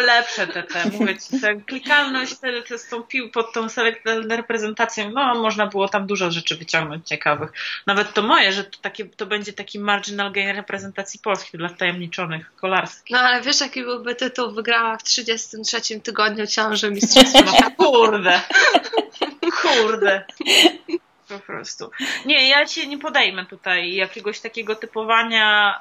były 0.00 0.06
lepsze 0.06 0.46
te, 0.46 0.62
te 0.62 0.90
mówię 0.90 1.18
ci, 1.18 1.40
ta 1.40 1.48
klikalność 1.66 2.38
te, 2.38 2.62
te 2.62 2.78
z 2.78 2.88
tą 2.88 3.02
pił, 3.02 3.30
pod 3.30 3.52
tą 3.52 3.66
reprezentacją, 4.28 5.10
no 5.10 5.34
można 5.34 5.66
było 5.66 5.88
tam 5.88 6.06
dużo 6.06 6.30
rzeczy 6.30 6.56
wyciągnąć 6.56 7.08
ciekawych. 7.08 7.52
Nawet 7.86 8.14
to 8.14 8.22
moje, 8.22 8.52
że 8.52 8.64
to, 8.64 8.78
takie, 8.82 9.04
to 9.04 9.26
będzie 9.26 9.52
taki 9.52 9.78
marginal 9.78 10.32
gain 10.32 10.56
reprezentacji 10.56 11.20
Polski 11.20 11.58
dla 11.58 11.68
wtajemniczonych 11.68 12.54
kolarskich. 12.54 13.10
No 13.10 13.18
ale 13.18 13.40
wiesz 13.40 13.60
jaki 13.60 13.82
byłby 13.82 14.14
tytuł? 14.14 14.52
Wygrała 14.52 14.96
w 14.96 15.02
33 15.02 16.00
tygodniu 16.00 16.46
ciąży 16.46 16.90
mistrzostwa. 16.90 17.70
Kurde. 17.76 18.40
Kurde 19.62 20.24
po 21.30 21.38
prostu. 21.38 21.90
Nie, 22.26 22.48
ja 22.48 22.66
się 22.66 22.86
nie 22.86 22.98
podejmę 22.98 23.46
tutaj 23.46 23.94
jakiegoś 23.94 24.40
takiego 24.40 24.76
typowania 24.76 25.80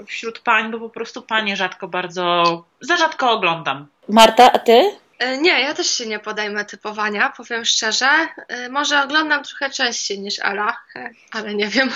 y, 0.00 0.06
wśród 0.06 0.38
pań, 0.38 0.70
bo 0.70 0.78
po 0.78 0.90
prostu 0.90 1.22
panie 1.22 1.56
rzadko 1.56 1.88
bardzo, 1.88 2.64
za 2.80 2.96
rzadko 2.96 3.30
oglądam. 3.30 3.86
Marta, 4.08 4.52
a 4.52 4.58
ty? 4.58 5.04
E, 5.18 5.38
nie, 5.38 5.60
ja 5.60 5.74
też 5.74 5.90
się 5.90 6.06
nie 6.06 6.18
podejmę 6.18 6.64
typowania, 6.64 7.32
powiem 7.36 7.64
szczerze. 7.64 8.08
E, 8.48 8.68
może 8.68 9.02
oglądam 9.02 9.44
trochę 9.44 9.70
częściej 9.70 10.18
niż 10.18 10.40
Ala, 10.40 10.76
e, 10.96 11.10
ale 11.32 11.54
nie 11.54 11.68
wiem. 11.68 11.90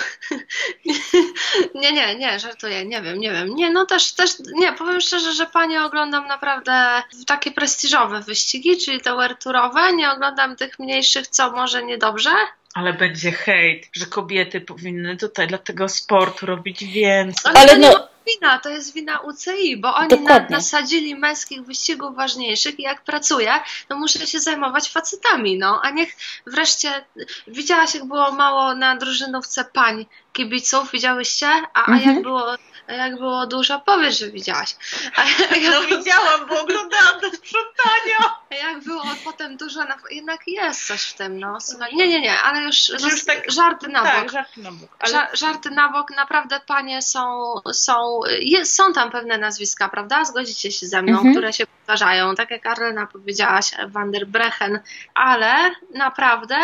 nie, 1.81 1.91
nie, 1.91 2.15
nie, 2.15 2.39
żartuję, 2.39 2.85
nie 2.85 3.01
wiem, 3.01 3.19
nie 3.19 3.31
wiem. 3.31 3.55
Nie, 3.55 3.69
no 3.69 3.85
też, 3.85 4.13
też, 4.13 4.31
nie, 4.53 4.73
powiem 4.73 5.01
szczerze, 5.01 5.33
że 5.33 5.45
panie 5.45 5.83
oglądam 5.83 6.27
naprawdę 6.27 7.03
takie 7.27 7.51
prestiżowe 7.51 8.21
wyścigi, 8.21 8.77
czyli 8.77 9.01
te 9.01 9.15
werturowe. 9.15 9.93
Nie 9.93 10.11
oglądam 10.11 10.55
tych 10.55 10.79
mniejszych, 10.79 11.27
co 11.27 11.51
może 11.51 11.83
niedobrze. 11.83 12.31
Ale 12.73 12.93
będzie 12.93 13.31
hejt, 13.31 13.89
że 13.93 14.05
kobiety 14.05 14.61
powinny 14.61 15.17
tutaj 15.17 15.47
dla 15.47 15.57
tego 15.57 15.89
sportu 15.89 16.45
robić 16.45 16.83
więcej. 16.83 17.51
Ale, 17.55 17.59
Ale 17.59 17.77
no, 17.77 18.07
wina, 18.27 18.59
to 18.59 18.69
jest 18.69 18.93
wina 18.93 19.19
UCI, 19.19 19.77
bo 19.77 19.95
oni 19.95 20.21
na, 20.23 20.39
nasadzili 20.49 21.15
męskich 21.15 21.61
wyścigów 21.61 22.15
ważniejszych 22.15 22.79
i 22.79 22.83
jak 22.83 23.03
pracuję, 23.03 23.51
to 23.87 23.97
muszę 23.97 24.27
się 24.27 24.39
zajmować 24.39 24.89
facetami, 24.89 25.57
no, 25.57 25.79
a 25.83 25.89
niech 25.89 26.15
wreszcie, 26.47 27.05
widziałaś 27.47 27.95
jak 27.95 28.05
było 28.05 28.31
mało 28.31 28.75
na 28.75 28.95
drużynówce 28.95 29.65
pań 29.65 30.05
kibiców, 30.33 30.91
widziałyście? 30.91 31.47
A, 31.47 31.85
a 31.85 31.91
mhm. 31.91 32.15
jak 32.15 32.23
było 32.23 32.55
jak 32.93 33.17
było 33.17 33.47
dużo, 33.47 33.79
powiedz, 33.79 34.17
że 34.17 34.31
widziałaś. 34.31 34.75
A 35.15 35.23
jak 35.39 35.61
no 35.71 35.97
widziałam, 35.97 36.47
bo 36.49 36.61
oglądałam 36.61 37.19
do 37.21 37.29
sprzątania. 37.31 38.39
A 38.51 38.55
jak 38.55 38.83
było 38.83 39.03
potem 39.23 39.57
dużo, 39.57 39.83
na... 39.83 39.95
jednak 40.11 40.39
jest 40.47 40.87
coś 40.87 41.01
w 41.01 41.13
tym, 41.13 41.39
no. 41.39 41.61
Słuchaj, 41.61 41.95
nie, 41.95 42.07
nie, 42.07 42.21
nie, 42.21 42.39
ale 42.39 42.61
już, 42.61 42.89
już 42.89 43.25
tak, 43.25 43.51
żarty 43.51 43.87
na 43.87 44.03
tak, 44.03 44.15
bok. 44.15 44.23
Tak, 44.23 44.31
żarty 44.31 44.61
na 44.61 44.71
bok. 44.71 44.97
Ale... 44.99 45.27
żarty 45.33 45.71
na 45.71 45.89
bok, 45.89 46.11
naprawdę 46.15 46.59
panie 46.67 47.01
są, 47.01 47.53
są, 47.73 48.21
jest, 48.39 48.75
są 48.75 48.93
tam 48.93 49.11
pewne 49.11 49.37
nazwiska, 49.37 49.89
prawda? 49.89 50.25
Zgodzicie 50.25 50.71
się 50.71 50.87
ze 50.87 51.01
mną, 51.01 51.17
mhm. 51.17 51.33
które 51.33 51.53
się 51.53 51.67
powtarzają, 51.67 52.35
tak 52.35 52.51
jak 52.51 52.65
Arlena 52.65 53.07
powiedziałaś, 53.07 53.71
Van 53.87 54.11
der 54.11 54.27
Brechen, 54.27 54.79
ale 55.13 55.53
naprawdę 55.93 56.55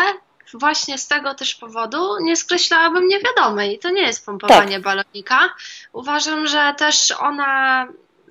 właśnie 0.54 0.98
z 0.98 1.08
tego 1.08 1.34
też 1.34 1.54
powodu 1.54 2.18
nie 2.20 2.36
skreślałabym 2.36 3.08
niewiadomej. 3.08 3.78
To 3.78 3.90
nie 3.90 4.02
jest 4.02 4.26
pompowanie 4.26 4.76
tak. 4.76 4.82
balonika. 4.82 5.54
Uważam, 5.92 6.46
że 6.46 6.74
też 6.78 7.10
ona 7.10 7.86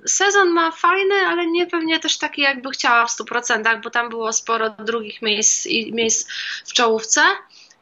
sezon 0.05 0.49
ma 0.49 0.71
fajny, 0.71 1.15
ale 1.27 1.47
nie 1.47 1.67
pewnie 1.67 1.99
też 1.99 2.17
taki, 2.17 2.41
jakby 2.41 2.69
chciała 2.69 3.05
w 3.05 3.11
100%, 3.11 3.81
bo 3.83 3.89
tam 3.89 4.09
było 4.09 4.33
sporo 4.33 4.69
drugich 4.69 5.21
miejsc 5.21 5.65
i 5.65 5.93
miejsc 5.93 6.27
w 6.65 6.73
czołówce. 6.73 7.21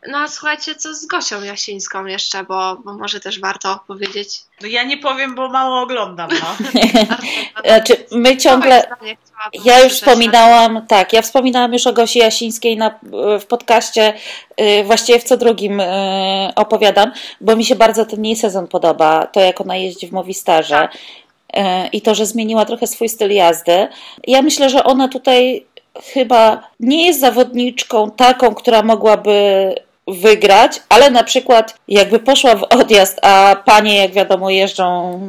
No 0.07 0.17
a 0.17 0.27
słuchajcie, 0.27 0.75
co 0.75 0.93
z 0.93 1.05
Gosią 1.05 1.41
Jasińską 1.41 2.05
jeszcze, 2.05 2.43
bo, 2.43 2.75
bo 2.75 2.93
może 2.93 3.19
też 3.19 3.39
warto 3.39 3.79
powiedzieć. 3.87 4.41
No 4.61 4.67
ja 4.67 4.83
nie 4.83 4.97
powiem, 4.97 5.35
bo 5.35 5.49
mało 5.49 5.81
oglądam. 5.81 6.29
No. 6.41 6.69
znaczy, 7.65 8.05
my 8.11 8.37
ciągle. 8.37 8.83
Ja 9.65 9.83
już 9.83 9.93
wspominałam, 9.93 10.87
tak, 10.87 11.13
ja 11.13 11.21
wspominałam 11.21 11.73
już 11.73 11.87
o 11.87 11.93
Gosi 11.93 12.19
Jasińskiej 12.19 12.77
na, 12.77 12.99
w 13.39 13.45
podcaście, 13.45 14.13
yy, 14.57 14.83
właściwie 14.83 15.19
w 15.19 15.23
co 15.23 15.37
drugim 15.37 15.79
yy, 15.79 15.85
opowiadam, 16.55 17.11
bo 17.41 17.55
mi 17.55 17.65
się 17.65 17.75
bardzo 17.75 18.05
ten 18.05 18.25
jej 18.25 18.35
sezon 18.35 18.67
podoba, 18.67 19.27
to 19.27 19.39
jak 19.39 19.61
ona 19.61 19.75
jeździ 19.75 20.07
w 20.07 20.11
Movistarze. 20.11 20.75
Tak. 20.75 20.97
Yy, 21.53 21.87
I 21.87 22.01
to, 22.01 22.15
że 22.15 22.25
zmieniła 22.25 22.65
trochę 22.65 22.87
swój 22.87 23.09
styl 23.09 23.31
jazdy. 23.31 23.87
Ja 24.27 24.41
myślę, 24.41 24.69
że 24.69 24.83
ona 24.83 25.07
tutaj 25.07 25.65
chyba 26.13 26.63
nie 26.79 27.05
jest 27.05 27.19
zawodniczką 27.19 28.11
taką, 28.11 28.55
która 28.55 28.83
mogłaby 28.83 29.75
wygrać, 30.07 30.81
ale 30.89 31.11
na 31.11 31.23
przykład 31.23 31.79
jakby 31.87 32.19
poszła 32.19 32.55
w 32.55 32.63
odjazd, 32.63 33.19
a 33.21 33.55
panie, 33.65 33.97
jak 33.97 34.11
wiadomo, 34.11 34.49
jeżdżą 34.49 35.19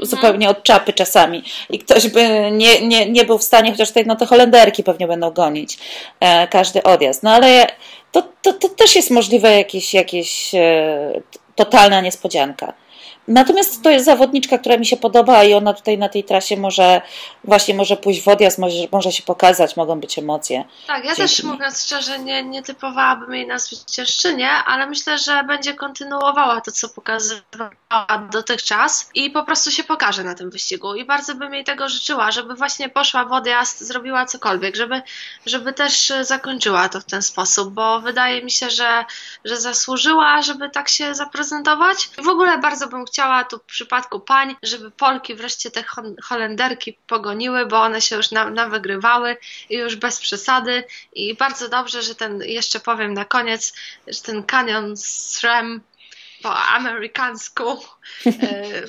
zupełnie 0.00 0.50
od 0.50 0.62
czapy 0.62 0.92
czasami 0.92 1.42
i 1.70 1.78
ktoś 1.78 2.08
by 2.08 2.50
nie, 2.52 2.86
nie, 2.86 3.10
nie 3.10 3.24
był 3.24 3.38
w 3.38 3.42
stanie, 3.42 3.70
chociaż 3.70 3.88
tutaj 3.88 4.04
no 4.06 4.16
te 4.16 4.26
Holenderki 4.26 4.84
pewnie 4.84 5.06
będą 5.06 5.30
gonić 5.30 5.78
e, 6.20 6.48
każdy 6.48 6.82
odjazd. 6.82 7.22
No 7.22 7.30
ale 7.30 7.66
to, 8.12 8.22
to, 8.42 8.52
to 8.52 8.68
też 8.68 8.96
jest 8.96 9.10
możliwe 9.10 9.56
jakieś, 9.56 9.94
jakieś 9.94 10.54
e, 10.54 11.20
totalna 11.54 12.00
niespodzianka. 12.00 12.72
Natomiast 13.28 13.82
to 13.82 13.90
jest 13.90 14.04
zawodniczka, 14.04 14.58
która 14.58 14.76
mi 14.76 14.86
się 14.86 14.96
podoba 14.96 15.44
i 15.44 15.54
ona 15.54 15.74
tutaj 15.74 15.98
na 15.98 16.08
tej 16.08 16.24
trasie 16.24 16.56
może 16.56 17.02
właśnie 17.44 17.74
może 17.74 17.96
pójść 17.96 18.22
w 18.22 18.28
odjazd, 18.28 18.58
może, 18.58 18.76
może 18.92 19.12
się 19.12 19.22
pokazać, 19.22 19.76
mogą 19.76 20.00
być 20.00 20.18
emocje. 20.18 20.64
Tak, 20.86 21.04
ja 21.04 21.14
też 21.14 21.42
mówiąc 21.42 21.82
szczerze 21.82 22.18
nie, 22.18 22.42
nie 22.42 22.62
typowałabym 22.62 23.34
jej 23.34 23.46
na 23.46 23.58
zwyciężczynię, 23.58 24.50
ale 24.50 24.86
myślę, 24.86 25.18
że 25.18 25.44
będzie 25.44 25.74
kontynuowała 25.74 26.60
to, 26.60 26.72
co 26.72 26.88
pokazywała 26.88 28.28
dotychczas 28.32 29.10
i 29.14 29.30
po 29.30 29.44
prostu 29.44 29.70
się 29.70 29.84
pokaże 29.84 30.24
na 30.24 30.34
tym 30.34 30.50
wyścigu 30.50 30.94
i 30.94 31.04
bardzo 31.04 31.34
bym 31.34 31.54
jej 31.54 31.64
tego 31.64 31.88
życzyła, 31.88 32.30
żeby 32.30 32.54
właśnie 32.54 32.88
poszła 32.88 33.24
w 33.24 33.32
odjazd, 33.32 33.80
zrobiła 33.80 34.26
cokolwiek, 34.26 34.76
żeby, 34.76 35.02
żeby 35.46 35.72
też 35.72 36.12
zakończyła 36.20 36.88
to 36.88 37.00
w 37.00 37.04
ten 37.04 37.22
sposób, 37.22 37.74
bo 37.74 38.00
wydaje 38.00 38.44
mi 38.44 38.50
się, 38.50 38.70
że, 38.70 39.04
że 39.44 39.56
zasłużyła, 39.56 40.42
żeby 40.42 40.70
tak 40.70 40.88
się 40.88 41.14
zaprezentować. 41.14 42.10
W 42.18 42.28
ogóle 42.28 42.58
bardzo 42.58 42.88
bym 42.88 43.04
chciała 43.12 43.44
tu 43.44 43.58
w 43.58 43.62
przypadku 43.62 44.20
pań, 44.20 44.56
żeby 44.62 44.90
Polki 44.90 45.34
wreszcie 45.34 45.70
te 45.70 45.84
Holenderki 46.22 46.98
pogoniły, 47.06 47.66
bo 47.66 47.80
one 47.82 48.00
się 48.00 48.16
już 48.16 48.30
nam, 48.30 48.54
nam 48.54 48.70
wygrywały 48.70 49.36
i 49.70 49.76
już 49.76 49.96
bez 49.96 50.20
przesady 50.20 50.84
i 51.12 51.34
bardzo 51.34 51.68
dobrze, 51.68 52.02
że 52.02 52.14
ten, 52.14 52.42
jeszcze 52.42 52.80
powiem 52.80 53.14
na 53.14 53.24
koniec, 53.24 53.74
że 54.06 54.20
ten 54.20 54.42
Canyon 54.42 54.96
SRAM 54.96 55.80
po 56.42 56.56
amerykańsku 56.56 57.64
e, 58.26 58.82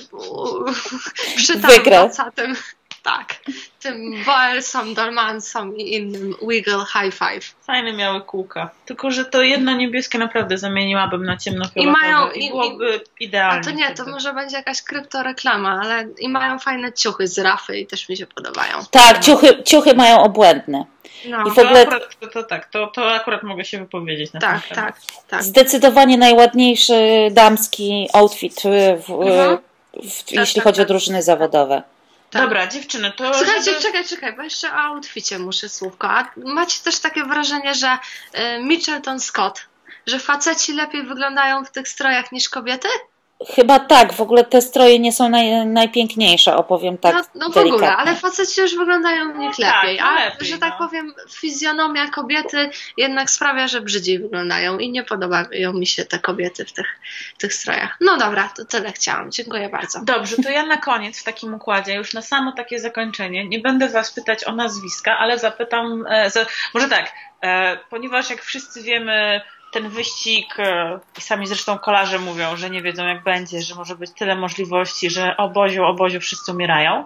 Wygrał. 1.68 2.10
tym 2.34 2.56
tak, 3.04 3.36
tym 3.82 4.24
Boelsom, 4.26 4.94
Dolmansom 4.94 5.76
i 5.76 5.94
innym 5.94 6.34
Wiggle 6.48 6.84
High 6.92 7.14
Five. 7.14 7.54
Fajne 7.62 7.92
miały 7.92 8.20
kółka. 8.20 8.70
Tylko, 8.86 9.10
że 9.10 9.24
to 9.24 9.42
jedno 9.42 9.76
niebieskie 9.76 10.18
naprawdę 10.18 10.58
zamieniłabym 10.58 11.24
na 11.24 11.36
ciemno 11.36 11.64
I 11.76 11.86
mają 11.86 12.30
i, 12.30 12.48
byłoby 12.48 13.00
i, 13.20 13.24
idealnie. 13.24 13.60
A 13.60 13.64
to 13.64 13.70
nie, 13.70 13.94
to 13.94 14.04
może 14.06 14.32
będzie 14.32 14.56
jakaś 14.56 14.82
kryptoreklama, 14.82 15.80
ale 15.82 16.06
i 16.18 16.28
mają 16.28 16.58
fajne 16.58 16.92
ciuchy 16.92 17.28
z 17.28 17.38
rafy 17.38 17.78
i 17.78 17.86
też 17.86 18.08
mi 18.08 18.16
się 18.16 18.26
podobają. 18.26 18.76
Tak, 18.90 19.20
ciuchy, 19.20 19.62
ciuchy 19.64 19.94
mają 19.94 20.22
obłędne. 20.22 20.84
No. 21.28 21.46
I 21.46 21.50
w 21.50 21.58
ogóle... 21.58 21.86
to, 21.86 21.92
akurat, 21.92 22.32
to, 22.32 22.42
tak, 22.42 22.70
to, 22.70 22.86
to 22.86 23.12
akurat 23.12 23.42
mogę 23.42 23.64
się 23.64 23.78
wypowiedzieć 23.78 24.32
na 24.32 24.40
tak, 24.40 24.66
ten 24.66 24.76
tak, 24.76 24.96
tak. 25.28 25.42
Zdecydowanie 25.42 26.18
najładniejszy 26.18 27.28
damski 27.30 28.08
outfit, 28.12 28.62
w, 28.62 29.10
mhm. 29.10 29.58
w, 30.02 30.24
w, 30.24 30.32
jeśli 30.32 30.54
tak, 30.54 30.64
chodzi 30.64 30.78
tak, 30.78 30.86
o 30.86 30.88
drużyny 30.88 31.22
zawodowe. 31.22 31.82
Tak. 32.34 32.42
Dobra, 32.42 32.66
dziewczyny, 32.66 33.12
to. 33.12 33.34
Słuchajcie, 33.34 33.64
żeby... 33.64 33.80
czekaj, 33.80 34.04
czekaj, 34.04 34.36
bo 34.36 34.42
jeszcze 34.42 34.72
o 34.72 34.76
outficie 34.76 35.38
muszę 35.38 35.68
słówko. 35.68 36.10
A 36.10 36.30
macie 36.36 36.80
też 36.84 36.98
takie 36.98 37.24
wrażenie, 37.24 37.74
że 37.74 37.98
y, 38.34 38.62
Mitchelton 38.62 39.20
Scott, 39.20 39.66
że 40.06 40.18
faceci 40.18 40.72
lepiej 40.72 41.02
wyglądają 41.02 41.64
w 41.64 41.70
tych 41.70 41.88
strojach 41.88 42.32
niż 42.32 42.48
kobiety? 42.48 42.88
Chyba 43.54 43.78
tak, 43.78 44.12
w 44.12 44.20
ogóle 44.20 44.44
te 44.44 44.62
stroje 44.62 44.98
nie 44.98 45.12
są 45.12 45.28
naj, 45.28 45.66
najpiękniejsze, 45.66 46.56
opowiem 46.56 46.98
tak. 46.98 47.14
No, 47.14 47.22
no 47.34 47.50
w 47.50 47.56
ogóle, 47.56 47.96
ale 47.96 48.14
faceci 48.14 48.60
już 48.60 48.76
wyglądają 48.76 49.32
w 49.32 49.38
nich 49.38 49.58
no 49.58 49.66
lepiej. 49.66 49.98
Tak, 49.98 50.06
a 50.06 50.24
lepiej, 50.24 50.48
że 50.48 50.58
tak 50.58 50.74
no. 50.80 50.86
powiem, 50.86 51.14
fizjonomia 51.30 52.08
kobiety 52.08 52.70
jednak 52.96 53.30
sprawia, 53.30 53.68
że 53.68 53.80
brzydziej 53.80 54.18
wyglądają 54.18 54.78
i 54.78 54.90
nie 54.90 55.02
podobają 55.02 55.72
mi 55.72 55.86
się 55.86 56.04
te 56.04 56.18
kobiety 56.18 56.64
w 56.64 56.72
tych, 56.72 56.86
tych 57.38 57.54
strojach. 57.54 57.96
No 58.00 58.16
dobra, 58.16 58.48
to 58.56 58.64
tyle 58.64 58.92
chciałam. 58.92 59.30
Dziękuję 59.30 59.68
bardzo. 59.68 60.00
Dobrze, 60.04 60.36
to 60.36 60.50
ja 60.50 60.66
na 60.66 60.76
koniec 60.76 61.20
w 61.20 61.24
takim 61.24 61.54
układzie, 61.54 61.94
już 61.94 62.14
na 62.14 62.22
samo 62.22 62.52
takie 62.52 62.78
zakończenie, 62.78 63.48
nie 63.48 63.58
będę 63.58 63.88
Was 63.88 64.12
pytać 64.12 64.44
o 64.44 64.52
nazwiska, 64.52 65.18
ale 65.18 65.38
zapytam, 65.38 66.04
e, 66.08 66.30
za, 66.30 66.46
może 66.74 66.88
tak, 66.88 67.12
e, 67.42 67.78
ponieważ 67.90 68.30
jak 68.30 68.42
wszyscy 68.42 68.82
wiemy, 68.82 69.40
ten 69.74 69.88
wyścig, 69.88 70.58
e, 70.58 70.98
i 71.18 71.20
sami 71.20 71.46
zresztą 71.46 71.78
kolarze 71.78 72.18
mówią, 72.18 72.56
że 72.56 72.70
nie 72.70 72.82
wiedzą 72.82 73.06
jak 73.06 73.22
będzie, 73.22 73.62
że 73.62 73.74
może 73.74 73.96
być 73.96 74.10
tyle 74.10 74.36
możliwości, 74.36 75.10
że 75.10 75.36
oboziu, 75.36 75.84
oboziu 75.84 76.20
wszyscy 76.20 76.52
umierają, 76.52 77.04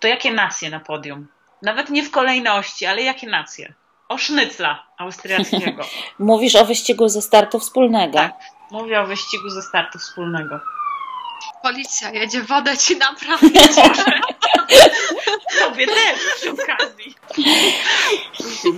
to 0.00 0.08
jakie 0.08 0.32
nacje 0.32 0.70
na 0.70 0.80
podium? 0.80 1.26
Nawet 1.62 1.90
nie 1.90 2.02
w 2.02 2.10
kolejności, 2.10 2.86
ale 2.86 3.02
jakie 3.02 3.26
nacje? 3.26 3.74
O 4.08 4.18
sznycla 4.18 4.86
austriackiego. 4.98 5.84
Mówisz 6.18 6.56
o 6.56 6.64
wyścigu 6.64 7.08
ze 7.08 7.22
startu 7.22 7.58
wspólnego. 7.58 8.18
Tak, 8.18 8.34
mówię 8.70 9.00
o 9.00 9.06
wyścigu 9.06 9.48
ze 9.48 9.62
startu 9.62 9.98
wspólnego. 9.98 10.60
Policja 11.62 12.10
jedzie 12.10 12.42
wodę 12.42 12.78
ci 12.78 12.96
naprawić. 12.96 13.54
Tobie 15.58 15.86
też 15.86 16.18
przy 16.36 16.50
okazji. 16.50 17.14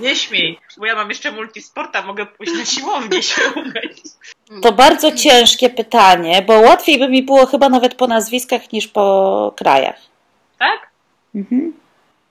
Nie 0.01 0.17
śmiej, 0.17 0.59
bo 0.77 0.87
ja 0.87 0.95
mam 0.95 1.09
jeszcze 1.09 1.33
multisporta, 1.33 2.03
mogę 2.03 2.27
pójść 2.27 2.53
na 2.53 2.65
siłownię 2.65 3.23
się 3.23 3.43
umyć. 3.57 4.03
To 4.63 4.73
bardzo 4.73 5.13
ciężkie 5.13 5.71
pytanie, 5.71 6.43
bo 6.43 6.61
łatwiej 6.61 6.99
by 6.99 7.09
mi 7.09 7.23
było 7.23 7.47
chyba 7.47 7.69
nawet 7.69 7.95
po 7.95 8.07
nazwiskach 8.07 8.73
niż 8.73 8.89
po 8.89 9.55
krajach. 9.57 10.01
Tak? 10.59 10.91
Mhm. 11.35 11.73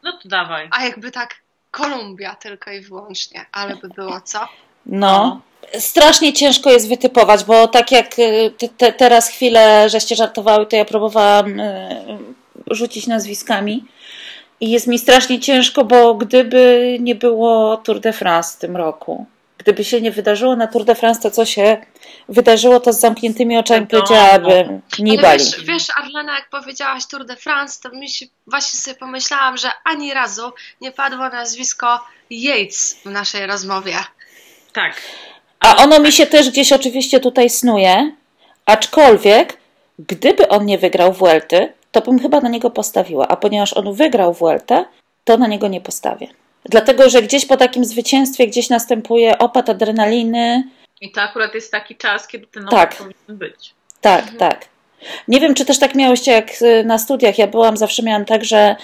No 0.03 0.11
to 0.11 0.29
dawaj. 0.29 0.69
A 0.71 0.85
jakby 0.85 1.11
tak 1.11 1.35
Kolumbia 1.71 2.35
tylko 2.35 2.71
i 2.71 2.81
wyłącznie, 2.81 3.45
ale 3.51 3.75
by 3.75 3.87
było 3.89 4.21
co? 4.21 4.47
No. 4.87 5.41
Strasznie 5.79 6.33
ciężko 6.33 6.71
jest 6.71 6.89
wytypować, 6.89 7.43
bo 7.43 7.67
tak 7.67 7.91
jak 7.91 8.19
y, 8.19 8.51
te, 8.57 8.67
te, 8.69 8.93
teraz 8.93 9.29
chwilę 9.29 9.89
żeście 9.89 10.15
żartowały, 10.15 10.65
to 10.65 10.75
ja 10.75 10.85
próbowałam 10.85 11.59
y, 11.59 12.17
rzucić 12.71 13.07
nazwiskami. 13.07 13.85
I 14.59 14.71
jest 14.71 14.87
mi 14.87 14.99
strasznie 14.99 15.39
ciężko, 15.39 15.83
bo 15.83 16.15
gdyby 16.15 16.97
nie 16.99 17.15
było 17.15 17.77
Tour 17.77 17.99
de 17.99 18.13
France 18.13 18.57
w 18.57 18.59
tym 18.59 18.77
roku, 18.77 19.25
gdyby 19.57 19.83
się 19.83 20.01
nie 20.01 20.11
wydarzyło 20.11 20.55
na 20.55 20.67
Tour 20.67 20.85
de 20.85 20.95
France 20.95 21.21
to, 21.21 21.31
co 21.31 21.45
się 21.45 21.77
wydarzyło, 22.29 22.79
to 22.79 22.93
z 22.93 22.99
zamkniętymi 22.99 23.57
oczami 23.57 23.87
no, 23.91 23.99
powiedziałabym 23.99 24.81
Nibali. 24.99 25.43
Wiesz, 25.43 25.63
wiesz, 25.63 25.87
Arlena, 25.97 26.35
jak 26.35 26.49
powiedziałaś 26.49 27.05
Tour 27.05 27.25
de 27.25 27.35
France, 27.35 27.79
to 27.83 27.89
mi 27.89 28.09
się 28.09 28.25
właśnie 28.47 28.79
sobie 28.79 28.95
pomyślałam, 28.95 29.57
że 29.57 29.69
ani 29.83 30.13
razu 30.13 30.51
nie 30.81 30.91
padło 30.91 31.29
nazwisko 31.29 31.99
Yates 32.29 32.97
w 33.05 33.09
naszej 33.09 33.47
rozmowie. 33.47 33.95
Tak. 34.77 35.01
A 35.59 35.75
ono 35.75 35.99
mi 35.99 36.11
się 36.11 36.25
też 36.25 36.49
gdzieś 36.49 36.73
oczywiście 36.73 37.19
tutaj 37.19 37.49
snuje, 37.49 38.11
aczkolwiek 38.65 39.57
gdyby 39.99 40.47
on 40.47 40.65
nie 40.65 40.77
wygrał 40.77 41.13
Vuelty, 41.13 41.73
to 41.91 42.01
bym 42.01 42.19
chyba 42.19 42.41
na 42.41 42.49
niego 42.49 42.69
postawiła. 42.69 43.27
A 43.27 43.35
ponieważ 43.35 43.73
on 43.73 43.93
wygrał 43.93 44.33
Vueltę, 44.33 44.85
to 45.23 45.37
na 45.37 45.47
niego 45.47 45.67
nie 45.67 45.81
postawię. 45.81 46.27
Dlatego, 46.65 47.09
że 47.09 47.21
gdzieś 47.21 47.45
po 47.45 47.57
takim 47.57 47.85
zwycięstwie 47.85 48.47
gdzieś 48.47 48.69
następuje 48.69 49.37
opad 49.37 49.69
adrenaliny. 49.69 50.63
I 51.01 51.11
to 51.11 51.21
akurat 51.21 51.55
jest 51.55 51.71
taki 51.71 51.95
czas, 51.95 52.27
kiedy 52.27 52.47
ten 52.47 52.67
opad 52.67 52.79
tak. 52.79 52.97
powinien 52.97 53.37
być. 53.37 53.73
Tak, 54.01 54.21
mhm. 54.21 54.37
tak. 54.37 54.65
Nie 55.27 55.39
wiem, 55.39 55.53
czy 55.53 55.65
też 55.65 55.79
tak 55.79 55.95
miałyście 55.95 56.31
jak 56.31 56.61
y, 56.61 56.83
na 56.83 56.97
studiach. 56.97 57.37
Ja 57.37 57.47
byłam, 57.47 57.77
zawsze 57.77 58.03
miałam 58.03 58.25
tak, 58.25 58.45
że 58.45 58.75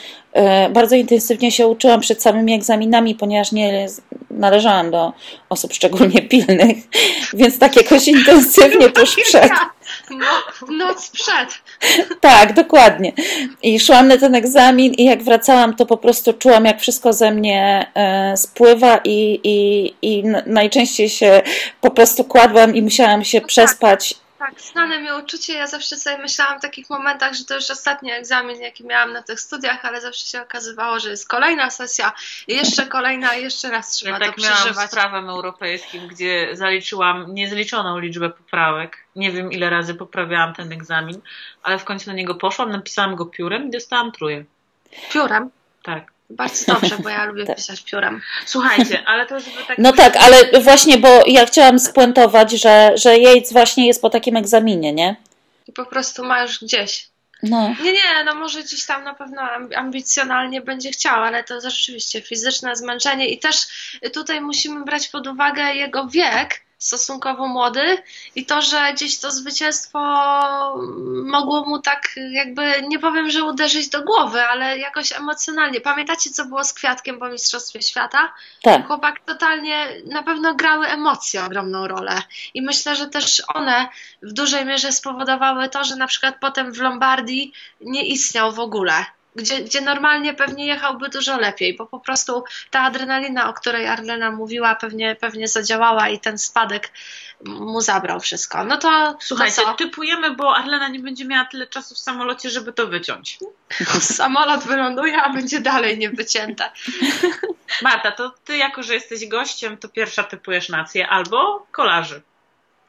y, 0.68 0.70
bardzo 0.70 0.96
intensywnie 0.96 1.52
się 1.52 1.68
uczyłam 1.68 2.02
przed 2.02 2.22
samymi 2.22 2.54
egzaminami, 2.54 3.16
ponieważ 3.16 3.52
nie 3.52 3.88
należałam 4.32 4.92
do 4.92 5.14
osób 5.50 5.74
szczególnie 5.74 6.22
pilnych, 6.22 6.78
więc 7.34 7.60
tak 7.60 7.76
jakoś 7.76 8.08
intensywnie 8.08 8.90
tuż 8.90 9.16
przed. 9.16 9.52
No, 10.10 10.76
noc 10.78 11.10
przed. 11.10 11.50
Tak, 12.20 12.54
dokładnie. 12.54 13.14
I 13.64 13.80
szłam 13.80 14.08
na 14.08 14.18
ten 14.18 14.36
egzamin 14.36 14.94
i 14.94 15.04
jak 15.04 15.24
wracałam, 15.24 15.76
to 15.76 15.86
po 15.86 15.98
prostu 15.98 16.34
czułam, 16.34 16.66
jak 16.66 16.82
wszystko 16.82 17.14
ze 17.14 17.32
mnie 17.32 17.88
e, 17.96 18.38
spływa 18.38 19.00
i, 19.04 19.40
i, 19.44 19.94
i 20.02 20.24
najczęściej 20.46 21.10
się 21.10 21.42
po 21.82 21.92
prostu 21.92 22.24
kładłam 22.24 22.76
i 22.76 22.82
musiałam 22.82 23.24
się 23.24 23.40
no 23.42 23.48
przespać 23.48 24.16
tak, 24.46 24.62
znane 24.62 25.02
mi 25.02 25.12
uczucie. 25.12 25.54
Ja 25.54 25.68
zawsze 25.68 25.98
sobie 25.98 26.18
myślałam 26.18 26.60
w 26.60 26.62
takich 26.62 26.90
momentach, 26.90 27.34
że 27.34 27.46
to 27.46 27.56
już 27.56 27.72
ostatni 27.72 28.12
egzamin, 28.12 28.62
jaki 28.62 28.86
miałam 28.86 29.14
na 29.14 29.22
tych 29.22 29.40
studiach, 29.40 29.86
ale 29.86 30.02
zawsze 30.02 30.26
się 30.26 30.42
okazywało, 30.42 31.00
że 31.00 31.10
jest 31.10 31.28
kolejna 31.28 31.70
sesja 31.70 32.14
i 32.48 32.56
jeszcze 32.56 32.86
kolejna 32.86 33.36
i 33.36 33.44
jeszcze 33.44 33.72
raz 33.72 33.92
trzeba 33.92 34.12
ja 34.12 34.20
to 34.20 34.26
tak 34.26 34.36
przeżywać. 34.36 34.76
miałam 34.76 34.88
z 34.88 34.92
prawem 34.92 35.30
europejskim, 35.30 36.08
gdzie 36.08 36.50
zaliczyłam 36.54 37.34
niezliczoną 37.34 38.00
liczbę 38.00 38.30
poprawek. 38.30 38.98
Nie 39.16 39.32
wiem, 39.32 39.52
ile 39.52 39.70
razy 39.70 39.96
poprawiałam 39.96 40.54
ten 40.54 40.72
egzamin, 40.72 41.22
ale 41.64 41.80
w 41.80 41.84
końcu 41.84 42.10
na 42.10 42.16
niego 42.16 42.36
poszłam, 42.36 42.72
napisałam 42.72 43.16
go 43.16 43.26
piórem 43.26 43.68
i 43.68 43.72
dostałam 43.72 44.12
truje. 44.12 44.46
Piórem? 45.12 45.50
Tak. 45.84 46.13
Bardzo 46.36 46.74
dobrze, 46.74 46.98
bo 46.98 47.10
ja 47.10 47.26
lubię 47.30 47.46
tak. 47.46 47.56
pisać 47.56 47.82
piórem. 47.82 48.22
Słuchajcie, 48.46 49.04
ale 49.06 49.26
to 49.26 49.40
żeby 49.40 49.64
tak... 49.68 49.78
No 49.78 49.94
tak, 49.94 50.16
ale 50.18 50.62
właśnie, 50.62 50.98
bo 50.98 51.24
ja 51.28 51.46
chciałam 51.46 51.80
spuentować, 51.80 52.52
że, 52.52 52.92
że 52.96 53.18
Yates 53.18 53.54
właśnie 53.54 53.88
jest 53.88 54.02
po 54.02 54.10
takim 54.10 54.38
egzaminie, 54.38 54.94
nie? 54.94 55.16
I 55.68 55.74
po 55.74 55.86
prostu 55.86 56.24
ma 56.24 56.42
już 56.42 56.60
gdzieś. 56.64 57.08
No. 57.44 57.76
Nie, 57.84 57.92
nie, 57.92 58.24
no 58.26 58.36
może 58.36 58.64
gdzieś 58.64 58.86
tam 58.86 59.04
na 59.04 59.14
pewno 59.14 59.42
ambicjonalnie 59.76 60.62
będzie 60.62 60.92
chciał, 60.92 61.24
ale 61.24 61.44
to 61.44 61.62
rzeczywiście 61.62 62.22
fizyczne 62.22 62.76
zmęczenie 62.76 63.30
i 63.30 63.40
też 63.40 63.58
tutaj 64.14 64.42
musimy 64.42 64.86
brać 64.86 65.08
pod 65.08 65.28
uwagę 65.28 65.76
jego 65.76 66.08
wiek, 66.08 66.63
stosunkowo 66.84 67.48
młody 67.48 67.98
i 68.36 68.46
to, 68.46 68.62
że 68.62 68.94
gdzieś 68.94 69.20
to 69.20 69.32
zwycięstwo 69.32 70.00
mogło 71.26 71.66
mu 71.66 71.80
tak 71.80 72.10
jakby, 72.32 72.82
nie 72.88 73.00
powiem, 73.00 73.32
że 73.32 73.44
uderzyć 73.44 73.90
do 73.90 74.04
głowy, 74.04 74.42
ale 74.44 74.78
jakoś 74.78 75.12
emocjonalnie. 75.12 75.82
Pamiętacie, 75.82 76.30
co 76.30 76.46
było 76.46 76.64
z 76.64 76.74
Kwiatkiem 76.74 77.20
po 77.20 77.30
Mistrzostwie 77.30 77.82
Świata? 77.82 78.34
Tak. 78.62 78.88
Chłopak 78.88 79.20
totalnie, 79.20 79.88
na 80.06 80.24
pewno 80.24 80.56
grały 80.56 80.88
emocje 80.88 81.46
ogromną 81.46 81.88
rolę 81.88 82.22
i 82.54 82.62
myślę, 82.62 82.96
że 82.96 83.08
też 83.08 83.44
one 83.48 83.88
w 84.22 84.34
dużej 84.34 84.66
mierze 84.66 84.92
spowodowały 84.92 85.70
to, 85.70 85.84
że 85.84 85.96
na 85.96 86.08
przykład 86.08 86.36
potem 86.42 86.74
w 86.74 86.82
Lombardii 86.82 87.54
nie 87.82 88.08
istniał 88.08 88.52
w 88.52 88.60
ogóle 88.60 89.06
gdzie, 89.36 89.62
gdzie 89.62 89.82
normalnie 89.82 90.34
pewnie 90.34 90.66
jechałby 90.66 91.10
dużo 91.10 91.38
lepiej, 91.38 91.76
bo 91.76 91.86
po 91.86 92.00
prostu 92.00 92.44
ta 92.70 92.82
adrenalina, 92.82 93.50
o 93.50 93.54
której 93.54 93.88
Arlena 93.88 94.32
mówiła, 94.32 94.76
pewnie, 94.76 95.16
pewnie 95.16 95.48
zadziałała 95.48 96.10
i 96.10 96.20
ten 96.20 96.38
spadek 96.38 96.92
mu 97.46 97.82
zabrał 97.82 98.20
wszystko. 98.20 98.64
No 98.64 98.78
to 98.78 99.18
Słuchajcie, 99.20 99.62
co? 99.62 99.74
typujemy, 99.74 100.36
bo 100.36 100.56
Arlena 100.56 100.88
nie 100.88 101.00
będzie 101.00 101.26
miała 101.26 101.46
tyle 101.46 101.68
czasu 101.68 101.96
w 101.96 101.98
samolocie, 101.98 102.50
żeby 102.50 102.74
to 102.74 102.88
wyciąć. 102.88 103.40
Samolot 104.02 104.64
wyląduje, 104.64 105.22
a 105.22 105.34
będzie 105.34 105.60
dalej 105.60 105.98
niewycięte. 105.98 106.72
Marta, 107.82 108.12
to 108.12 108.34
ty 108.46 108.58
jako, 108.58 108.84
że 108.84 108.94
jesteś 108.94 109.28
gościem, 109.28 109.78
to 109.78 109.90
pierwsza 109.90 110.24
typujesz 110.24 110.70
nację 110.70 111.08
albo 111.08 111.68
kolarzy. 111.72 112.22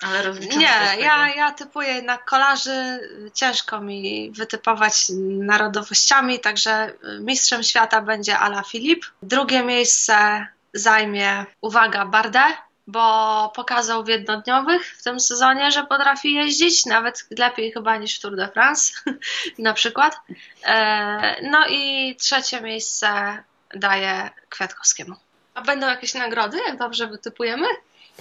Ale 0.05 0.22
rozliczymy 0.22 0.52
się 0.52 0.59
Nie, 0.59 1.02
ja, 1.05 1.34
ja 1.34 1.52
typuję 1.52 1.88
jednak 1.88 2.24
kolarzy. 2.24 3.00
Ciężko 3.34 3.80
mi 3.80 4.30
wytypować 4.30 5.07
narodowościami, 5.38 6.40
także 6.40 6.92
mistrzem 7.20 7.62
świata 7.62 8.02
będzie 8.02 8.38
Ala 8.38 8.62
Filip. 8.62 9.05
Drugie 9.22 9.62
miejsce 9.62 10.46
zajmie, 10.72 11.46
uwaga, 11.61 12.07
Bardet, 12.07 12.57
bo 12.86 13.52
pokazał 13.55 14.05
w 14.05 14.09
jednodniowych 14.09 14.96
w 14.98 15.02
tym 15.02 15.20
sezonie, 15.20 15.70
że 15.70 15.86
potrafi 15.86 16.34
jeździć, 16.34 16.86
nawet 16.86 17.26
lepiej 17.38 17.72
chyba 17.72 17.96
niż 17.96 18.18
w 18.18 18.20
Tour 18.20 18.36
de 18.36 18.48
France 18.48 18.92
na 19.59 19.72
przykład. 19.72 20.16
E, 20.64 21.48
No 21.50 21.66
i 21.68 22.16
trzecie 22.16 22.61
miejsce 22.61 23.38
daje 23.74 24.30
Kwiatkowskiemu. 24.48 25.16
A 25.55 25.62
będą 25.62 25.86
jakieś 25.86 26.14
nagrody, 26.14 26.59
jak 26.66 26.78
dobrze 26.78 27.07
wytypujemy? 27.07 27.66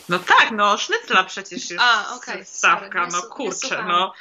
No 0.09 0.19
tak, 0.19 0.51
no 0.51 0.77
sznycla 0.77 1.23
przecież 1.23 1.69
jest 1.69 1.83
A, 1.83 2.15
okej, 2.15 2.45
stawka, 2.45 3.07
no 3.11 3.21
kurczę, 3.21 3.83
no. 3.87 4.13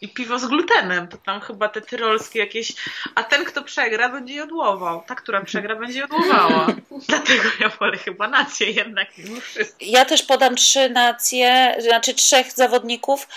I 0.00 0.08
piwo 0.08 0.38
z 0.38 0.46
glutenem, 0.46 1.08
to 1.08 1.16
tam 1.16 1.40
chyba 1.40 1.68
te 1.68 1.80
tyrolskie 1.80 2.38
jakieś... 2.38 2.72
A 3.14 3.22
ten, 3.22 3.44
kto 3.44 3.62
przegra, 3.62 4.08
będzie 4.08 4.34
jodłował. 4.34 5.04
Ta, 5.06 5.14
która 5.14 5.44
przegra, 5.44 5.76
będzie 5.76 6.00
jodłowała. 6.00 6.66
Dlatego 7.08 7.44
ja 7.60 7.68
wolę 7.68 7.98
chyba 7.98 8.28
nację 8.28 8.70
jednak 8.70 9.18
mimo 9.18 9.40
wszystko. 9.40 9.76
Ja 9.80 10.04
też 10.04 10.22
podam 10.22 10.56
trzy 10.56 10.90
nacje, 10.90 11.76
znaczy 11.78 12.14
trzech 12.14 12.52
zawodników 12.52 13.28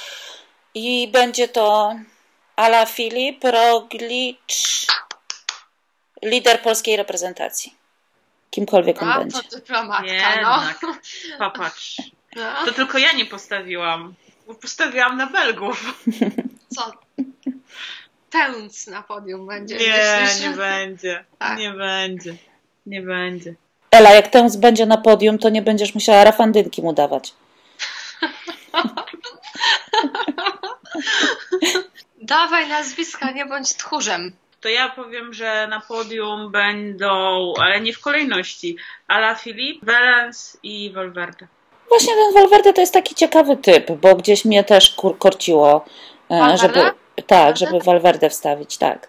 i 0.73 1.09
będzie 1.11 1.47
to 1.47 1.95
Ala 2.55 2.85
Filip, 2.85 3.43
Roglicz, 3.43 4.87
lider 6.21 6.61
polskiej 6.61 6.97
reprezentacji. 6.97 7.82
Kimkolwiek 8.53 9.01
on 9.01 9.09
A, 9.09 9.19
będzie. 9.19 9.43
to 9.43 9.55
dyplomatka, 9.55 10.03
no. 10.41 10.61
Jednak. 10.63 10.79
Popatrz. 11.39 12.01
no. 12.35 12.65
To 12.65 12.71
tylko 12.71 12.97
ja 12.97 13.13
nie 13.13 13.25
postawiłam. 13.25 14.13
Bo 14.47 14.55
postawiłam 14.55 15.17
na 15.17 15.27
Belgów. 15.27 16.03
Co? 16.75 16.91
Tęc 18.29 18.87
na 18.87 19.03
podium 19.03 19.47
będzie. 19.47 19.77
Nie, 19.77 20.19
myślisz? 20.21 20.43
nie 20.43 20.49
będzie. 20.49 21.25
Tak. 21.39 21.57
Nie 21.59 21.71
będzie. 21.71 22.35
Nie 22.85 23.01
będzie. 23.01 23.55
Ela, 23.91 24.11
jak 24.11 24.27
Tęs 24.27 24.55
będzie 24.55 24.85
na 24.85 24.97
podium, 24.97 25.39
to 25.39 25.49
nie 25.49 25.61
będziesz 25.61 25.95
musiała 25.95 26.23
rafandynki 26.23 26.81
mu 26.81 26.93
dawać. 26.93 27.33
Dawaj 32.21 32.69
nazwiska, 32.69 33.31
nie 33.31 33.45
bądź 33.45 33.75
tchórzem. 33.75 34.31
To 34.63 34.69
ja 34.69 34.89
powiem, 34.89 35.33
że 35.33 35.67
na 35.69 35.81
podium 35.81 36.51
będą, 36.51 37.53
ale 37.61 37.81
nie 37.81 37.93
w 37.93 37.99
kolejności, 37.99 38.77
Ala 39.07 39.35
Filip, 39.35 39.85
Valens 39.85 40.57
i 40.63 40.91
Valverde. 40.95 41.47
Właśnie 41.89 42.13
ten 42.13 42.33
Valverde 42.33 42.73
to 42.73 42.81
jest 42.81 42.93
taki 42.93 43.15
ciekawy 43.15 43.57
typ, 43.57 43.91
bo 43.91 44.15
gdzieś 44.15 44.45
mnie 44.45 44.63
też 44.63 44.89
kur- 44.89 45.17
korciło, 45.17 45.85
e, 46.29 46.39
Valverde? 46.39 46.57
żeby 46.57 46.91
tak, 47.27 47.57
żeby 47.57 47.79
Valverde 47.79 48.29
wstawić, 48.29 48.77
tak. 48.77 49.07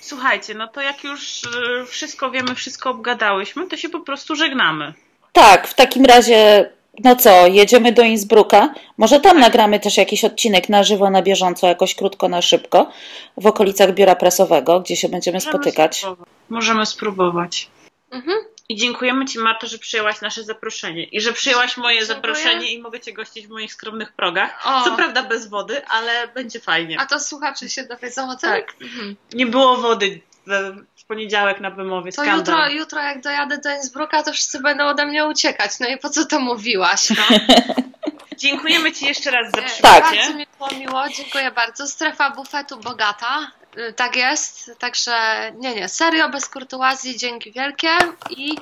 Słuchajcie, 0.00 0.54
no 0.54 0.68
to 0.68 0.80
jak 0.80 1.04
już 1.04 1.42
y, 1.42 1.86
wszystko 1.86 2.30
wiemy, 2.30 2.54
wszystko 2.54 2.90
obgadałyśmy, 2.90 3.66
to 3.66 3.76
się 3.76 3.88
po 3.88 4.00
prostu 4.00 4.36
żegnamy. 4.36 4.92
Tak, 5.32 5.68
w 5.68 5.74
takim 5.74 6.04
razie, 6.04 6.70
no 7.04 7.16
co, 7.16 7.46
jedziemy 7.46 7.92
do 7.92 8.02
Innsbrucka. 8.02 8.74
Może 8.98 9.20
tam 9.20 9.40
nagramy 9.40 9.80
też 9.80 9.96
jakiś 9.96 10.24
odcinek 10.24 10.68
na 10.68 10.84
żywo, 10.84 11.10
na 11.10 11.22
bieżąco, 11.22 11.66
jakoś 11.66 11.94
krótko, 11.94 12.28
na 12.28 12.42
szybko, 12.42 12.90
w 13.36 13.46
okolicach 13.46 13.94
biura 13.94 14.14
prasowego, 14.16 14.80
gdzie 14.80 14.96
się 14.96 15.08
będziemy 15.08 15.36
Możemy 15.36 15.52
spotykać. 15.52 15.96
spróbować. 15.98 16.28
Możemy 16.48 16.86
spróbować. 16.86 17.68
Mhm. 18.10 18.38
I 18.68 18.76
dziękujemy 18.76 19.24
Ci, 19.24 19.38
Marto, 19.38 19.66
że 19.66 19.78
przyjęłaś 19.78 20.20
nasze 20.20 20.44
zaproszenie. 20.44 21.04
I 21.04 21.20
że 21.20 21.32
przyjęłaś 21.32 21.76
moje 21.76 21.98
Dziękuję. 21.98 22.16
zaproszenie 22.16 22.72
i 22.72 22.82
mogę 22.82 23.00
Cię 23.00 23.12
gościć 23.12 23.46
w 23.46 23.50
moich 23.50 23.72
skromnych 23.72 24.12
progach. 24.12 24.62
O. 24.64 24.84
Co 24.84 24.96
prawda 24.96 25.22
bez 25.22 25.48
wody, 25.48 25.86
ale 25.86 26.28
będzie 26.28 26.60
fajnie. 26.60 27.00
A 27.00 27.06
to 27.06 27.20
słuchacze 27.20 27.68
się 27.68 27.84
dowiedzą 27.84 28.30
o 28.30 28.36
tym? 28.36 28.50
Tak. 28.50 28.74
Mhm. 28.82 29.16
Nie 29.34 29.46
było 29.46 29.76
wody 29.76 30.20
w 30.46 30.95
poniedziałek 31.08 31.60
na 31.60 31.70
wymowie. 31.70 32.12
To 32.12 32.22
Skandal. 32.22 32.38
jutro, 32.38 32.68
jutro 32.68 33.02
jak 33.02 33.20
dojadę 33.22 33.58
do 33.58 33.70
Innsbrucka, 33.74 34.22
to 34.22 34.32
wszyscy 34.32 34.60
będą 34.60 34.84
ode 34.84 35.06
mnie 35.06 35.26
uciekać. 35.26 35.70
No 35.80 35.88
i 35.88 35.98
po 35.98 36.10
co 36.10 36.26
to 36.26 36.40
mówiłaś? 36.40 37.10
No? 37.10 37.38
Dziękujemy 38.38 38.92
Ci 38.92 39.06
jeszcze 39.06 39.30
raz 39.30 39.46
za 39.52 39.62
przybycie. 39.62 39.82
Bardzo 39.82 40.34
mi 40.34 40.46
było 40.58 40.70
miło, 40.80 41.08
dziękuję 41.08 41.50
bardzo. 41.50 41.86
Strefa 41.86 42.30
bufetu 42.30 42.76
bogata. 42.80 43.50
Y, 43.78 43.92
Tak 43.92 44.16
jest, 44.16 44.70
także 44.78 45.12
nie, 45.58 45.74
nie, 45.74 45.88
serio, 45.88 46.28
bez 46.28 46.48
kurtuazji, 46.48 47.18
dzięki 47.18 47.52
wielkie 47.52 47.88
i 48.30 48.58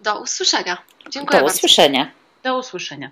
do 0.00 0.20
usłyszenia. 0.20 0.76
Dziękuję 1.10 1.38
Do 1.40 1.44
bardzo. 1.44 1.56
usłyszenia. 1.58 2.10
Do 2.42 2.58
usłyszenia. 2.58 3.10